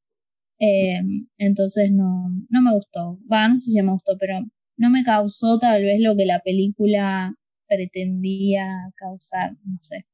Eh, 0.60 1.00
entonces 1.38 1.92
no, 1.92 2.30
no 2.50 2.62
me 2.62 2.74
gustó. 2.74 3.20
Va, 3.32 3.48
no 3.50 3.58
sé 3.58 3.72
si 3.72 3.82
me 3.82 3.94
gustó, 3.94 4.18
pero 4.20 4.42
no 4.78 4.90
me 4.92 5.04
causó 5.04 5.60
tal 5.60 5.84
vez 5.84 6.00
lo 6.02 6.16
que 6.16 6.26
la 6.26 6.42
película 6.42 7.36
pretendía 7.68 8.66
causar, 8.98 9.54
no 9.66 9.78
sé. 9.82 10.06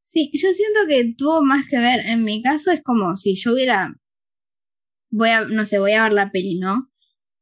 Sí, 0.00 0.30
yo 0.34 0.52
siento 0.52 0.80
que 0.88 1.14
tuvo 1.16 1.42
más 1.42 1.66
que 1.68 1.78
ver, 1.78 2.00
en 2.06 2.24
mi 2.24 2.42
caso 2.42 2.70
es 2.72 2.82
como 2.82 3.16
si 3.16 3.36
yo 3.36 3.54
hubiera, 3.54 3.94
voy 5.10 5.30
a, 5.30 5.44
no 5.44 5.64
sé, 5.64 5.78
voy 5.78 5.92
a 5.92 6.04
ver 6.04 6.12
la 6.12 6.30
peli, 6.30 6.58
¿no? 6.58 6.90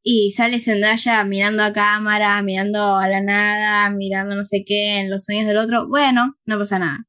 Y 0.05 0.33
sale 0.33 0.61
Zendaya 0.61 1.25
mirando 1.25 1.63
a 1.63 1.73
cámara, 1.73 2.43
mirando 2.43 2.97
a 2.97 3.09
la 3.09 3.21
nada, 3.21 3.91
mirando 3.91 4.35
no 4.35 4.45
sé 4.45 4.65
qué, 4.67 4.99
en 4.99 5.11
los 5.11 5.25
sueños 5.25 5.47
del 5.47 5.59
otro, 5.59 5.89
bueno, 5.89 6.37
no 6.45 6.59
pasa 6.59 6.79
nada. 6.79 7.07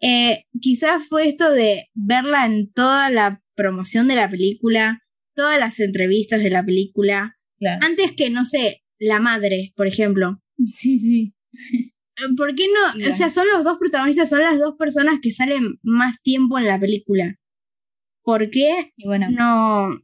Eh, 0.00 0.44
quizás 0.60 1.02
fue 1.08 1.28
esto 1.28 1.50
de 1.50 1.88
verla 1.94 2.46
en 2.46 2.72
toda 2.72 3.10
la 3.10 3.42
promoción 3.54 4.08
de 4.08 4.16
la 4.16 4.28
película, 4.28 5.02
todas 5.34 5.58
las 5.58 5.78
entrevistas 5.80 6.42
de 6.42 6.50
la 6.50 6.64
película, 6.64 7.36
antes 7.80 8.12
que, 8.12 8.30
no 8.30 8.44
sé, 8.44 8.82
la 8.98 9.20
madre, 9.20 9.72
por 9.76 9.86
ejemplo. 9.86 10.40
Sí, 10.66 10.98
sí. 10.98 11.34
Eh, 12.16 12.34
¿Por 12.36 12.54
qué 12.54 12.66
no? 12.66 13.08
O 13.08 13.12
sea, 13.12 13.30
son 13.30 13.46
los 13.52 13.64
dos 13.64 13.78
protagonistas, 13.78 14.30
son 14.30 14.40
las 14.40 14.58
dos 14.58 14.74
personas 14.76 15.20
que 15.22 15.32
salen 15.32 15.78
más 15.82 16.20
tiempo 16.22 16.58
en 16.58 16.66
la 16.66 16.78
película. 16.78 17.36
¿Por 18.22 18.50
qué? 18.50 18.92
Y 18.96 19.06
bueno. 19.06 19.28
No. 19.30 20.00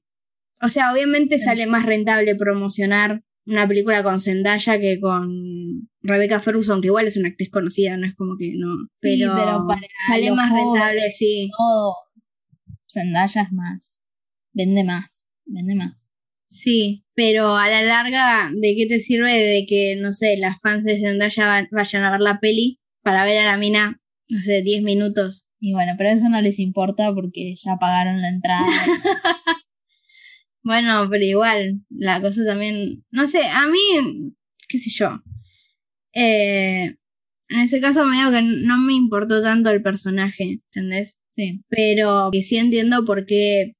O 0.64 0.68
sea, 0.68 0.92
obviamente 0.92 1.38
sale 1.38 1.66
más 1.66 1.84
rentable 1.84 2.34
promocionar 2.34 3.22
una 3.46 3.68
película 3.68 4.02
con 4.02 4.20
Zendaya 4.20 4.80
que 4.80 4.98
con 4.98 5.90
Rebecca 6.00 6.40
Ferguson, 6.40 6.80
que 6.80 6.88
igual 6.88 7.06
es 7.06 7.16
una 7.16 7.28
actriz 7.28 7.50
conocida, 7.50 7.96
no 7.96 8.06
es 8.06 8.14
como 8.14 8.36
que 8.38 8.54
no. 8.56 8.88
Pero, 9.00 9.34
sale 10.08 10.30
más 10.32 10.50
rentable, 10.50 11.10
sí. 11.10 11.50
Zendaya 12.90 13.42
es 13.42 13.52
más. 13.52 14.04
Vende 14.52 14.84
más. 14.84 15.28
Vende 15.44 15.74
más. 15.74 16.10
Sí, 16.48 17.04
pero 17.14 17.56
a 17.56 17.68
la 17.68 17.82
larga, 17.82 18.50
¿de 18.54 18.74
qué 18.76 18.86
te 18.86 19.00
sirve 19.00 19.32
de 19.32 19.66
que, 19.66 19.96
no 20.00 20.12
sé, 20.12 20.36
las 20.38 20.60
fans 20.62 20.84
de 20.84 21.00
Zendaya 21.00 21.66
vayan 21.72 22.04
a 22.04 22.10
ver 22.12 22.20
la 22.20 22.38
peli 22.40 22.80
para 23.02 23.24
ver 23.24 23.38
a 23.38 23.50
la 23.50 23.56
mina, 23.58 24.00
no 24.28 24.40
sé, 24.40 24.62
10 24.62 24.82
minutos? 24.82 25.46
Y 25.58 25.72
bueno, 25.72 25.94
pero 25.98 26.10
eso 26.10 26.28
no 26.28 26.40
les 26.40 26.58
importa 26.58 27.12
porque 27.14 27.54
ya 27.56 27.76
pagaron 27.78 28.22
la 28.22 28.28
entrada. 28.28 28.66
Bueno, 30.64 31.06
pero 31.10 31.24
igual, 31.24 31.82
la 31.90 32.20
cosa 32.20 32.44
también, 32.44 33.04
no 33.10 33.26
sé, 33.26 33.46
a 33.46 33.68
mí, 33.68 34.32
qué 34.66 34.78
sé 34.78 34.90
yo. 34.90 35.22
Eh, 36.14 36.96
en 37.48 37.58
ese 37.60 37.80
caso 37.80 38.04
me 38.06 38.16
digo 38.16 38.30
que 38.30 38.42
no 38.42 38.78
me 38.78 38.94
importó 38.94 39.42
tanto 39.42 39.70
el 39.70 39.82
personaje, 39.82 40.62
¿entendés? 40.72 41.18
Sí. 41.28 41.62
Pero 41.68 42.30
que 42.32 42.42
sí 42.42 42.56
entiendo 42.56 43.04
por 43.04 43.26
qué 43.26 43.74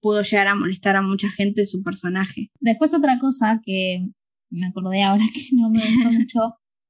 pudo 0.00 0.22
llegar 0.22 0.46
a 0.46 0.54
molestar 0.54 0.94
a 0.94 1.02
mucha 1.02 1.28
gente 1.28 1.66
su 1.66 1.82
personaje. 1.82 2.50
Después 2.60 2.94
otra 2.94 3.18
cosa 3.18 3.60
que 3.64 4.06
me 4.50 4.66
acordé 4.66 5.02
ahora 5.02 5.24
que 5.34 5.56
no 5.56 5.70
me 5.70 5.80
gustó 5.80 6.12
mucho 6.12 6.40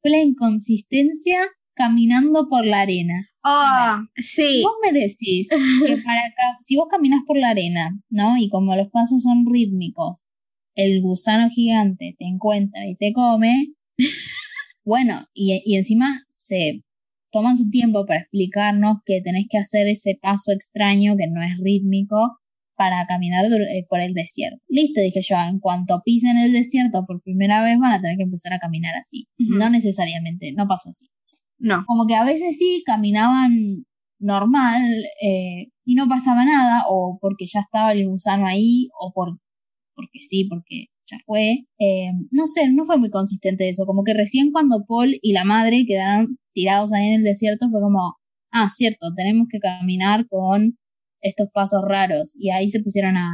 fue 0.03 0.11
la 0.11 0.21
inconsistencia 0.21 1.41
caminando 1.75 2.49
por 2.49 2.67
la 2.67 2.83
arena. 2.83 3.29
Oh, 3.49 4.03
sí. 4.17 4.61
Vos 4.65 4.73
me 4.83 4.99
decís 4.99 5.49
que 5.87 5.97
para 5.99 6.21
acá, 6.27 6.59
si 6.61 6.77
vos 6.77 6.89
caminas 6.91 7.21
por 7.25 7.39
la 7.39 7.51
arena, 7.51 7.97
¿no? 8.11 8.37
Y 8.37 8.49
como 8.49 8.75
los 8.75 8.91
pasos 8.91 9.23
son 9.23 9.47
rítmicos, 9.49 10.31
el 10.75 11.01
gusano 11.01 11.49
gigante 11.51 12.17
te 12.19 12.25
encuentra 12.27 12.89
y 12.89 12.97
te 12.97 13.13
come. 13.13 13.75
bueno, 14.85 15.29
y, 15.33 15.63
y 15.65 15.77
encima 15.77 16.25
se 16.29 16.83
toman 17.31 17.57
su 17.57 17.71
tiempo 17.71 18.05
para 18.05 18.21
explicarnos 18.21 18.99
que 19.05 19.21
tenés 19.23 19.47
que 19.49 19.59
hacer 19.59 19.87
ese 19.87 20.19
paso 20.21 20.51
extraño 20.53 21.17
que 21.17 21.29
no 21.29 21.41
es 21.41 21.57
rítmico 21.63 22.41
para 22.77 23.07
caminar 23.07 23.45
eh, 23.47 23.87
por 23.89 24.01
el 24.01 24.13
desierto. 24.13 24.59
Listo, 24.69 25.01
dije 25.01 25.21
yo, 25.23 25.37
en 25.37 25.61
cuanto 25.61 26.03
pisen 26.05 26.37
el 26.37 26.53
desierto 26.53 27.05
por 27.07 27.23
primera 27.23 27.63
vez 27.63 27.79
van 27.79 27.93
a 27.93 28.01
tener 28.01 28.17
que 28.17 28.25
empezar 28.25 28.53
a 28.53 28.59
caminar 28.59 28.97
así. 28.97 29.29
No 29.39 29.71
necesariamente, 29.71 30.53
no 30.53 30.67
pasó 30.67 30.91
así. 30.91 31.07
No. 31.59 31.85
Como 31.87 32.07
que 32.07 32.15
a 32.15 32.25
veces 32.25 32.59
sí 32.59 32.83
caminaban 32.85 33.85
normal 34.19 34.83
eh, 35.23 35.69
y 35.85 35.95
no 35.95 36.09
pasaba 36.09 36.45
nada, 36.45 36.85
o 36.89 37.19
porque 37.21 37.47
ya 37.47 37.61
estaba 37.61 37.93
el 37.93 38.09
gusano 38.09 38.47
ahí, 38.47 38.89
o 39.01 39.13
por, 39.13 39.39
porque 39.95 40.21
sí, 40.21 40.45
porque 40.49 40.87
ya 41.11 41.19
fue. 41.27 41.65
Eh, 41.79 42.11
no 42.31 42.47
sé, 42.47 42.71
no 42.73 42.85
fue 42.85 42.99
muy 42.99 43.11
consistente 43.11 43.69
eso. 43.69 43.87
Como 43.87 44.05
que 44.05 44.15
recién 44.15 44.53
cuando 44.53 44.85
Paul 44.87 45.19
y 45.23 45.33
la 45.33 45.45
madre 45.45 45.85
quedaron 45.87 46.39
tirados 46.53 46.93
ahí 46.93 47.07
en 47.07 47.15
el 47.15 47.25
desierto, 47.25 47.69
fue 47.71 47.81
como, 47.81 48.17
ah, 48.53 48.69
cierto, 48.71 49.09
tenemos 49.15 49.47
que 49.51 49.59
caminar 49.59 50.27
con 50.29 50.79
estos 51.21 51.49
pasos 51.53 51.83
raros. 51.87 52.35
Y 52.39 52.51
ahí 52.51 52.69
se 52.69 52.81
pusieron 52.81 53.17
a, 53.17 53.33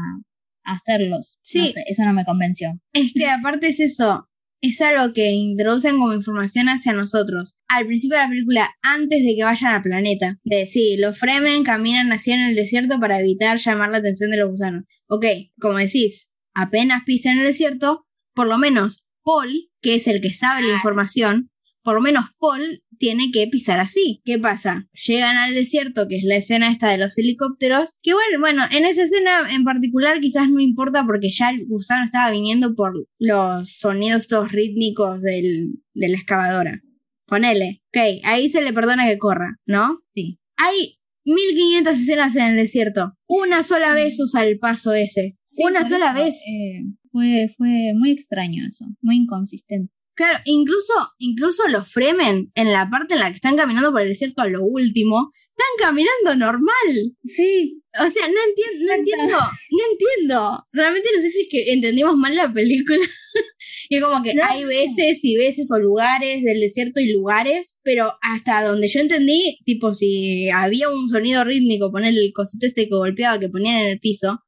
hacerlos. 0.65 1.39
Sí. 1.43 1.73
eso 1.87 2.05
no 2.05 2.13
me 2.13 2.25
convenció. 2.25 2.71
Es 2.93 3.13
que 3.15 3.27
aparte 3.27 3.69
es 3.69 3.81
eso, 3.81 4.29
es 4.63 4.81
algo 4.81 5.13
que 5.13 5.33
introducen 5.33 5.99
como 5.99 6.15
información 6.15 6.69
hacia 6.69 6.93
nosotros. 6.93 7.59
Al 7.69 7.87
principio 7.87 8.17
de 8.17 8.23
la 8.23 8.29
película, 8.29 8.71
antes 8.81 9.25
de 9.25 9.35
que 9.37 9.43
vayan 9.43 9.75
al 9.75 9.83
planeta. 9.83 10.39
De 10.45 10.67
sí, 10.67 10.97
los 10.97 11.19
Fremen 11.19 11.65
caminan 11.65 12.13
así 12.13 12.31
en 12.31 12.43
el 12.43 12.55
desierto 12.55 13.01
para 13.01 13.19
evitar 13.19 13.59
llamar 13.59 13.91
la 13.91 13.99
atención 13.99 14.31
de 14.31 14.37
los 14.37 14.51
gusanos. 14.51 14.85
Ok, 15.09 15.27
como 15.61 15.79
decís, 15.79 16.31
apenas 16.55 17.03
pisan 17.05 17.39
el 17.39 17.45
desierto, 17.45 18.07
por 18.35 18.47
lo 18.47 18.57
menos 18.57 19.05
Paul, 19.25 19.69
que 19.81 19.97
es 19.97 20.07
el 20.07 20.21
que 20.21 20.33
sabe 20.33 20.63
la 20.63 20.75
información, 20.75 21.51
por 21.83 21.97
lo 21.97 22.01
menos 22.01 22.27
Paul 22.39 22.82
tiene 23.03 23.33
que 23.33 23.49
pisar 23.49 23.81
así. 23.81 24.23
¿Qué 24.25 24.39
pasa? 24.39 24.89
Llegan 24.93 25.37
al 25.37 25.55
desierto, 25.55 26.07
que 26.07 26.19
es 26.19 26.23
la 26.23 26.37
escena 26.37 26.71
esta 26.71 26.89
de 26.89 26.99
los 26.99 27.19
helicópteros, 27.19 27.99
que 28.01 28.15
bueno, 28.15 28.39
bueno, 28.39 28.63
en 28.71 28.85
esa 28.85 29.03
escena 29.03 29.53
en 29.53 29.65
particular 29.65 30.21
quizás 30.21 30.49
no 30.49 30.61
importa 30.61 31.05
porque 31.05 31.31
ya 31.33 31.51
el 31.51 31.67
gusano 31.67 32.05
estaba 32.05 32.31
viniendo 32.31 32.77
por 32.77 33.09
los 33.19 33.73
sonidos 33.73 34.29
todos 34.29 34.53
rítmicos 34.53 35.21
del, 35.21 35.81
de 35.95 36.09
la 36.11 36.17
excavadora. 36.17 36.81
Ponele. 37.27 37.83
Ok, 37.89 38.23
ahí 38.23 38.49
se 38.49 38.63
le 38.63 38.73
perdona 38.73 39.09
que 39.09 39.19
corra, 39.19 39.59
¿no? 39.67 39.99
Sí. 40.15 40.39
Hay 40.57 41.01
1500 41.25 41.99
escenas 41.99 42.37
en 42.37 42.45
el 42.45 42.57
desierto. 42.57 43.15
Una 43.27 43.65
sola 43.65 43.95
vez 43.95 44.21
usa 44.21 44.45
el 44.45 44.61
paso 44.61 44.93
ese. 44.93 45.37
Una 45.59 45.89
sola 45.89 46.13
vez. 46.13 46.37
Eh, 46.47 46.85
fue, 47.11 47.53
fue 47.57 47.95
muy 47.97 48.13
extraño 48.13 48.63
eso, 48.69 48.87
muy 49.01 49.17
inconsistente. 49.17 49.93
Claro, 50.15 50.39
incluso, 50.45 50.93
incluso 51.19 51.67
los 51.69 51.91
Fremen, 51.91 52.53
en 52.55 52.73
la 52.73 52.91
parte 52.91 53.15
en 53.15 53.21
la 53.21 53.31
que 53.31 53.37
están 53.37 53.57
caminando 53.57 53.93
por 53.93 54.03
el 54.03 54.11
desierto 54.11 54.43
a 54.43 54.47
lo 54.47 54.63
último, 54.63 55.33
están 55.57 55.89
caminando 55.89 56.47
normal. 56.47 57.17
Sí. 57.25 57.83
O 57.95 58.11
sea, 58.11 58.27
no 58.29 58.39
entiendo, 58.49 58.87
no 58.87 58.93
entiendo, 58.95 59.39
no 59.39 59.85
entiendo. 59.93 60.67
Realmente 60.73 61.09
no 61.15 61.23
sé 61.23 61.31
si 61.31 61.41
es 61.43 61.49
que 61.51 61.73
entendimos 61.73 62.17
mal 62.17 62.35
la 62.37 62.53
película. 62.53 62.99
y 63.89 64.01
como 64.01 64.23
que 64.23 64.35
No. 64.35 64.43
hay 64.45 64.65
veces 64.65 65.21
y 65.23 65.37
veces 65.37 65.71
o 65.71 65.79
lugares 65.79 66.43
del 66.43 66.61
desierto 66.61 67.01
y 67.01 67.11
lugares, 67.13 67.79
pero 67.83 68.13
hasta 68.23 68.65
donde 68.65 68.89
yo 68.89 69.01
entendí, 69.01 69.59
tipo, 69.65 69.95
si 69.95 70.49
había 70.51 70.89
un 70.91 71.09
sonido 71.09 71.45
rítmico, 71.45 71.91
poner 71.91 72.15
el 72.15 72.33
cosito 72.35 72.67
este 72.67 72.85
que 72.89 72.95
golpeaba, 72.95 73.39
que 73.39 73.49
ponían 73.49 73.77
en 73.77 73.89
el 73.91 74.01
piso, 74.01 74.41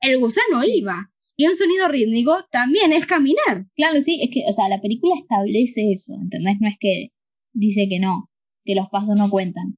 el 0.00 0.18
gusano 0.18 0.62
iba. 0.64 1.10
Y 1.36 1.46
un 1.46 1.56
sonido 1.56 1.88
rítmico 1.88 2.36
también 2.50 2.92
es 2.92 3.06
caminar. 3.06 3.66
Claro, 3.76 4.00
sí, 4.00 4.20
es 4.22 4.30
que, 4.32 4.44
o 4.48 4.52
sea, 4.54 4.68
la 4.68 4.80
película 4.80 5.14
establece 5.20 5.92
eso, 5.92 6.14
¿entendés? 6.14 6.56
No 6.60 6.68
es 6.68 6.76
que 6.80 7.08
dice 7.52 7.86
que 7.88 8.00
no, 8.00 8.30
que 8.64 8.74
los 8.74 8.88
pasos 8.90 9.16
no 9.16 9.28
cuentan. 9.28 9.76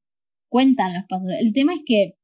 Cuentan 0.49 0.95
los 0.95 1.05
pasos. 1.09 1.29
El 1.41 1.53
tema 1.53 1.75
es 1.75 1.81
que 1.85 2.15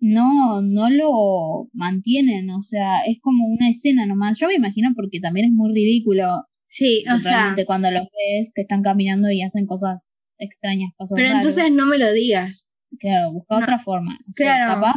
no, 0.00 0.60
no 0.62 0.88
lo 0.90 1.68
mantienen, 1.72 2.50
o 2.50 2.62
sea, 2.62 3.00
es 3.06 3.18
como 3.20 3.46
una 3.46 3.68
escena 3.70 4.06
nomás. 4.06 4.38
Yo 4.38 4.46
me 4.46 4.54
imagino 4.54 4.90
porque 4.94 5.20
también 5.20 5.46
es 5.46 5.52
muy 5.52 5.72
ridículo 5.74 6.24
Sí, 6.68 7.04
o 7.06 7.18
sea, 7.20 7.32
realmente 7.32 7.64
cuando 7.64 7.90
los 7.90 8.02
ves 8.02 8.50
que 8.54 8.62
están 8.62 8.82
caminando 8.82 9.30
y 9.30 9.40
hacen 9.42 9.66
cosas 9.66 10.16
extrañas, 10.38 10.90
pasos 10.98 11.14
pero 11.16 11.28
raros. 11.28 11.46
entonces 11.46 11.72
no 11.72 11.86
me 11.86 11.96
lo 11.96 12.12
digas. 12.12 12.66
Claro, 12.98 13.32
busca 13.32 13.58
No. 13.58 13.64
otra 13.64 13.78
forma. 13.78 14.18
Claro. 14.34 14.74
capaz 14.74 14.96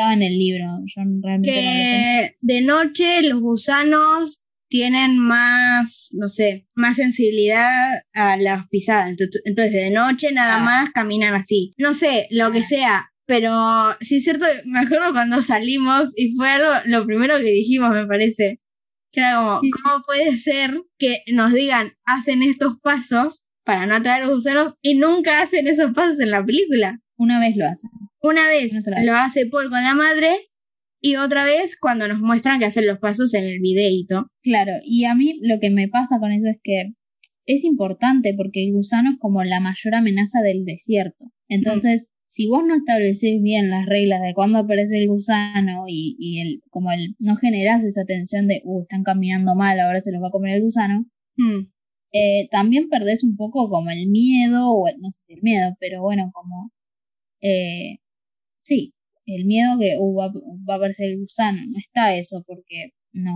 estaba 0.00 0.12
en 0.14 0.22
el 0.22 0.38
libro, 0.38 0.66
yo 0.86 1.02
realmente 1.22 1.22
no 1.22 1.36
lo 1.38 1.44
sé. 1.44 1.50
que 1.52 2.36
de 2.40 2.60
noche 2.62 3.22
los 3.22 3.40
gusanos 3.40 4.44
tienen 4.68 5.18
más, 5.18 6.08
no 6.12 6.28
sé, 6.28 6.66
más 6.74 6.96
sensibilidad 6.96 8.02
a 8.14 8.36
las 8.36 8.68
pisadas. 8.68 9.10
Entonces, 9.10 9.42
entonces 9.44 9.72
de 9.72 9.90
noche 9.90 10.32
nada 10.32 10.56
Ah. 10.56 10.64
más 10.64 10.90
caminan 10.90 11.34
así. 11.34 11.74
No 11.76 11.92
sé, 11.94 12.26
lo 12.30 12.52
que 12.52 12.62
sea. 12.64 13.06
Pero 13.26 13.96
sí 14.00 14.16
es 14.16 14.24
cierto, 14.24 14.46
me 14.64 14.80
acuerdo 14.80 15.12
cuando 15.12 15.42
salimos 15.42 16.06
y 16.16 16.34
fue 16.34 16.48
algo, 16.50 16.70
lo 16.86 17.04
primero 17.06 17.36
que 17.38 17.44
dijimos, 17.44 17.90
me 17.90 18.06
parece. 18.06 18.60
Que 19.12 19.20
era 19.20 19.36
como, 19.36 19.60
Sí, 19.60 19.66
sí. 19.66 19.72
¿cómo 19.82 20.04
puede 20.04 20.36
ser 20.36 20.80
que 20.98 21.22
nos 21.32 21.52
digan, 21.52 21.92
hacen 22.04 22.42
estos 22.44 22.74
pasos 22.80 23.42
para 23.64 23.86
no 23.86 23.96
atraer 23.96 24.22
a 24.22 24.26
los 24.26 24.36
gusanos 24.36 24.74
y 24.82 24.94
nunca 24.94 25.42
hacen 25.42 25.66
esos 25.68 25.92
pasos 25.92 26.20
en 26.20 26.30
la 26.30 26.44
película? 26.44 27.00
Una 27.16 27.38
vez 27.40 27.56
lo 27.56 27.66
hacen. 27.66 27.90
Una 28.22 28.46
vez 28.48 28.72
Una 28.72 28.82
sola 28.82 28.96
vez. 28.98 29.06
lo 29.06 29.14
hace 29.14 29.46
Paul 29.46 29.70
con 29.70 29.82
la 29.82 29.94
madre 29.94 30.28
y 31.00 31.16
otra 31.16 31.44
vez 31.44 31.76
cuando 31.80 32.06
nos 32.08 32.20
muestran 32.20 32.58
que 32.60 32.66
hacen 32.66 32.86
los 32.86 32.98
pasos 32.98 33.32
en 33.34 33.44
el 33.44 33.60
videíto. 33.60 34.26
Claro, 34.42 34.72
y 34.84 35.04
a 35.04 35.14
mí 35.14 35.38
lo 35.42 35.58
que 35.60 35.70
me 35.70 35.88
pasa 35.88 36.18
con 36.20 36.32
eso 36.32 36.48
es 36.48 36.58
que 36.62 36.92
es 37.46 37.64
importante 37.64 38.34
porque 38.36 38.62
el 38.64 38.72
gusano 38.72 39.10
es 39.12 39.16
como 39.18 39.42
la 39.44 39.60
mayor 39.60 39.94
amenaza 39.94 40.40
del 40.42 40.64
desierto. 40.64 41.24
Entonces, 41.48 42.10
si 42.26 42.46
vos 42.46 42.62
no 42.64 42.76
estableces 42.76 43.40
bien 43.42 43.70
las 43.70 43.86
reglas 43.86 44.20
de 44.22 44.34
cuándo 44.34 44.58
aparece 44.58 44.98
el 44.98 45.08
gusano 45.08 45.84
y, 45.88 46.16
y 46.20 46.40
el, 46.40 46.62
como 46.70 46.92
el, 46.92 47.16
no 47.18 47.34
generás 47.36 47.84
esa 47.84 48.04
tensión 48.04 48.46
de, 48.46 48.60
uh, 48.64 48.82
están 48.82 49.02
caminando 49.02 49.54
mal, 49.56 49.80
ahora 49.80 50.00
se 50.00 50.12
los 50.12 50.22
va 50.22 50.28
a 50.28 50.30
comer 50.30 50.56
el 50.56 50.62
gusano, 50.62 51.06
Hmm. 51.36 51.70
eh, 52.12 52.48
también 52.50 52.88
perdés 52.90 53.24
un 53.24 53.36
poco 53.36 53.68
como 53.70 53.90
el 53.90 54.08
miedo, 54.08 54.70
o 54.70 54.86
el- 54.88 55.00
no 55.00 55.10
sé 55.12 55.18
si 55.26 55.32
el 55.32 55.42
miedo, 55.42 55.74
pero 55.80 56.02
bueno, 56.02 56.30
como, 56.34 56.70
eh, 57.40 57.98
sí, 58.70 58.94
el 59.26 59.44
miedo 59.46 59.78
que 59.78 59.96
uh, 59.98 60.14
va, 60.16 60.28
va 60.68 60.74
a 60.74 60.76
aparecer 60.76 61.10
el 61.10 61.18
gusano, 61.18 61.60
no 61.66 61.78
está 61.78 62.14
eso 62.16 62.44
porque 62.46 62.92
no, 63.12 63.34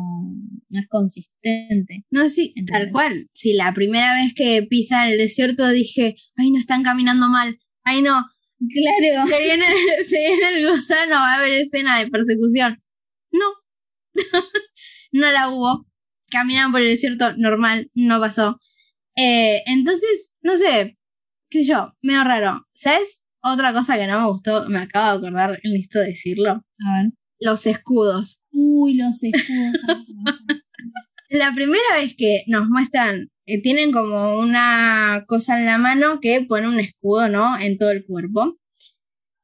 no 0.69 0.81
es 0.81 0.87
consistente. 0.89 2.05
No, 2.11 2.29
sí, 2.31 2.53
¿Entendés? 2.57 2.85
tal 2.85 2.93
cual. 2.93 3.27
Si 3.33 3.55
la 3.55 3.73
primera 3.75 4.15
vez 4.15 4.33
que 4.35 4.63
pisa 4.63 5.11
el 5.11 5.19
desierto 5.19 5.69
dije, 5.69 6.15
ay, 6.37 6.51
no 6.51 6.59
están 6.59 6.83
caminando 6.83 7.29
mal, 7.29 7.59
ay, 7.83 8.03
no, 8.03 8.23
Claro, 8.59 9.27
se 9.29 9.39
viene, 9.41 9.67
se 10.09 10.19
viene 10.19 10.59
el 10.59 10.71
gusano, 10.71 11.17
va 11.17 11.35
a 11.35 11.37
haber 11.39 11.53
escena 11.53 11.99
de 11.99 12.09
persecución. 12.09 12.83
No, 13.33 13.47
no 15.13 15.33
la 15.33 15.49
hubo. 15.49 15.87
Caminaron 16.31 16.73
por 16.73 16.81
el 16.81 16.89
desierto 16.89 17.37
normal, 17.37 17.91
no 17.95 18.21
pasó. 18.21 18.61
Eh, 19.17 19.63
entonces, 19.67 20.33
no 20.43 20.57
sé, 20.57 20.99
qué 21.51 21.61
sé 21.61 21.67
yo, 21.67 21.95
medio 22.01 22.25
raro. 22.25 22.67
¿Sabes? 22.75 23.24
Otra 23.47 23.75
cosa 23.75 23.97
que 23.97 24.07
no 24.07 24.21
me 24.21 24.27
gustó, 24.29 24.67
me 24.71 24.79
acabo 24.79 25.21
de 25.21 25.29
acordar, 25.29 25.61
listo 25.63 25.99
decirlo. 25.99 26.51
a 26.53 27.03
ver. 27.03 27.13
Los 27.39 27.67
escudos. 27.67 28.43
Uy, 28.51 28.95
los 28.95 29.23
escudos. 29.23 29.73
La 31.29 31.53
primera 31.53 31.97
vez 31.97 32.15
que 32.17 32.45
nos 32.47 32.69
muestran, 32.71 33.29
eh, 33.47 33.61
tienen 33.61 33.93
como 33.93 34.39
una 34.39 35.25
cosa 35.27 35.59
en 35.59 35.67
la 35.67 35.77
mano 35.77 36.21
que 36.21 36.41
pone 36.41 36.69
un 36.69 36.81
escudo, 36.81 37.29
¿no? 37.29 37.59
En 37.59 37.77
todo 37.77 37.91
el 37.91 38.07
cuerpo. 38.07 38.57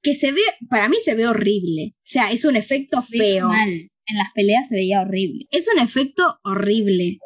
Que 0.02 0.14
se 0.14 0.32
ve, 0.32 0.40
para 0.70 0.88
mí 0.88 0.96
se 1.04 1.14
ve 1.14 1.28
horrible. 1.28 1.94
O 1.96 2.02
sea, 2.04 2.30
es 2.30 2.46
un 2.46 2.56
efecto 2.56 3.02
feo. 3.02 3.48
mal. 3.48 3.68
En 4.06 4.16
las 4.16 4.32
peleas 4.34 4.68
se 4.68 4.76
veía 4.76 5.02
horrible. 5.02 5.46
Es 5.50 5.68
un 5.74 5.78
efecto 5.78 6.38
horrible. 6.42 7.18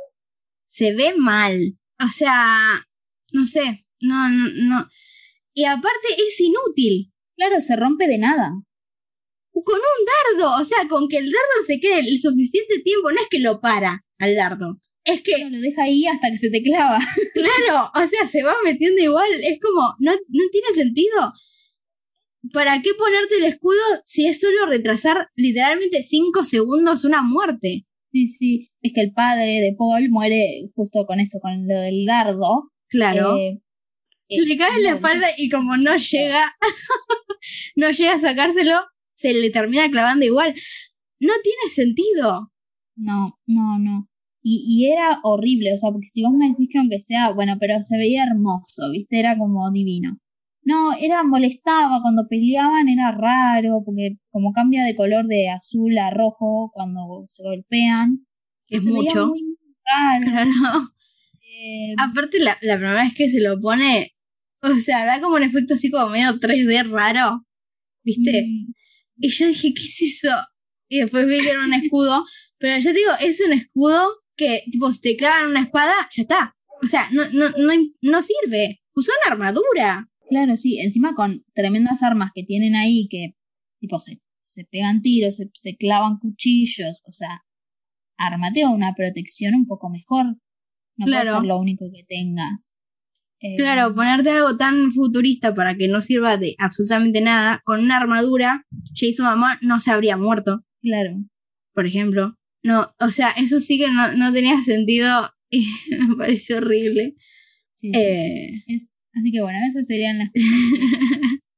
Se 0.66 0.92
ve 0.92 1.14
mal. 1.16 1.78
O 2.04 2.08
sea, 2.08 2.84
no 3.32 3.46
sé, 3.46 3.86
no, 4.00 4.28
no, 4.28 4.48
no. 4.56 4.88
Y 5.54 5.64
aparte 5.64 6.08
es 6.16 6.40
inútil. 6.40 7.12
Claro, 7.36 7.60
se 7.60 7.76
rompe 7.76 8.06
de 8.08 8.18
nada. 8.18 8.52
Con 9.52 9.76
un 9.76 10.38
dardo, 10.40 10.60
o 10.60 10.64
sea, 10.64 10.88
con 10.88 11.08
que 11.08 11.18
el 11.18 11.26
dardo 11.26 11.66
se 11.66 11.78
quede 11.78 12.00
el 12.00 12.20
suficiente 12.20 12.80
tiempo, 12.80 13.10
no 13.10 13.20
es 13.20 13.28
que 13.30 13.38
lo 13.38 13.60
para 13.60 14.04
al 14.18 14.34
dardo. 14.34 14.80
Es 15.04 15.22
que 15.22 15.32
Lo 15.38 15.58
deja 15.58 15.84
ahí 15.84 16.06
hasta 16.06 16.30
que 16.30 16.38
se 16.38 16.50
te 16.50 16.62
clava. 16.62 16.98
Claro, 17.34 17.90
o 17.94 18.08
sea, 18.08 18.28
se 18.28 18.42
va 18.42 18.54
metiendo 18.64 19.02
igual. 19.02 19.28
Es 19.42 19.58
como, 19.60 19.94
no, 20.00 20.12
no 20.12 20.44
tiene 20.50 20.68
sentido. 20.74 21.32
¿Para 22.52 22.82
qué 22.82 22.90
ponerte 22.98 23.36
el 23.36 23.44
escudo 23.44 23.80
si 24.04 24.26
es 24.26 24.40
solo 24.40 24.66
retrasar 24.66 25.28
literalmente 25.34 26.02
cinco 26.02 26.44
segundos 26.44 27.04
una 27.04 27.22
muerte? 27.22 27.86
Sí, 28.12 28.28
sí. 28.28 28.70
Es 28.80 28.92
que 28.92 29.02
el 29.02 29.12
padre 29.12 29.60
de 29.60 29.74
Paul 29.76 30.08
muere 30.10 30.70
justo 30.74 31.06
con 31.06 31.20
eso, 31.20 31.38
con 31.40 31.66
lo 31.66 31.80
del 31.80 32.04
dardo. 32.06 32.70
Claro. 32.88 33.36
Eh, 33.36 33.60
le 34.28 34.56
cae 34.56 34.76
en 34.76 34.82
la 34.84 34.90
espalda 34.90 35.26
y 35.36 35.48
como 35.48 35.76
no 35.76 35.96
llega, 35.96 36.56
no 37.76 37.90
llega 37.90 38.14
a 38.14 38.20
sacárselo, 38.20 38.80
se 39.14 39.34
le 39.34 39.50
termina 39.50 39.90
clavando 39.90 40.24
igual. 40.24 40.54
No 41.20 41.32
tiene 41.42 41.72
sentido. 41.72 42.52
No, 42.96 43.38
no, 43.46 43.78
no. 43.78 44.08
Y, 44.42 44.64
y 44.68 44.92
era 44.92 45.20
horrible, 45.22 45.72
o 45.72 45.78
sea, 45.78 45.90
porque 45.90 46.08
si 46.12 46.22
vos 46.22 46.32
me 46.32 46.48
decís 46.48 46.68
que 46.70 46.78
aunque 46.78 47.00
sea, 47.00 47.32
bueno, 47.32 47.56
pero 47.58 47.82
se 47.82 47.96
veía 47.96 48.24
hermoso, 48.24 48.90
¿viste? 48.92 49.18
Era 49.18 49.38
como 49.38 49.70
divino. 49.70 50.18
No, 50.64 50.94
era, 50.98 51.22
molestaba 51.22 52.00
cuando 52.02 52.26
peleaban, 52.28 52.88
era 52.88 53.12
raro, 53.12 53.82
porque 53.84 54.16
como 54.30 54.52
cambia 54.52 54.84
de 54.84 54.96
color 54.96 55.26
de 55.26 55.50
azul 55.50 55.96
a 55.98 56.10
rojo 56.10 56.70
cuando 56.72 57.24
se 57.28 57.42
golpean. 57.42 58.26
Es 58.68 58.82
se 58.82 58.86
veía 58.86 58.96
mucho. 58.96 59.26
muy, 59.28 59.42
muy 59.42 59.56
raro. 59.84 60.50
Claro. 60.60 60.88
Eh, 61.56 61.94
Aparte, 61.98 62.40
la, 62.40 62.56
la 62.62 62.76
primera 62.76 63.02
vez 63.04 63.14
que 63.14 63.28
se 63.30 63.40
lo 63.40 63.60
pone, 63.60 64.13
o 64.78 64.80
sea, 64.80 65.04
da 65.06 65.20
como 65.20 65.36
un 65.36 65.42
efecto 65.42 65.74
así 65.74 65.90
como 65.90 66.08
medio 66.10 66.38
3D 66.40 66.88
raro. 66.90 67.46
¿Viste? 68.02 68.42
mm, 68.42 68.72
Y 69.18 69.28
yo 69.30 69.46
dije, 69.48 69.72
¿qué 69.74 69.82
es 69.82 70.02
eso? 70.02 70.34
Y 70.88 71.00
después 71.00 71.26
vi 71.26 71.40
que 71.40 71.50
era 71.50 71.64
un 71.64 71.74
escudo. 71.74 72.24
Pero 72.58 72.78
yo 72.78 72.92
te 72.92 72.98
digo, 72.98 73.10
es 73.20 73.40
un 73.40 73.52
escudo 73.52 74.08
que, 74.36 74.62
tipo, 74.70 74.90
si 74.92 75.00
te 75.00 75.16
clavan 75.16 75.50
una 75.50 75.60
espada, 75.62 75.94
ya 76.14 76.22
está. 76.22 76.56
O 76.82 76.86
sea, 76.86 77.08
no, 77.12 77.22
no, 77.32 77.50
no, 77.50 77.72
no 78.02 78.22
sirve. 78.22 78.80
Usa 78.94 79.12
una 79.24 79.32
armadura. 79.34 80.08
Claro, 80.28 80.56
sí, 80.56 80.78
encima 80.80 81.14
con 81.14 81.44
tremendas 81.54 82.02
armas 82.02 82.30
que 82.34 82.42
tienen 82.44 82.74
ahí 82.76 83.06
que, 83.10 83.34
tipo, 83.80 83.98
se, 83.98 84.20
se 84.40 84.64
pegan 84.64 85.02
tiros, 85.02 85.36
se, 85.36 85.50
se 85.54 85.76
clavan 85.76 86.18
cuchillos, 86.18 87.02
o 87.06 87.12
sea, 87.12 87.44
armate 88.16 88.64
una 88.66 88.94
protección 88.94 89.54
un 89.54 89.66
poco 89.66 89.90
mejor. 89.90 90.36
No 90.96 91.06
Claro. 91.06 91.24
puede 91.30 91.36
ser 91.40 91.46
lo 91.48 91.58
único 91.58 91.86
que 91.92 92.04
tengas. 92.08 92.80
Eh, 93.44 93.56
Claro, 93.56 93.94
ponerte 93.94 94.30
algo 94.30 94.56
tan 94.56 94.90
futurista 94.92 95.54
para 95.54 95.74
que 95.76 95.86
no 95.88 96.00
sirva 96.00 96.36
de 96.38 96.54
absolutamente 96.58 97.20
nada, 97.20 97.60
con 97.64 97.80
una 97.80 97.96
armadura, 97.98 98.64
Jason 98.94 99.26
Momoa 99.26 99.58
no 99.62 99.80
se 99.80 99.90
habría 99.90 100.16
muerto, 100.16 100.64
Claro. 100.80 101.22
por 101.74 101.86
ejemplo. 101.86 102.36
No, 102.62 102.90
o 102.98 103.10
sea, 103.10 103.30
eso 103.36 103.60
sí 103.60 103.78
que 103.78 103.88
no, 103.88 104.12
no 104.16 104.32
tenía 104.32 104.58
sentido 104.62 105.28
y 105.50 105.66
me 106.08 106.16
pareció 106.16 106.56
horrible. 106.56 107.14
Sí, 107.76 107.90
sí. 107.92 107.98
Eh, 108.00 108.62
Es- 108.66 108.94
así 109.12 109.30
que 109.30 109.42
bueno, 109.42 109.58
esas 109.68 109.86
serían 109.86 110.18
las 110.18 110.30
cosas 110.30 110.48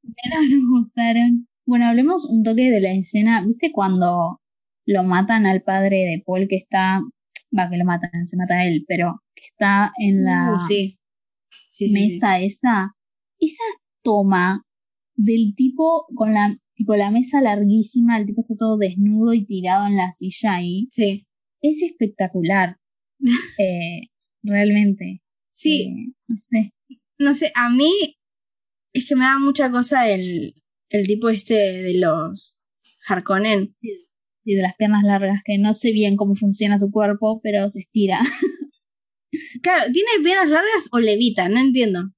que 0.02 0.28
no 0.30 0.56
nos 0.58 0.80
gustaron. 0.82 1.46
Bueno, 1.66 1.86
hablemos 1.86 2.24
un 2.24 2.42
toque 2.42 2.70
de 2.70 2.80
la 2.80 2.92
escena. 2.92 3.44
¿Viste 3.46 3.70
cuando 3.72 4.40
lo 4.86 5.04
matan 5.04 5.46
al 5.46 5.62
padre 5.62 5.98
de 5.98 6.22
Paul 6.24 6.46
que 6.48 6.56
está, 6.56 7.00
va, 7.56 7.68
que 7.70 7.76
lo 7.76 7.84
matan, 7.84 8.26
se 8.26 8.36
mata 8.36 8.54
a 8.54 8.66
él, 8.66 8.84
pero 8.88 9.20
que 9.34 9.44
está 9.44 9.92
en 9.98 10.24
la 10.24 10.54
uh, 10.56 10.60
sí. 10.60 10.98
Sí, 11.76 11.88
sí, 11.90 11.94
sí. 11.94 11.94
mesa 12.14 12.40
esa? 12.40 12.92
Esa 13.38 13.62
toma 14.02 14.62
del 15.14 15.54
tipo 15.56 16.06
con 16.14 16.32
la, 16.32 16.56
tipo 16.74 16.94
la 16.96 17.10
mesa 17.10 17.40
larguísima, 17.42 18.18
el 18.18 18.24
tipo 18.26 18.40
está 18.40 18.54
todo 18.56 18.78
desnudo 18.78 19.34
y 19.34 19.44
tirado 19.44 19.86
en 19.86 19.96
la 19.96 20.10
silla 20.12 20.54
ahí, 20.56 20.88
Sí. 20.92 21.26
es 21.60 21.82
espectacular. 21.82 22.76
Eh, 23.58 24.08
realmente. 24.42 25.22
Sí, 25.48 25.82
Eh, 25.88 26.12
no 26.28 26.36
sé. 26.38 26.72
no 27.18 27.34
sé, 27.34 27.52
a 27.54 27.68
mí 27.70 27.90
es 28.94 29.06
que 29.08 29.16
me 29.16 29.24
da 29.24 29.38
mucha 29.38 29.70
cosa 29.70 30.08
el, 30.08 30.54
el 30.90 31.06
tipo 31.06 31.28
este 31.28 31.54
de 31.54 31.94
los 31.98 32.58
Harkonnen. 33.06 33.74
Y 34.48 34.54
de 34.54 34.62
las 34.62 34.76
piernas 34.76 35.02
largas, 35.02 35.42
que 35.44 35.58
no 35.58 35.72
sé 35.74 35.90
bien 35.92 36.14
cómo 36.16 36.36
funciona 36.36 36.78
su 36.78 36.90
cuerpo, 36.92 37.40
pero 37.42 37.68
se 37.68 37.80
estira. 37.80 38.20
Claro, 39.62 39.90
¿tiene 39.92 40.08
piernas 40.22 40.48
largas 40.48 40.88
o 40.92 40.98
levita? 40.98 41.48
No 41.48 41.58
entiendo. 41.60 42.10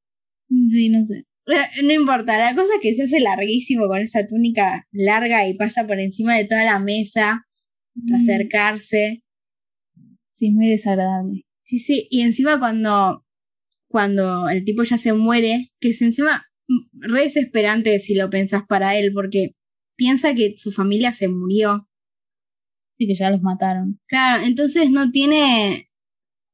sí, 0.71 0.89
no 0.89 1.05
sé. 1.05 1.25
Eh, 1.47 1.83
No 1.85 1.93
importa, 1.93 2.39
la 2.39 2.55
cosa 2.55 2.75
es 2.75 2.81
que 2.83 2.95
se 2.95 3.05
hace 3.05 3.21
larguísimo 3.21 3.87
con 3.89 3.99
esa 3.99 4.27
túnica 4.27 4.87
larga 4.93 5.47
y 5.49 5.55
pasa 5.55 5.87
por 5.87 5.99
encima 6.01 6.37
de 6.37 6.45
toda 6.45 6.65
la 6.65 6.79
mesa, 6.79 7.45
hasta 7.97 8.17
Mm, 8.19 8.21
acercarse. 8.21 9.23
Sí, 10.33 10.47
es 10.49 10.53
muy 10.53 10.69
desagradable. 10.69 11.45
Sí, 11.65 11.79
sí, 11.81 12.07
y 12.11 12.23
encima 12.23 12.59
cuando, 12.59 13.25
cuando 13.89 14.49
el 14.49 14.65
tipo 14.65 14.83
ya 14.85 14.99
se 14.99 15.13
muere, 15.13 15.71
que 15.81 15.91
es 15.91 16.03
encima 16.03 16.47
mm, 16.69 17.01
re 17.13 17.23
desesperante 17.23 17.99
si 18.01 18.15
lo 18.15 18.31
pensás 18.31 18.63
para 18.69 18.97
él, 18.99 19.13
porque 19.13 19.53
piensa 19.97 20.35
que 20.35 20.55
su 20.59 20.71
familia 20.73 21.13
se 21.13 21.29
murió. 21.29 21.89
Sí, 22.99 23.07
que 23.07 23.15
ya 23.15 23.31
los 23.31 23.43
mataron. 23.43 24.01
Claro, 24.07 24.45
entonces 24.45 24.91
no 24.91 25.11
tiene. 25.11 25.88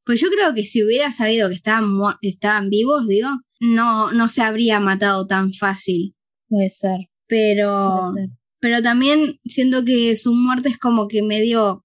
Pues 0.04 0.20
yo 0.20 0.28
creo 0.30 0.54
que 0.54 0.64
si 0.64 0.82
hubiera 0.84 1.12
sabido 1.12 1.48
que 1.48 1.54
estaban, 1.54 1.90
estaban 2.20 2.68
vivos, 2.70 3.06
digo, 3.08 3.28
no, 3.60 4.12
no 4.12 4.28
se 4.28 4.42
habría 4.42 4.80
matado 4.80 5.26
tan 5.26 5.52
fácil. 5.54 6.14
Puede 6.48 6.70
ser, 6.70 7.08
Pero, 7.26 8.00
puede 8.12 8.26
ser. 8.26 8.36
pero 8.60 8.82
también 8.82 9.40
siento 9.44 9.84
que 9.84 10.14
su 10.16 10.34
muerte 10.34 10.68
es 10.68 10.78
como 10.78 11.08
que 11.08 11.22
medio 11.22 11.84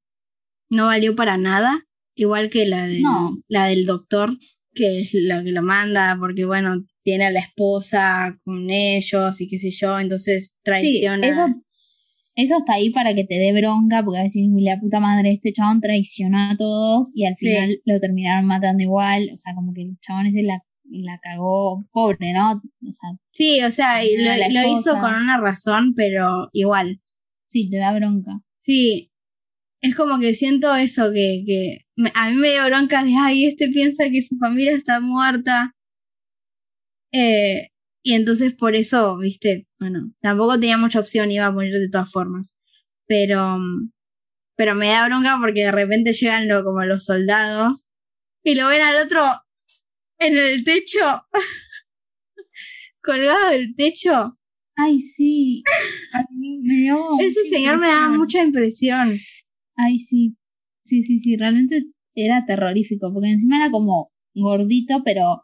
no 0.70 0.88
valió 0.88 1.16
para 1.16 1.38
nada, 1.38 1.86
igual 2.16 2.50
que 2.50 2.66
la, 2.66 2.86
de, 2.88 3.02
No. 3.02 3.38
la 3.48 3.66
del 3.68 3.86
doctor, 3.86 4.38
que 4.74 5.02
es 5.02 5.12
la 5.14 5.44
que 5.44 5.52
lo 5.52 5.62
manda, 5.64 6.16
porque 6.20 6.46
bueno, 6.46 6.86
tiene 7.04 7.26
a 7.26 7.32
la 7.32 7.40
esposa 7.40 8.38
con 8.44 8.70
ellos 8.70 9.40
y 9.42 9.48
qué 9.48 9.58
sé 9.60 9.72
yo, 9.72 9.98
entonces 10.00 10.50
Sí, 10.50 10.60
traiciona. 10.64 11.28
eso, 11.28 11.48
eso 12.42 12.58
está 12.58 12.74
ahí 12.74 12.90
para 12.92 13.14
que 13.16 13.24
te 13.26 13.36
dé 13.36 13.54
bronca, 13.54 14.04
porque 14.04 14.20
a 14.20 14.24
veces 14.24 14.44
la 14.60 14.80
puta 14.80 15.00
madre, 15.00 15.32
este 15.34 15.52
chabón 15.54 15.82
traicionó 15.82 16.38
a 16.52 16.56
todos 16.58 17.12
y 17.16 17.26
al 17.26 17.36
Sí. 17.38 17.48
final 17.48 17.82
lo 17.86 18.00
terminaron 18.00 18.46
matando 18.46 18.84
igual. 18.84 19.30
O 19.34 19.38
sea, 19.38 19.54
como 19.56 19.74
que 19.74 19.82
el 19.84 19.98
chabón 20.02 20.28
ese 20.28 20.44
la, 20.44 20.62
la 20.92 21.20
cagó, 21.22 21.86
pobre, 21.92 22.34
¿no? 22.34 22.52
O 22.54 22.92
sea, 22.92 23.10
Sí, 23.32 23.62
o 23.64 23.72
sea, 23.72 24.02
lo, 24.04 24.54
lo 24.62 24.78
hizo 24.80 24.94
con 25.00 25.14
una 25.14 25.38
razón, 25.40 25.94
pero 25.96 26.50
igual. 26.54 27.00
sí, 27.48 27.70
te 27.70 27.78
da 27.78 27.94
bronca. 27.96 28.32
Sí, 28.60 29.12
es 29.82 29.96
como 29.96 30.20
que 30.20 30.34
siento 30.36 30.76
eso, 30.76 31.12
que, 31.14 31.44
que 31.46 31.78
a 32.16 32.30
mí 32.30 32.36
me 32.36 32.50
dio 32.52 32.66
bronca 32.66 33.04
de, 33.04 33.14
ay, 33.18 33.46
este 33.46 33.70
piensa 33.70 34.10
que 34.12 34.22
su 34.24 34.36
familia 34.38 34.76
está 34.76 35.00
muerta. 35.00 35.74
Eh, 37.12 37.70
y 38.04 38.14
entonces 38.14 38.54
por 38.54 38.76
eso, 38.76 39.18
viste, 39.18 39.68
bueno, 39.80 40.12
tampoco 40.22 40.60
tenía 40.60 40.78
mucha 40.78 41.00
opción, 41.00 41.32
iba 41.32 41.46
a 41.46 41.52
morir 41.52 41.74
de 41.74 41.90
todas 41.90 42.12
formas. 42.12 42.56
Pero, 43.08 43.58
pero 44.56 44.76
me 44.76 44.90
da 44.90 45.08
bronca 45.08 45.38
porque 45.40 45.64
de 45.64 45.72
repente 45.72 46.14
llegan 46.14 46.48
lo, 46.48 46.64
como 46.64 46.84
los 46.84 47.06
soldados 47.06 47.86
y 48.44 48.56
lo 48.56 48.68
ven 48.68 48.82
al 48.82 48.98
otro 48.98 49.22
en 50.20 50.38
el 50.38 50.64
techo, 50.64 51.00
colgado 53.02 53.52
del 53.52 53.74
techo. 53.76 54.38
Ay, 54.76 55.00
sí. 55.00 55.64
Ay, 56.14 56.26
dio 56.62 57.00
Ese 57.20 57.44
señor 57.50 57.78
me 57.80 57.88
daba 57.88 58.10
mucha 58.10 58.44
impresión. 58.44 59.18
Ay, 59.76 60.00
sí. 60.00 60.36
Sí, 60.84 61.04
sí, 61.04 61.20
sí. 61.20 61.36
Realmente 61.36 61.84
era 62.16 62.46
terrorífico. 62.46 63.12
Porque 63.14 63.30
encima 63.30 63.58
era 63.58 63.72
como 63.72 64.12
gordito, 64.34 65.02
pero 65.04 65.44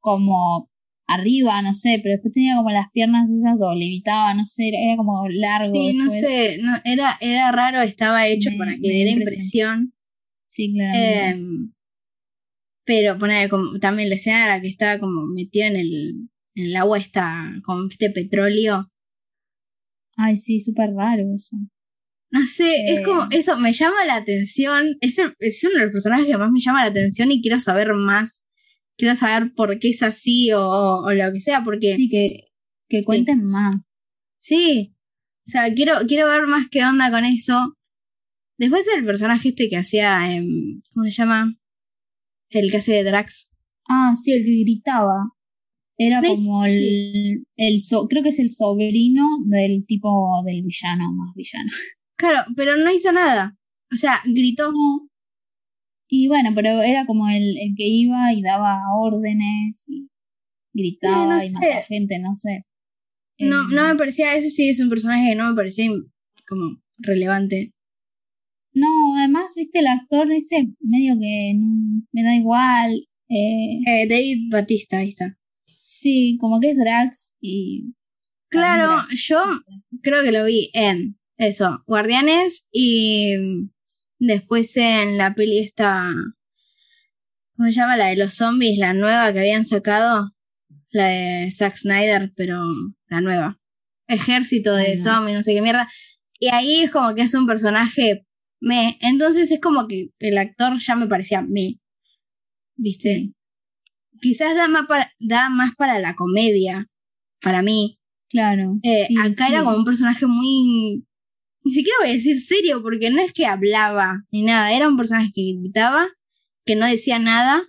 como 0.00 0.70
arriba, 1.06 1.60
no 1.62 1.74
sé. 1.74 2.00
Pero 2.02 2.14
después 2.14 2.32
tenía 2.34 2.56
como 2.56 2.70
las 2.70 2.90
piernas 2.92 3.28
esas 3.30 3.60
o 3.62 3.74
levitaba, 3.74 4.34
no 4.34 4.44
sé. 4.46 4.68
Era, 4.68 4.78
era 4.78 4.96
como 4.96 5.28
largo. 5.28 5.74
Sí, 5.74 5.96
no 5.96 6.10
sé, 6.10 6.58
no, 6.62 6.76
era, 6.84 7.16
era 7.20 7.52
raro, 7.52 7.82
estaba 7.82 8.26
hecho 8.28 8.50
Me- 8.50 8.56
para 8.58 8.72
que 8.72 8.80
diera 8.90 9.10
impresión. 9.10 9.42
impresión. 9.42 9.94
Sí, 10.46 10.72
claramente. 10.72 11.30
Em, 11.30 11.72
pero 12.84 13.18
poner 13.18 13.48
como 13.48 13.78
también 13.78 14.08
la 14.08 14.16
escena 14.16 14.42
en 14.44 14.48
la 14.50 14.60
que 14.60 14.68
estaba 14.68 14.98
como 14.98 15.26
metido 15.26 15.66
en 15.66 15.76
el, 15.76 15.92
en 16.56 16.66
el 16.66 16.76
agua 16.76 16.98
con 17.64 17.88
este 17.90 18.10
petróleo. 18.10 18.90
Ay, 20.16 20.36
sí, 20.36 20.60
súper 20.60 20.90
raro 20.92 21.22
eso. 21.34 21.56
No 22.30 22.44
sé, 22.46 22.84
es 22.86 23.00
Eh. 23.00 23.02
como 23.04 23.26
eso, 23.30 23.56
me 23.58 23.72
llama 23.72 24.04
la 24.06 24.16
atención. 24.16 24.86
Es, 25.00 25.18
el- 25.18 25.34
es 25.38 25.62
uno 25.64 25.74
de 25.78 25.84
los 25.84 25.92
personajes 25.92 26.26
que 26.26 26.36
más 26.36 26.50
me 26.50 26.60
llama 26.60 26.82
la 26.84 26.90
atención 26.90 27.30
y 27.30 27.40
quiero 27.40 27.60
saber 27.60 27.92
más. 27.94 28.42
Quiero 28.98 29.16
saber 29.16 29.52
por 29.54 29.78
qué 29.78 29.90
es 29.90 30.02
así 30.02 30.52
o, 30.52 30.60
o, 30.60 31.06
o 31.06 31.12
lo 31.12 31.32
que 31.32 31.40
sea, 31.40 31.62
porque 31.64 31.96
Sí, 31.96 32.08
que, 32.08 32.48
que 32.88 33.02
cuenten 33.04 33.44
más. 33.44 33.80
Sí. 34.38 34.94
O 35.46 35.50
sea, 35.50 35.72
quiero, 35.74 35.94
quiero 36.06 36.28
ver 36.28 36.46
más 36.46 36.66
qué 36.70 36.84
onda 36.84 37.10
con 37.10 37.24
eso. 37.24 37.76
Después 38.58 38.86
el 38.96 39.04
personaje 39.04 39.48
este 39.48 39.68
que 39.68 39.76
hacía, 39.78 40.32
em, 40.32 40.82
¿cómo 40.92 41.04
se 41.06 41.10
llama? 41.12 41.54
El 42.50 42.70
que 42.70 42.76
hace 42.76 42.92
de 42.92 43.04
Drax. 43.04 43.48
Ah, 43.88 44.14
sí, 44.16 44.32
el 44.32 44.44
que 44.44 44.60
gritaba. 44.62 45.30
Era 45.98 46.20
¿Ves? 46.20 46.30
como 46.32 46.64
el, 46.64 47.44
el 47.56 47.80
so- 47.80 48.06
creo 48.08 48.22
que 48.22 48.28
es 48.30 48.38
el 48.38 48.50
sobrino 48.50 49.24
del 49.46 49.84
tipo 49.86 50.42
del 50.44 50.62
villano, 50.62 51.12
más 51.12 51.34
villano. 51.34 51.70
Claro, 52.16 52.44
pero 52.56 52.76
no 52.76 52.90
hizo 52.92 53.10
nada. 53.10 53.56
O 53.92 53.96
sea, 53.96 54.20
gritó. 54.24 54.70
No. 54.70 55.08
Y 56.14 56.28
bueno, 56.28 56.50
pero 56.54 56.82
era 56.82 57.06
como 57.06 57.26
el, 57.30 57.56
el 57.56 57.74
que 57.74 57.86
iba 57.88 58.34
y 58.34 58.42
daba 58.42 58.80
órdenes 59.00 59.88
y 59.88 60.10
gritaba 60.74 61.38
no 61.38 61.42
y 61.44 61.48
mataba 61.50 61.82
gente, 61.88 62.18
no 62.18 62.34
sé. 62.36 62.66
No, 63.38 63.62
Eh, 63.62 63.66
no 63.74 63.88
me 63.88 63.94
parecía, 63.96 64.36
ese 64.36 64.50
sí 64.50 64.68
es 64.68 64.78
un 64.80 64.90
personaje 64.90 65.30
que 65.30 65.34
no 65.36 65.48
me 65.48 65.56
parecía 65.56 65.90
como 66.46 66.82
relevante. 66.98 67.72
No, 68.74 68.88
además, 69.18 69.54
viste, 69.56 69.78
el 69.78 69.86
actor 69.86 70.30
ese 70.32 70.68
medio 70.80 71.14
que 71.18 71.54
no- 71.56 72.02
me 72.12 72.22
da 72.22 72.36
igual. 72.36 73.08
Eh, 73.30 73.80
Eh, 73.86 74.06
David 74.06 74.50
Batista, 74.50 74.98
ahí 74.98 75.08
está. 75.08 75.38
sí, 75.86 76.36
como 76.40 76.60
que 76.60 76.72
es 76.72 76.76
Drax 76.76 77.34
y... 77.40 77.94
Claro, 78.50 78.88
Drax. 79.06 79.26
yo 79.28 79.42
creo 80.02 80.22
que 80.22 80.32
lo 80.32 80.44
vi 80.44 80.68
en 80.74 81.16
eso, 81.38 81.82
Guardianes 81.86 82.66
y 82.70 83.32
después 84.26 84.76
en 84.76 85.18
la 85.18 85.34
peli 85.34 85.58
esta, 85.58 86.12
¿cómo 87.56 87.66
se 87.68 87.72
llama? 87.74 87.96
La 87.96 88.06
de 88.06 88.16
los 88.16 88.34
zombies, 88.34 88.78
la 88.78 88.94
nueva 88.94 89.32
que 89.32 89.40
habían 89.40 89.64
sacado, 89.66 90.30
la 90.90 91.06
de 91.08 91.50
Zack 91.50 91.76
Snyder, 91.76 92.32
pero 92.36 92.60
la 93.08 93.20
nueva. 93.20 93.58
Ejército 94.06 94.74
de 94.74 94.86
Ay, 94.86 94.96
no. 94.96 95.02
zombies, 95.02 95.36
no 95.38 95.42
sé 95.42 95.54
qué 95.54 95.62
mierda. 95.62 95.88
Y 96.38 96.48
ahí 96.48 96.80
es 96.82 96.90
como 96.90 97.14
que 97.14 97.22
es 97.22 97.34
un 97.34 97.46
personaje 97.46 98.26
me, 98.60 98.96
entonces 99.00 99.50
es 99.50 99.60
como 99.60 99.88
que 99.88 100.10
el 100.20 100.38
actor 100.38 100.78
ya 100.78 100.94
me 100.94 101.08
parecía 101.08 101.42
me, 101.42 101.80
¿viste? 102.76 103.14
Sí, 103.16 103.34
Quizás 104.20 104.54
da 104.54 104.68
más 104.68 104.86
para, 104.86 105.10
da 105.18 105.48
más 105.50 105.72
para 105.76 105.98
la 105.98 106.14
comedia, 106.14 106.86
para 107.40 107.60
mí. 107.62 107.98
claro. 108.30 108.78
Eh, 108.84 109.06
Sí, 109.08 109.16
acá 109.18 109.46
sí. 109.48 109.52
era 109.52 109.64
como 109.64 109.76
un 109.78 109.84
personaje 109.84 110.26
muy. 110.26 111.04
Ni 111.64 111.72
siquiera 111.72 111.96
voy 112.00 112.10
a 112.10 112.14
decir 112.14 112.40
serio, 112.40 112.82
porque 112.82 113.10
no 113.10 113.22
es 113.22 113.32
que 113.32 113.46
hablaba 113.46 114.24
ni 114.30 114.42
nada. 114.42 114.72
Era 114.72 114.88
un 114.88 114.96
personaje 114.96 115.30
que 115.34 115.54
gritaba, 115.60 116.08
que 116.64 116.74
no 116.76 116.86
decía 116.86 117.18
nada 117.18 117.62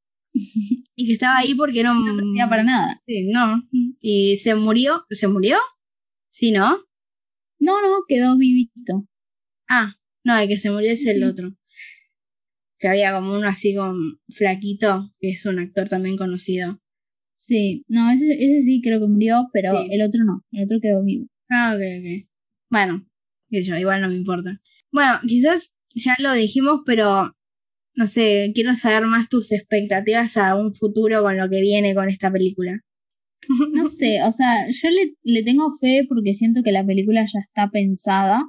y 0.34 1.06
que 1.06 1.12
estaba 1.12 1.38
ahí 1.38 1.54
porque 1.54 1.80
era 1.80 1.92
un. 1.92 2.04
No 2.04 2.14
servía 2.14 2.48
para 2.48 2.62
nada. 2.64 3.02
Sí, 3.06 3.24
no. 3.30 3.62
Y 4.00 4.38
se 4.38 4.54
murió. 4.54 5.04
¿Se 5.10 5.28
murió? 5.28 5.58
Sí, 6.30 6.52
¿no? 6.52 6.78
No, 7.58 7.80
no, 7.80 8.04
quedó 8.06 8.36
vivito. 8.36 9.06
Ah, 9.68 9.94
no, 10.24 10.36
el 10.38 10.48
que 10.48 10.58
se 10.58 10.70
murió 10.70 10.92
es 10.92 11.04
el 11.06 11.18
Sí. 11.18 11.22
otro. 11.24 11.56
Que 12.78 12.88
había 12.88 13.12
como 13.14 13.32
uno 13.32 13.48
así 13.48 13.74
con 13.74 14.20
flaquito, 14.28 15.10
que 15.18 15.30
es 15.30 15.46
un 15.46 15.58
actor 15.58 15.88
también 15.88 16.16
conocido. 16.18 16.78
Sí, 17.34 17.84
no, 17.88 18.10
ese, 18.10 18.32
ese 18.32 18.60
sí 18.60 18.82
creo 18.84 19.00
que 19.00 19.06
murió, 19.06 19.48
pero 19.52 19.72
Sí. 19.74 19.88
el 19.90 20.02
otro 20.02 20.24
no, 20.24 20.44
el 20.52 20.64
otro 20.64 20.78
quedó 20.80 21.02
vivo. 21.02 21.26
Ah, 21.50 21.72
ok, 21.74 21.80
ok. 21.80 22.28
Bueno, 22.70 23.06
sé 23.50 23.62
yo, 23.62 23.76
igual 23.76 24.00
no 24.00 24.08
me 24.08 24.16
importa. 24.16 24.60
Bueno, 24.92 25.18
quizás 25.26 25.74
ya 25.94 26.14
lo 26.18 26.32
dijimos, 26.32 26.80
pero 26.84 27.34
no 27.94 28.08
sé, 28.08 28.52
quiero 28.54 28.74
saber 28.76 29.06
más 29.06 29.28
tus 29.28 29.52
expectativas 29.52 30.36
a 30.36 30.54
un 30.54 30.74
futuro 30.74 31.22
con 31.22 31.36
lo 31.36 31.48
que 31.48 31.60
viene 31.60 31.94
con 31.94 32.08
esta 32.08 32.30
película. 32.30 32.80
No 33.72 33.86
sé, 33.86 34.22
o 34.22 34.32
sea, 34.32 34.68
yo 34.68 34.90
le, 34.90 35.14
le 35.22 35.42
tengo 35.42 35.70
fe 35.80 36.04
porque 36.08 36.34
siento 36.34 36.62
que 36.62 36.72
la 36.72 36.84
película 36.84 37.24
ya 37.32 37.40
está 37.40 37.70
pensada, 37.70 38.42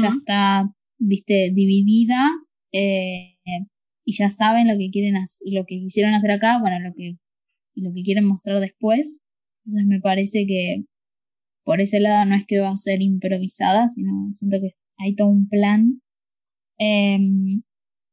ya 0.00 0.08
está, 0.08 0.70
viste, 0.98 1.50
dividida, 1.54 2.30
eh, 2.72 3.36
y 4.04 4.16
ya 4.16 4.30
saben 4.30 4.68
lo 4.68 4.76
que 4.76 4.90
quieren 4.90 5.14
lo 5.14 5.64
que 5.66 5.78
quisieron 5.78 6.14
hacer 6.14 6.32
acá, 6.32 6.58
bueno, 6.60 6.78
lo 6.80 6.92
que, 6.94 7.16
lo 7.74 7.92
que 7.94 8.02
quieren 8.02 8.26
mostrar 8.26 8.60
después. 8.60 9.20
Entonces 9.64 9.86
me 9.86 10.00
parece 10.00 10.46
que 10.46 10.84
por 11.64 11.80
ese 11.80 12.00
lado 12.00 12.24
no 12.26 12.36
es 12.36 12.44
que 12.46 12.60
va 12.60 12.70
a 12.70 12.76
ser 12.76 13.02
improvisada, 13.02 13.88
sino 13.88 14.30
siento 14.32 14.58
que 14.60 14.74
hay 14.98 15.14
todo 15.16 15.28
un 15.28 15.48
plan. 15.48 16.00
Em, 16.78 17.62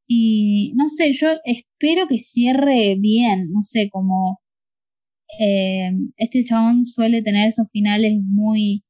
Y 0.08 0.74
no 0.76 0.89
sé, 0.89 1.14
yo 1.14 1.30
espero 1.45 2.08
que 2.10 2.20
cierre 2.20 2.95
bien, 2.99 3.52
no 3.54 3.64
sé, 3.64 3.89
como 3.91 4.39
eh, 5.39 5.91
este 6.18 6.43
chabón 6.43 6.86
suele 6.86 7.22
tener 7.24 7.47
esos 7.49 7.68
finales 7.72 8.14
muy, 8.24 8.84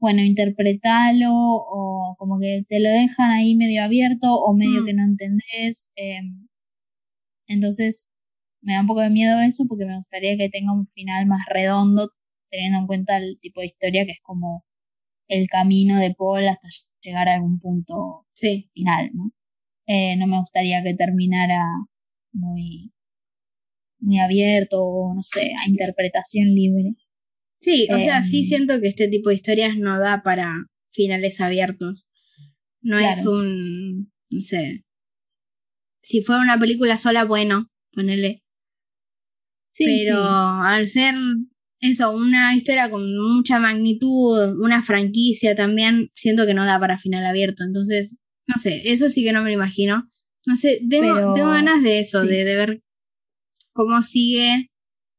bueno, 0.00 0.22
interpretalo 0.22 1.30
o 1.34 2.16
como 2.18 2.38
que 2.40 2.64
te 2.68 2.80
lo 2.80 2.88
dejan 2.90 3.30
ahí 3.32 3.54
medio 3.56 3.84
abierto 3.84 4.34
o 4.34 4.54
medio 4.56 4.82
Mm. 4.82 4.86
que 4.86 4.94
no 4.94 5.04
entendés. 5.04 5.90
eh, 5.96 6.20
entonces 7.46 8.10
me 8.62 8.74
da 8.74 8.80
un 8.82 8.86
poco 8.86 9.00
de 9.00 9.10
miedo 9.10 9.40
eso 9.40 9.64
porque 9.68 9.84
me 9.86 9.96
gustaría 9.96 10.36
que 10.36 10.48
tenga 10.48 10.72
un 10.72 10.86
final 10.88 11.26
más 11.26 11.40
redondo 11.52 12.10
teniendo 12.52 12.78
en 12.80 12.86
cuenta 12.86 13.16
el 13.16 13.38
tipo 13.40 13.60
de 13.60 13.66
historia 13.68 14.04
que 14.06 14.12
es 14.12 14.20
como 14.22 14.64
el 15.26 15.48
camino 15.48 15.98
de 15.98 16.14
Paul 16.14 16.46
hasta 16.46 16.68
llegar 17.00 17.28
a 17.28 17.34
algún 17.34 17.58
punto 17.58 18.26
Sí. 18.34 18.70
final, 18.74 19.10
¿no? 19.14 19.32
Eh, 19.86 20.14
no 20.16 20.26
me 20.28 20.38
gustaría 20.38 20.82
que 20.84 20.94
terminara 20.94 21.60
muy, 22.32 22.92
muy 23.98 24.20
abierto 24.20 24.82
o, 24.84 25.14
no 25.14 25.22
sé, 25.22 25.52
a 25.58 25.68
interpretación 25.68 26.54
libre. 26.54 26.94
Sí, 27.60 27.88
o 27.90 27.98
sea, 28.00 28.22
sí 28.22 28.40
Em. 28.40 28.44
siento 28.44 28.80
que 28.80 28.88
este 28.88 29.08
tipo 29.08 29.30
de 29.30 29.36
historias 29.36 29.76
no 29.78 29.98
da 29.98 30.22
para 30.22 30.52
finales 30.92 31.40
abiertos. 31.40 32.08
No 32.80 32.98
es 32.98 33.24
un, 33.26 34.12
no 34.30 34.40
sé. 34.42 34.84
Si 36.02 36.20
fuera 36.20 36.42
una 36.42 36.58
película 36.58 36.98
sola, 36.98 37.24
bueno, 37.24 37.68
ponele. 37.92 38.42
Sí, 39.70 39.84
pero 40.04 40.16
sí. 40.18 40.28
al 40.64 40.88
ser 40.88 41.14
eso, 41.82 42.10
una 42.12 42.54
historia 42.56 42.88
con 42.90 43.02
mucha 43.16 43.58
magnitud, 43.58 44.56
una 44.64 44.82
franquicia 44.82 45.54
también, 45.54 46.10
siento 46.14 46.46
que 46.46 46.54
no 46.54 46.64
da 46.64 46.80
para 46.80 46.98
final 46.98 47.26
abierto. 47.26 47.64
Entonces, 47.64 48.16
no 48.46 48.54
sé, 48.60 48.82
eso 48.92 49.08
sí 49.10 49.22
que 49.22 49.32
no 49.32 49.42
me 49.42 49.50
lo 49.50 49.54
imagino. 49.56 50.08
No 50.46 50.56
sé, 50.56 50.80
tengo, 50.88 51.14
Pero- 51.14 51.34
tengo 51.34 51.50
ganas 51.50 51.82
de 51.82 51.98
eso, 52.00 52.22
sí. 52.22 52.28
de, 52.28 52.44
de 52.44 52.56
ver 52.56 52.82
cómo 53.74 54.02
sigue. 54.02 54.70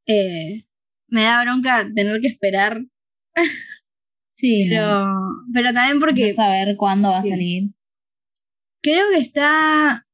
Eh, 0.07 0.65
me 1.07 1.23
da 1.23 1.43
bronca 1.43 1.87
tener 1.93 2.19
que 2.21 2.27
esperar, 2.27 2.83
Sí, 4.35 4.65
pero, 4.69 5.05
no. 5.05 5.19
pero 5.53 5.71
también 5.73 5.99
porque 5.99 6.27
No 6.29 6.33
saber 6.33 6.75
cuándo 6.75 7.09
va 7.09 7.19
a 7.19 7.23
salir. 7.23 7.71
creo 8.81 9.05
que 9.13 9.19
está 9.19 10.05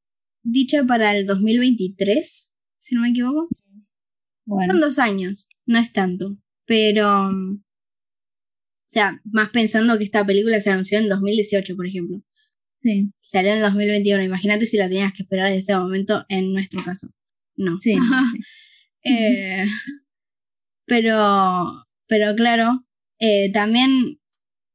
dicha 0.44 0.84
para 0.86 1.16
el 1.16 1.26
2023, 1.26 2.52
si 2.80 2.96
no 2.96 3.02
me 3.02 3.10
equivoco. 3.10 3.50
Bueno, 4.46 4.74
Son 4.74 4.82
dos 4.82 5.00
años, 5.00 5.48
no 5.70 5.80
es 5.80 5.94
tanto. 5.94 6.38
Pero. 6.66 7.30
mm, 7.32 7.62
O 7.62 8.92
sea, 8.92 9.22
más 9.24 9.50
pensando 9.52 9.98
que 9.98 10.04
esta 10.04 10.26
película 10.26 10.60
se 10.62 10.72
anunció 10.72 10.98
en 11.00 11.10
2018, 11.10 11.76
por 11.76 11.86
ejemplo. 11.88 12.22
sí, 12.74 13.12
Salió 13.22 13.54
en 13.54 13.62
2021. 13.62 14.24
Imagínate 14.24 14.66
si 14.66 14.78
la 14.78 14.90
tenías 14.90 15.14
que 15.14 15.24
esperar 15.24 15.48
desde 15.50 15.60
ese 15.60 15.76
momento, 15.78 16.26
en 16.30 16.52
nuestro 16.54 16.84
caso. 16.84 17.08
No. 17.56 17.80
sí. 17.84 17.96
Eh, 19.04 19.66
pero. 20.86 21.86
Pero 22.08 22.36
claro, 22.36 22.86
eh, 23.20 23.52
también. 23.52 24.20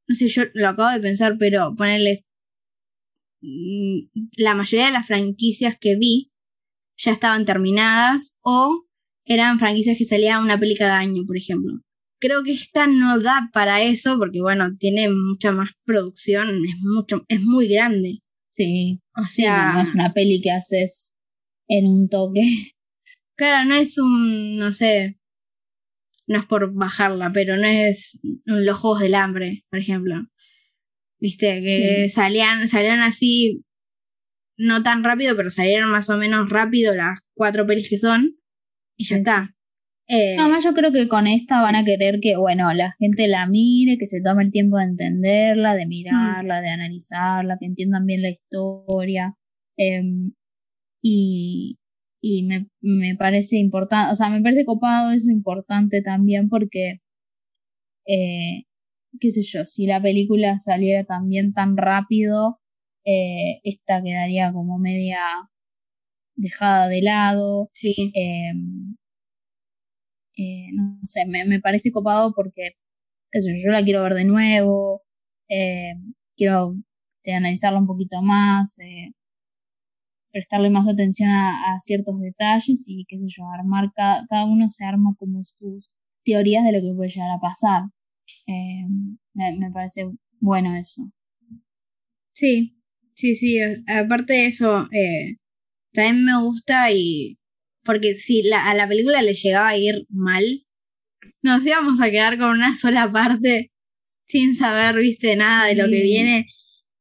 No 0.07 0.15
sé, 0.15 0.27
yo 0.27 0.43
lo 0.53 0.69
acabo 0.69 0.91
de 0.91 0.99
pensar, 1.01 1.35
pero 1.39 1.75
ponerle. 1.75 2.25
mm, 3.41 3.99
La 4.37 4.55
mayoría 4.55 4.87
de 4.87 4.91
las 4.93 5.07
franquicias 5.07 5.75
que 5.79 5.95
vi 5.97 6.31
ya 6.97 7.11
estaban 7.11 7.45
terminadas 7.45 8.37
o 8.41 8.84
eran 9.25 9.59
franquicias 9.59 9.97
que 9.97 10.05
salía 10.05 10.39
una 10.39 10.59
peli 10.59 10.75
cada 10.75 10.97
año, 10.99 11.23
por 11.25 11.37
ejemplo. 11.37 11.73
Creo 12.19 12.43
que 12.43 12.51
esta 12.51 12.87
no 12.87 13.19
da 13.19 13.49
para 13.53 13.81
eso 13.83 14.17
porque, 14.17 14.41
bueno, 14.41 14.75
tiene 14.77 15.09
mucha 15.09 15.51
más 15.51 15.71
producción, 15.83 16.63
es, 16.65 16.77
mucho, 16.81 17.23
es 17.27 17.41
muy 17.41 17.67
grande. 17.67 18.19
Sí, 18.51 19.01
O 19.15 19.23
sí, 19.23 19.43
no, 19.43 19.47
sea, 19.49 19.73
no 19.73 19.81
es 19.81 19.93
una 19.93 20.13
peli 20.13 20.41
que 20.41 20.51
haces 20.51 21.11
en 21.67 21.85
un 21.87 22.07
toque. 22.09 22.41
claro, 23.35 23.67
no 23.69 23.75
es 23.75 23.97
un, 23.97 24.57
no 24.57 24.71
sé, 24.73 25.17
no 26.27 26.39
es 26.39 26.45
por 26.45 26.73
bajarla, 26.73 27.31
pero 27.33 27.57
no 27.57 27.65
es 27.67 28.19
un- 28.23 28.65
los 28.65 28.79
Juegos 28.79 29.01
del 29.01 29.15
Hambre, 29.15 29.65
por 29.69 29.79
ejemplo. 29.79 30.15
Viste, 31.19 31.61
que 31.61 32.07
Sí. 32.09 32.13
salían, 32.15 32.67
salían 32.67 32.99
así, 32.99 33.63
no 34.57 34.83
tan 34.83 35.03
rápido, 35.03 35.35
pero 35.35 35.49
salieron 35.51 35.91
más 35.91 36.09
o 36.09 36.17
menos 36.17 36.49
rápido 36.49 36.95
las 36.95 37.19
cuatro 37.33 37.65
pelis 37.67 37.89
que 37.89 37.99
son, 37.99 38.37
y 38.97 39.05
ya 39.05 39.17
está. 39.17 39.55
Eh, 40.07 40.35
No, 40.37 40.43
Además 40.43 40.63
yo 40.63 40.73
creo 40.73 40.91
que 40.91 41.07
con 41.07 41.27
esta 41.27 41.61
van 41.61 41.75
a 41.75 41.85
querer 41.85 42.19
que, 42.21 42.37
bueno, 42.37 42.73
la 42.73 42.93
gente 42.99 43.27
la 43.27 43.47
mire, 43.47 43.97
que 43.97 44.07
se 44.07 44.21
tome 44.21 44.43
el 44.43 44.51
tiempo 44.51 44.77
de 44.77 44.85
entenderla, 44.85 45.75
de 45.75 45.85
mirarla, 45.87 46.61
de 46.61 46.69
analizarla, 46.69 47.57
que 47.59 47.65
entiendan 47.67 48.05
bien 48.05 48.21
la 48.21 48.29
historia. 48.31 49.35
em, 49.77 50.33
y 51.03 51.77
y 52.21 52.43
me, 52.43 52.67
me 52.81 53.15
parece 53.15 53.57
importante, 53.57 54.11
o 54.13 54.15
sea, 54.15 54.29
me 54.31 54.41
parece 54.41 54.65
copado 54.65 55.11
eso 55.11 55.29
importante 55.29 56.01
también 56.01 56.49
porque, 56.49 57.01
eh, 58.07 58.63
qué 59.19 59.31
sé 59.31 59.41
yo, 59.43 59.65
si 59.65 59.87
la 59.87 60.01
película 60.01 60.59
saliera 60.59 61.03
también 61.05 61.53
tan 61.53 61.77
rápido, 61.77 62.59
eh, 63.05 63.59
esta 63.63 64.01
quedaría 64.03 64.51
como 64.53 64.79
media 64.79 65.19
dejada 66.35 66.87
de 66.89 67.01
lado. 67.01 67.69
sí. 67.73 68.11
Eh, 68.15 68.51
eh, 70.37 70.67
no 70.73 70.99
sé, 71.05 71.25
me, 71.27 71.45
me 71.45 71.59
parece 71.61 71.91
copado 71.91 72.33
porque 72.35 72.71
eso, 73.31 73.49
yo 73.63 73.71
la 73.71 73.83
quiero 73.83 74.03
ver 74.03 74.13
de 74.15 74.25
nuevo, 74.25 75.03
eh, 75.49 75.93
quiero 76.37 76.75
este, 77.15 77.33
analizarla 77.33 77.79
un 77.79 77.87
poquito 77.87 78.21
más, 78.21 78.77
eh, 78.79 79.13
prestarle 80.31 80.69
más 80.69 80.87
atención 80.87 81.29
a, 81.29 81.49
a 81.51 81.79
ciertos 81.81 82.19
detalles 82.19 82.83
y 82.87 83.05
qué 83.07 83.19
sé 83.19 83.27
yo, 83.29 83.47
armar, 83.49 83.91
cada, 83.95 84.25
cada 84.27 84.45
uno 84.45 84.69
se 84.69 84.83
arma 84.85 85.15
como 85.17 85.41
sus 85.43 85.95
teorías 86.23 86.65
de 86.65 86.73
lo 86.73 86.81
que 86.81 86.93
puede 86.95 87.09
llegar 87.09 87.29
a 87.31 87.39
pasar. 87.39 87.83
Me, 89.33 89.57
me 89.57 89.71
parece 89.71 90.09
bueno 90.39 90.75
eso. 90.75 91.11
Sí, 92.33 92.75
sí, 93.13 93.35
sí. 93.35 93.59
Aparte 93.87 94.33
de 94.33 94.45
eso, 94.47 94.87
eh, 94.91 95.37
también 95.95 96.25
me 96.25 96.39
gusta 96.41 96.91
y. 96.91 97.37
Porque 97.83 98.15
si 98.15 98.43
la, 98.43 98.65
a 98.69 98.75
la 98.75 98.87
película 98.87 99.21
le 99.21 99.33
llegaba 99.33 99.69
a 99.69 99.77
ir 99.77 100.05
mal, 100.09 100.65
nos 101.43 101.65
íbamos 101.65 102.01
a 102.01 102.09
quedar 102.11 102.37
con 102.37 102.49
una 102.49 102.75
sola 102.75 103.11
parte 103.11 103.71
sin 104.27 104.55
saber, 104.55 104.95
viste, 104.95 105.35
nada 105.35 105.67
de 105.67 105.75
lo 105.75 105.87
que 105.87 106.01
viene. 106.01 106.47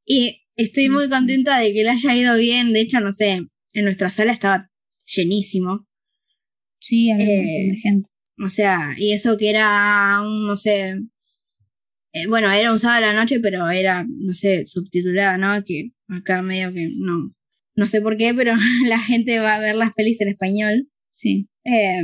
Y 0.07 0.43
estoy 0.57 0.91
muy 0.91 1.09
contenta 1.09 1.59
de 1.59 1.73
que 1.73 1.83
le 1.85 1.91
haya 1.91 2.15
ido 2.15 2.37
bien. 2.37 2.73
De 2.75 2.81
hecho, 2.81 3.01
no 3.01 3.13
sé, 3.15 3.41
en 3.73 3.85
nuestra 3.85 4.11
sala 4.11 4.33
estaba 4.33 4.71
llenísimo. 5.07 5.87
Sí, 6.81 7.11
había 7.11 7.25
un 7.25 7.31
Eh, 7.31 7.37
montón 7.47 7.69
de 7.75 7.81
gente. 7.81 8.11
O 8.45 8.49
sea, 8.49 8.95
y 8.99 9.13
eso 9.13 9.39
que 9.39 9.49
era 9.51 10.21
un, 10.23 10.47
no 10.47 10.57
sé, 10.59 10.97
eh, 12.13 12.27
bueno, 12.29 12.51
era 12.53 12.73
un 12.73 12.79
sábado 12.79 13.05
a 13.07 13.13
la 13.13 13.21
noche, 13.21 13.41
pero 13.41 13.71
era, 13.71 14.05
no 14.07 14.35
sé, 14.35 14.67
subtitulada, 14.67 15.39
¿no? 15.39 15.65
Que 15.65 15.91
acá 16.09 16.43
medio 16.43 16.73
que 16.73 16.89
no, 16.95 17.33
no 17.77 17.87
sé 17.87 18.01
por 18.01 18.16
qué, 18.16 18.33
pero 18.35 18.55
la 18.89 18.99
gente 18.99 19.39
va 19.39 19.57
a 19.57 19.61
ver 19.61 19.77
las 19.77 19.93
pelis 19.95 20.20
en 20.20 20.29
español. 20.29 20.89
Sí, 21.11 21.49
Eh, 21.64 22.03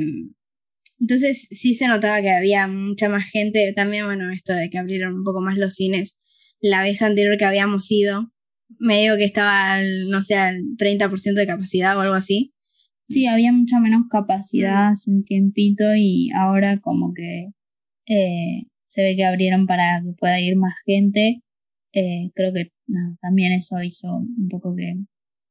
entonces 1.01 1.49
sí 1.51 1.75
se 1.75 1.89
notaba 1.89 2.21
que 2.21 2.31
había 2.31 2.67
mucha 2.67 3.09
más 3.09 3.25
gente. 3.25 3.73
También, 3.75 4.05
bueno, 4.05 4.31
esto 4.31 4.53
de 4.53 4.69
que 4.69 4.79
abrieron 4.79 5.15
un 5.15 5.25
poco 5.25 5.41
más 5.41 5.57
los 5.57 5.75
cines. 5.75 6.19
La 6.61 6.83
vez 6.83 7.01
anterior 7.01 7.39
que 7.39 7.47
habíamos 7.47 7.91
ido, 7.91 8.31
medio 8.79 9.17
que 9.17 9.25
estaba, 9.25 9.73
al, 9.73 10.11
no 10.11 10.23
sé, 10.23 10.35
al 10.35 10.61
30% 10.77 11.41
de 11.41 11.47
capacidad 11.47 11.97
o 11.97 12.01
algo 12.01 12.15
así. 12.15 12.53
Sí, 13.09 13.27
había 13.27 13.51
mucha 13.53 13.81
menos 13.81 14.03
capacidad 14.09 14.91
hace 14.91 15.11
un 15.11 15.25
tiempito 15.25 15.85
y 15.97 16.31
ahora 16.37 16.79
como 16.81 17.13
que 17.13 17.49
eh, 18.07 18.67
se 18.87 19.03
ve 19.03 19.17
que 19.17 19.25
abrieron 19.25 19.67
para 19.67 20.01
que 20.05 20.13
pueda 20.13 20.39
ir 20.41 20.57
más 20.57 20.75
gente. 20.87 21.43
Eh, 21.93 22.31
creo 22.35 22.53
que 22.53 22.71
también 23.21 23.53
eso 23.53 23.83
hizo 23.83 24.15
un 24.15 24.49
poco 24.49 24.77
que 24.77 24.95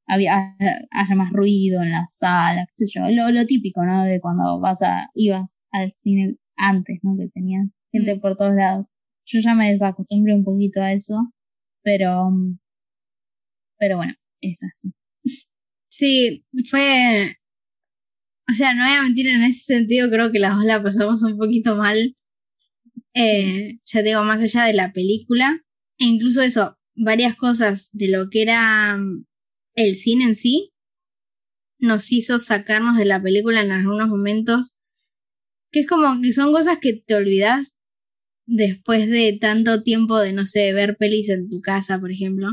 había 0.10 0.56
haya 0.92 1.16
más 1.16 1.32
ruido 1.32 1.84
en 1.84 1.92
la 1.92 2.06
sala, 2.08 2.68
qué 2.76 2.88
sé 2.88 3.00
yo, 3.00 3.08
lo, 3.10 3.32
lo 3.32 3.46
típico, 3.46 3.86
¿no? 3.86 4.04
De 4.06 4.20
cuando 4.22 4.60
vas 4.60 4.82
a, 4.84 5.10
ibas 5.16 5.62
al 5.72 5.94
cine 5.98 6.36
antes, 6.58 7.00
¿no? 7.04 7.16
Que 7.18 7.30
tenías 7.30 7.68
gente 7.94 8.16
Mm. 8.16 8.22
por 8.22 8.36
todos 8.38 8.56
lados. 8.56 8.86
Yo 9.26 9.40
ya 9.42 9.56
me 9.56 9.72
desacostumbré 9.72 10.34
un 10.36 10.44
poquito 10.44 10.82
a 10.82 10.92
eso, 10.94 11.16
pero, 11.84 12.32
pero 13.78 13.98
bueno, 13.98 14.14
es 14.42 14.60
así. 14.64 14.92
Sí, 15.90 16.46
fue. 16.70 17.36
O 18.52 18.54
sea, 18.54 18.74
no 18.74 18.84
voy 18.84 18.94
a 18.94 19.04
mentir 19.04 19.28
en 19.28 19.44
ese 19.44 19.62
sentido, 19.76 20.10
creo 20.10 20.32
que 20.32 20.40
las 20.40 20.56
dos 20.56 20.66
la 20.66 20.82
pasamos 20.84 21.24
un 21.24 21.38
poquito 21.38 21.76
mal. 21.76 22.16
Eh, 23.14 23.80
Ya 23.86 24.00
te 24.02 24.10
digo, 24.10 24.24
más 24.24 24.42
allá 24.42 24.66
de 24.66 24.74
la 24.74 24.92
película. 24.94 25.62
E 25.98 26.06
incluso 26.06 26.42
eso, 26.42 26.78
varias 26.96 27.36
cosas 27.36 27.90
de 27.94 28.10
lo 28.10 28.30
que 28.30 28.42
era 28.44 28.98
el 29.80 29.98
cine 29.98 30.26
en 30.26 30.36
sí, 30.36 30.72
nos 31.80 32.12
hizo 32.12 32.40
sacarnos 32.40 32.98
de 32.98 33.06
la 33.06 33.22
película 33.22 33.62
en 33.62 33.72
algunos 33.72 34.08
momentos. 34.10 34.76
Que 35.72 35.82
es 35.82 35.88
como 35.88 36.22
que 36.22 36.34
son 36.34 36.52
cosas 36.52 36.80
que 36.82 36.94
te 36.94 37.16
olvidas 37.16 37.76
después 38.48 39.10
de 39.10 39.38
tanto 39.40 39.84
tiempo 39.84 40.18
de, 40.20 40.34
no 40.34 40.46
sé, 40.46 40.74
ver 40.74 40.98
pelis 40.98 41.30
en 41.30 41.50
tu 41.50 41.62
casa, 41.62 42.00
por 42.00 42.12
ejemplo. 42.12 42.48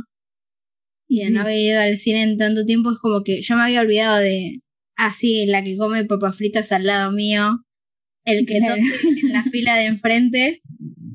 y 1.08 1.20
de 1.20 1.26
Sí. 1.26 1.32
no 1.32 1.42
haber 1.42 1.58
ido 1.58 1.80
al 1.80 1.98
cine 1.98 2.22
en 2.24 2.36
tanto 2.36 2.64
tiempo, 2.64 2.90
es 2.90 2.98
como 2.98 3.22
que 3.22 3.40
yo 3.42 3.54
me 3.56 3.62
había 3.62 3.80
olvidado 3.80 4.18
de, 4.18 4.58
así, 4.96 5.46
la 5.46 5.62
que 5.62 5.76
come 5.76 6.04
papas 6.04 6.36
fritas 6.36 6.72
al 6.72 6.84
lado 6.84 7.12
mío, 7.12 7.62
el 8.24 8.44
que 8.44 8.58
Claro. 8.58 8.82
tose 8.82 9.20
en 9.20 9.32
la 9.32 9.44
fila 9.52 9.76
de 9.76 9.84
enfrente 9.84 10.62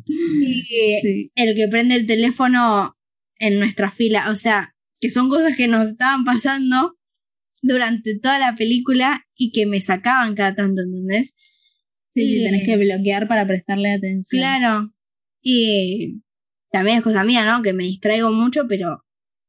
y 0.08 0.64
Sí. 1.02 1.32
el 1.36 1.56
que 1.56 1.68
prende 1.68 1.96
el 1.96 2.06
teléfono 2.08 2.96
en 3.40 3.60
nuestra 3.60 3.92
fila. 3.92 4.32
O 4.32 4.38
sea, 4.38 4.71
que 5.02 5.12
son 5.12 5.28
cosas 5.30 5.58
que 5.58 5.68
nos 5.68 5.90
estaban 5.90 6.24
pasando 6.24 6.98
durante 7.62 8.18
toda 8.20 8.40
la 8.40 8.56
película 8.56 9.26
y 9.36 9.52
que 9.52 9.66
me 9.66 9.82
sacaban 9.82 10.34
cada 10.36 10.56
tanto, 10.56 10.82
¿entendés? 10.82 11.34
Sí, 12.16 12.42
Y- 12.42 12.44
tenés 12.46 12.64
que 12.66 12.78
bloquear 12.78 13.28
para 13.28 13.46
prestarle 13.46 13.92
atención. 13.92 14.40
Claro. 14.42 14.90
Y 15.42 16.22
también 16.72 16.98
es 17.00 17.04
cosa 17.04 17.24
mía, 17.24 17.46
¿no? 17.46 17.62
Que 17.64 17.74
me 17.74 17.84
distraigo 17.84 18.32
mucho, 18.32 18.64
pero 18.70 19.04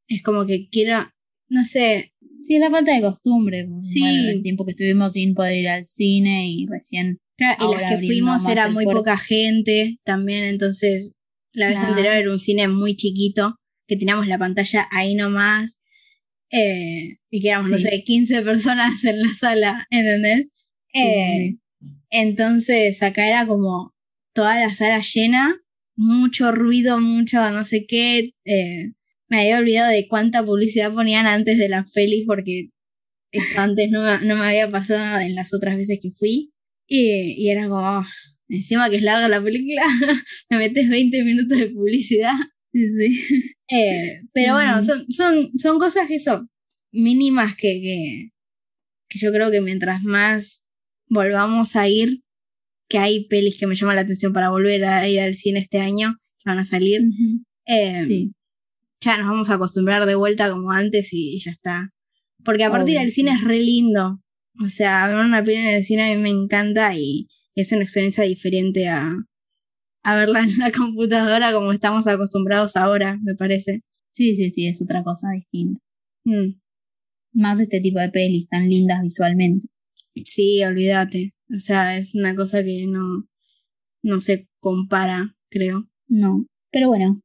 es 0.08 0.22
como 0.22 0.46
que 0.46 0.68
quiero, 0.70 1.08
no 1.48 1.64
sé, 1.64 2.08
Sí, 2.44 2.56
es 2.56 2.60
la 2.60 2.70
falta 2.70 2.92
de 2.92 3.00
costumbre. 3.02 3.68
Sí. 3.84 4.00
Bueno, 4.00 4.30
el 4.30 4.42
tiempo 4.42 4.64
que 4.64 4.72
estuvimos 4.72 5.12
sin 5.12 5.32
poder 5.34 5.58
ir 5.58 5.68
al 5.68 5.86
cine 5.86 6.48
y 6.50 6.66
recién. 6.66 7.20
claro, 7.36 7.70
y 7.70 7.80
las 7.80 7.92
que 7.92 7.98
fuimos 8.06 8.48
era 8.48 8.68
muy 8.68 8.82
puerto. 8.84 9.00
poca 9.02 9.16
gente 9.16 9.98
también, 10.04 10.42
entonces 10.44 11.12
la 11.52 11.68
vez 11.68 11.76
anterior 11.78 12.14
era 12.14 12.32
un 12.32 12.40
cine 12.40 12.66
muy 12.66 12.96
chiquito, 12.96 13.60
que 13.94 13.98
teníamos 13.98 14.26
la 14.26 14.38
pantalla 14.38 14.88
ahí 14.90 15.14
nomás, 15.14 15.78
eh, 16.50 17.16
y 17.30 17.40
que 17.42 17.48
éramos, 17.48 17.70
no 17.70 17.78
Sí. 17.78 17.84
sé, 17.84 18.04
15 18.04 18.42
personas 18.42 19.04
en 19.04 19.20
la 19.22 19.34
sala, 19.34 19.86
¿entendés? 19.90 20.48
Sí, 20.94 21.00
Eh, 21.00 21.56
Entonces 22.10 23.02
acá 23.02 23.26
era 23.28 23.46
como 23.46 23.94
toda 24.34 24.60
la 24.60 24.74
sala 24.74 25.00
llena, 25.02 25.56
mucho 25.96 26.52
ruido, 26.52 27.00
mucho 27.00 27.38
no 27.50 27.64
sé 27.64 27.86
qué. 27.86 28.34
eh, 28.44 28.92
me 29.28 29.40
había 29.40 29.58
olvidado 29.58 29.90
de 29.90 30.06
cuánta 30.08 30.44
publicidad 30.44 30.92
ponían 30.92 31.26
antes 31.26 31.56
de 31.58 31.68
la 31.70 31.84
feliz 31.86 32.24
porque 32.26 32.68
eso 33.32 33.60
antes 33.60 33.90
no, 33.90 34.02
no 34.20 34.36
me 34.36 34.46
había 34.46 34.70
pasado 34.70 35.20
en 35.20 35.34
las 35.34 35.54
otras 35.54 35.76
veces 35.78 35.98
que 36.02 36.10
fui. 36.12 36.52
Y, 36.86 37.34
y 37.42 37.50
era 37.50 37.68
como, 37.68 37.80
ah, 37.86 38.06
encima 38.48 38.90
que 38.90 38.96
es 38.96 39.02
larga 39.02 39.28
la 39.28 39.42
película, 39.42 39.82
me 40.50 40.58
metes 40.58 40.88
20 40.90 41.24
minutos 41.24 41.58
de 41.58 41.70
publicidad. 41.70 42.34
Sí, 42.72 42.86
sí. 42.98 43.50
Eh, 43.68 44.20
pero 44.32 44.54
bueno, 44.54 44.82
son, 44.82 45.06
son, 45.10 45.50
son 45.58 45.78
cosas 45.78 46.06
que 46.08 46.18
son 46.18 46.50
mínimas 46.92 47.54
que, 47.56 47.80
que, 47.80 48.28
que 49.08 49.18
yo 49.18 49.32
creo 49.32 49.50
que 49.50 49.60
mientras 49.60 50.02
más 50.02 50.62
volvamos 51.08 51.74
a 51.76 51.88
ir, 51.88 52.20
que 52.88 52.98
hay 52.98 53.26
pelis 53.28 53.58
que 53.58 53.66
me 53.66 53.74
llaman 53.76 53.96
la 53.96 54.02
atención 54.02 54.32
para 54.32 54.50
volver 54.50 54.84
a 54.84 55.08
ir 55.08 55.20
al 55.20 55.34
cine 55.34 55.60
este 55.60 55.78
año, 55.80 56.16
que 56.38 56.50
van 56.50 56.58
a 56.58 56.64
salir, 56.66 57.00
eh, 57.66 58.00
Sí. 58.02 58.32
ya 59.00 59.16
nos 59.18 59.26
vamos 59.28 59.48
a 59.50 59.54
acostumbrar 59.54 60.04
de 60.06 60.14
vuelta 60.14 60.50
como 60.50 60.70
antes 60.70 61.08
y 61.12 61.38
ya 61.42 61.50
está. 61.52 61.90
Porque 62.44 62.64
aparte 62.64 62.90
ir 62.90 62.98
al 62.98 63.10
cine 63.10 63.32
es 63.32 63.42
re 63.44 63.58
lindo. 63.60 64.20
O 64.62 64.68
sea, 64.68 65.06
ver 65.08 65.16
una 65.16 65.42
peli 65.42 65.56
en 65.56 65.68
el 65.68 65.84
cine 65.84 66.02
a 66.12 66.14
mí 66.14 66.20
me 66.20 66.28
encanta 66.30 66.94
y 66.96 67.28
es 67.54 67.72
una 67.72 67.82
experiencia 67.84 68.24
diferente 68.24 68.88
a, 68.88 69.14
a 70.02 70.16
verla 70.16 70.40
en 70.40 70.58
la 70.58 70.72
computadora 70.72 71.52
como 71.52 71.72
estamos 71.72 72.06
acostumbrados 72.06 72.76
ahora, 72.76 73.18
me 73.22 73.34
parece. 73.34 73.82
sí, 74.12 74.34
sí, 74.36 74.50
sí, 74.50 74.66
es 74.66 74.82
otra 74.82 75.02
cosa 75.02 75.28
distinta. 75.34 75.80
Mm. 76.24 76.60
Más 77.34 77.60
este 77.60 77.80
tipo 77.80 77.98
de 77.98 78.10
pelis 78.10 78.48
tan 78.48 78.68
lindas 78.68 79.02
visualmente. 79.02 79.68
Sí, 80.26 80.62
olvídate. 80.64 81.34
O 81.54 81.60
sea, 81.60 81.96
es 81.96 82.14
una 82.14 82.34
cosa 82.34 82.62
que 82.62 82.86
no, 82.86 83.26
no 84.02 84.20
se 84.20 84.48
compara, 84.60 85.34
creo. 85.50 85.88
No. 86.08 86.46
Pero 86.70 86.88
bueno, 86.88 87.20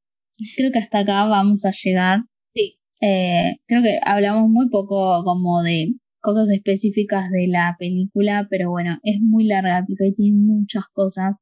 creo 0.55 0.71
que 0.71 0.79
hasta 0.79 0.99
acá 0.99 1.25
vamos 1.25 1.65
a 1.65 1.71
llegar. 1.71 2.21
Sí. 2.53 2.79
Eh, 3.01 3.57
creo 3.67 3.83
que 3.83 3.99
hablamos 4.03 4.49
muy 4.49 4.69
poco 4.69 5.23
como 5.23 5.61
de 5.63 5.95
cosas 6.21 6.49
específicas 6.49 7.29
de 7.31 7.47
la 7.47 7.75
película, 7.77 8.47
pero 8.49 8.69
bueno, 8.69 8.97
es 9.03 9.19
muy 9.21 9.45
larga 9.45 9.79
la 9.79 9.85
película 9.85 10.09
y 10.09 10.13
tiene 10.13 10.37
muchas 10.37 10.83
cosas. 10.93 11.39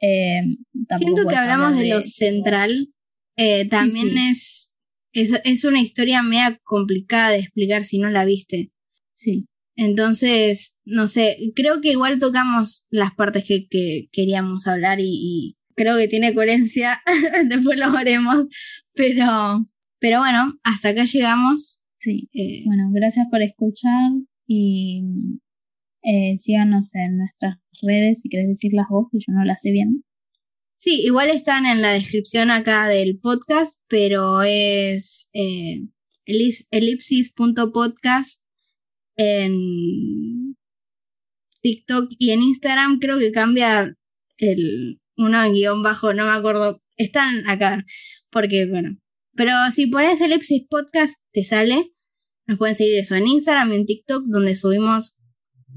Eh, 0.00 0.42
Siento 0.98 1.26
que 1.26 1.36
hablamos 1.36 1.76
de 1.76 1.88
lo 1.88 2.02
central. 2.02 2.88
Eh, 3.36 3.66
también 3.68 4.08
sí. 4.10 4.28
Es, 4.30 4.76
es, 5.12 5.40
es 5.44 5.64
una 5.64 5.80
historia 5.80 6.22
media 6.22 6.58
complicada 6.64 7.30
de 7.30 7.38
explicar 7.38 7.84
si 7.84 7.98
no 7.98 8.10
la 8.10 8.24
viste. 8.24 8.70
Sí, 9.14 9.46
Entonces, 9.76 10.76
no 10.84 11.08
sé, 11.08 11.36
creo 11.54 11.80
que 11.80 11.92
igual 11.92 12.18
tocamos 12.18 12.86
las 12.90 13.14
partes 13.14 13.44
que, 13.44 13.66
que 13.68 14.08
queríamos 14.12 14.66
hablar 14.66 15.00
y, 15.00 15.06
y 15.12 15.56
creo 15.76 15.96
que 15.98 16.08
tiene 16.08 16.34
coherencia. 16.34 17.00
Después 17.48 17.78
lo 17.78 17.90
veremos. 17.92 18.46
Pero, 18.94 19.64
pero 19.98 20.18
bueno, 20.20 20.58
hasta 20.64 20.90
acá 20.90 21.04
llegamos. 21.04 21.82
sí. 21.98 22.28
Eh, 22.32 22.62
Bueno, 22.66 22.90
gracias 22.92 23.26
por 23.30 23.42
escuchar 23.42 24.10
y 24.46 25.02
eh, 26.02 26.36
síganos 26.36 26.94
en 26.94 27.18
nuestras 27.18 27.56
redes 27.82 28.20
si 28.22 28.28
querés 28.28 28.48
decirlas 28.48 28.86
vos, 28.90 29.06
que 29.10 29.18
yo 29.18 29.32
no 29.32 29.44
las 29.44 29.60
sé 29.62 29.70
bien. 29.70 30.04
Sí, 30.76 31.02
igual 31.04 31.28
están 31.30 31.66
en 31.66 31.82
la 31.82 31.92
descripción 31.92 32.50
acá 32.50 32.88
del 32.88 33.18
podcast, 33.18 33.78
pero 33.86 34.42
es 34.42 35.28
eh, 35.34 35.82
elip- 36.26 36.66
elipsis.podcast 36.70 38.40
en 39.16 40.56
TikTok 41.60 42.10
y 42.18 42.30
en 42.30 42.42
Instagram 42.42 42.98
creo 42.98 43.18
que 43.18 43.32
cambia 43.32 43.94
el 44.38 45.00
uno 45.16 45.44
en 45.44 45.52
guion 45.52 45.82
bajo, 45.82 46.14
no 46.14 46.24
me 46.24 46.30
acuerdo. 46.32 46.82
Están 46.96 47.46
acá, 47.48 47.84
porque 48.30 48.66
bueno. 48.66 48.96
Pero 49.34 49.52
si 49.74 49.86
pones 49.86 50.20
elipsis 50.22 50.66
podcast, 50.68 51.14
te 51.32 51.44
sale. 51.44 51.92
Nos 52.46 52.56
pueden 52.58 52.74
seguir 52.74 52.98
eso 52.98 53.14
en 53.14 53.26
Instagram 53.28 53.72
y 53.72 53.76
en 53.76 53.86
TikTok, 53.86 54.24
donde 54.26 54.56
subimos 54.56 55.16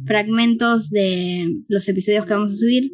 fragmentos 0.05 0.89
de 0.89 1.47
los 1.67 1.87
episodios 1.87 2.25
que 2.25 2.33
vamos 2.33 2.51
a 2.51 2.55
subir. 2.55 2.91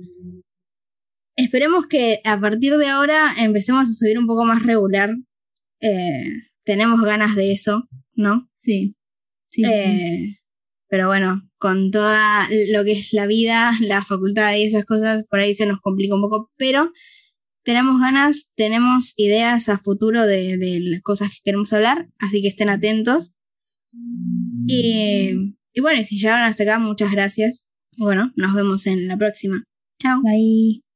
Esperemos 1.35 1.87
que 1.87 2.19
a 2.25 2.39
partir 2.39 2.77
de 2.77 2.87
ahora 2.87 3.33
empecemos 3.37 3.89
a 3.89 3.93
subir 3.93 4.17
un 4.19 4.27
poco 4.27 4.45
más 4.45 4.63
regular. 4.63 5.15
Eh, 5.81 6.33
tenemos 6.65 7.01
ganas 7.01 7.35
de 7.35 7.53
eso, 7.53 7.87
¿no? 8.13 8.49
Sí, 8.57 8.95
sí, 9.49 9.63
sí, 9.63 9.63
sí. 9.63 9.71
Eh, 9.71 10.39
pero 10.89 11.07
bueno, 11.07 11.47
con 11.59 11.91
toda 11.91 12.47
lo 12.71 12.83
que 12.83 12.93
es 12.93 13.13
la 13.13 13.27
vida, 13.27 13.71
la 13.81 14.03
facultad 14.03 14.55
y 14.55 14.63
esas 14.63 14.85
cosas, 14.85 15.23
por 15.29 15.39
ahí 15.39 15.53
se 15.53 15.67
nos 15.67 15.79
complica 15.81 16.15
un 16.15 16.21
poco, 16.21 16.51
pero 16.57 16.91
tenemos 17.63 18.01
ganas, 18.01 18.49
tenemos 18.55 19.13
ideas 19.15 19.69
a 19.69 19.77
futuro 19.77 20.25
de, 20.25 20.57
de 20.57 20.79
las 20.79 21.01
cosas 21.03 21.29
que 21.29 21.41
queremos 21.43 21.71
hablar, 21.73 22.09
así 22.17 22.41
que 22.41 22.47
estén 22.47 22.69
atentos. 22.69 23.33
Y, 24.67 25.55
y 25.73 25.81
bueno, 25.81 26.03
si 26.03 26.17
llegaron 26.19 26.47
hasta 26.47 26.63
acá, 26.63 26.79
muchas 26.79 27.11
gracias. 27.11 27.65
Bueno, 27.97 28.31
nos 28.35 28.53
vemos 28.53 28.87
en 28.87 29.07
la 29.07 29.17
próxima. 29.17 29.63
Chao. 30.01 30.21
Bye. 30.21 30.88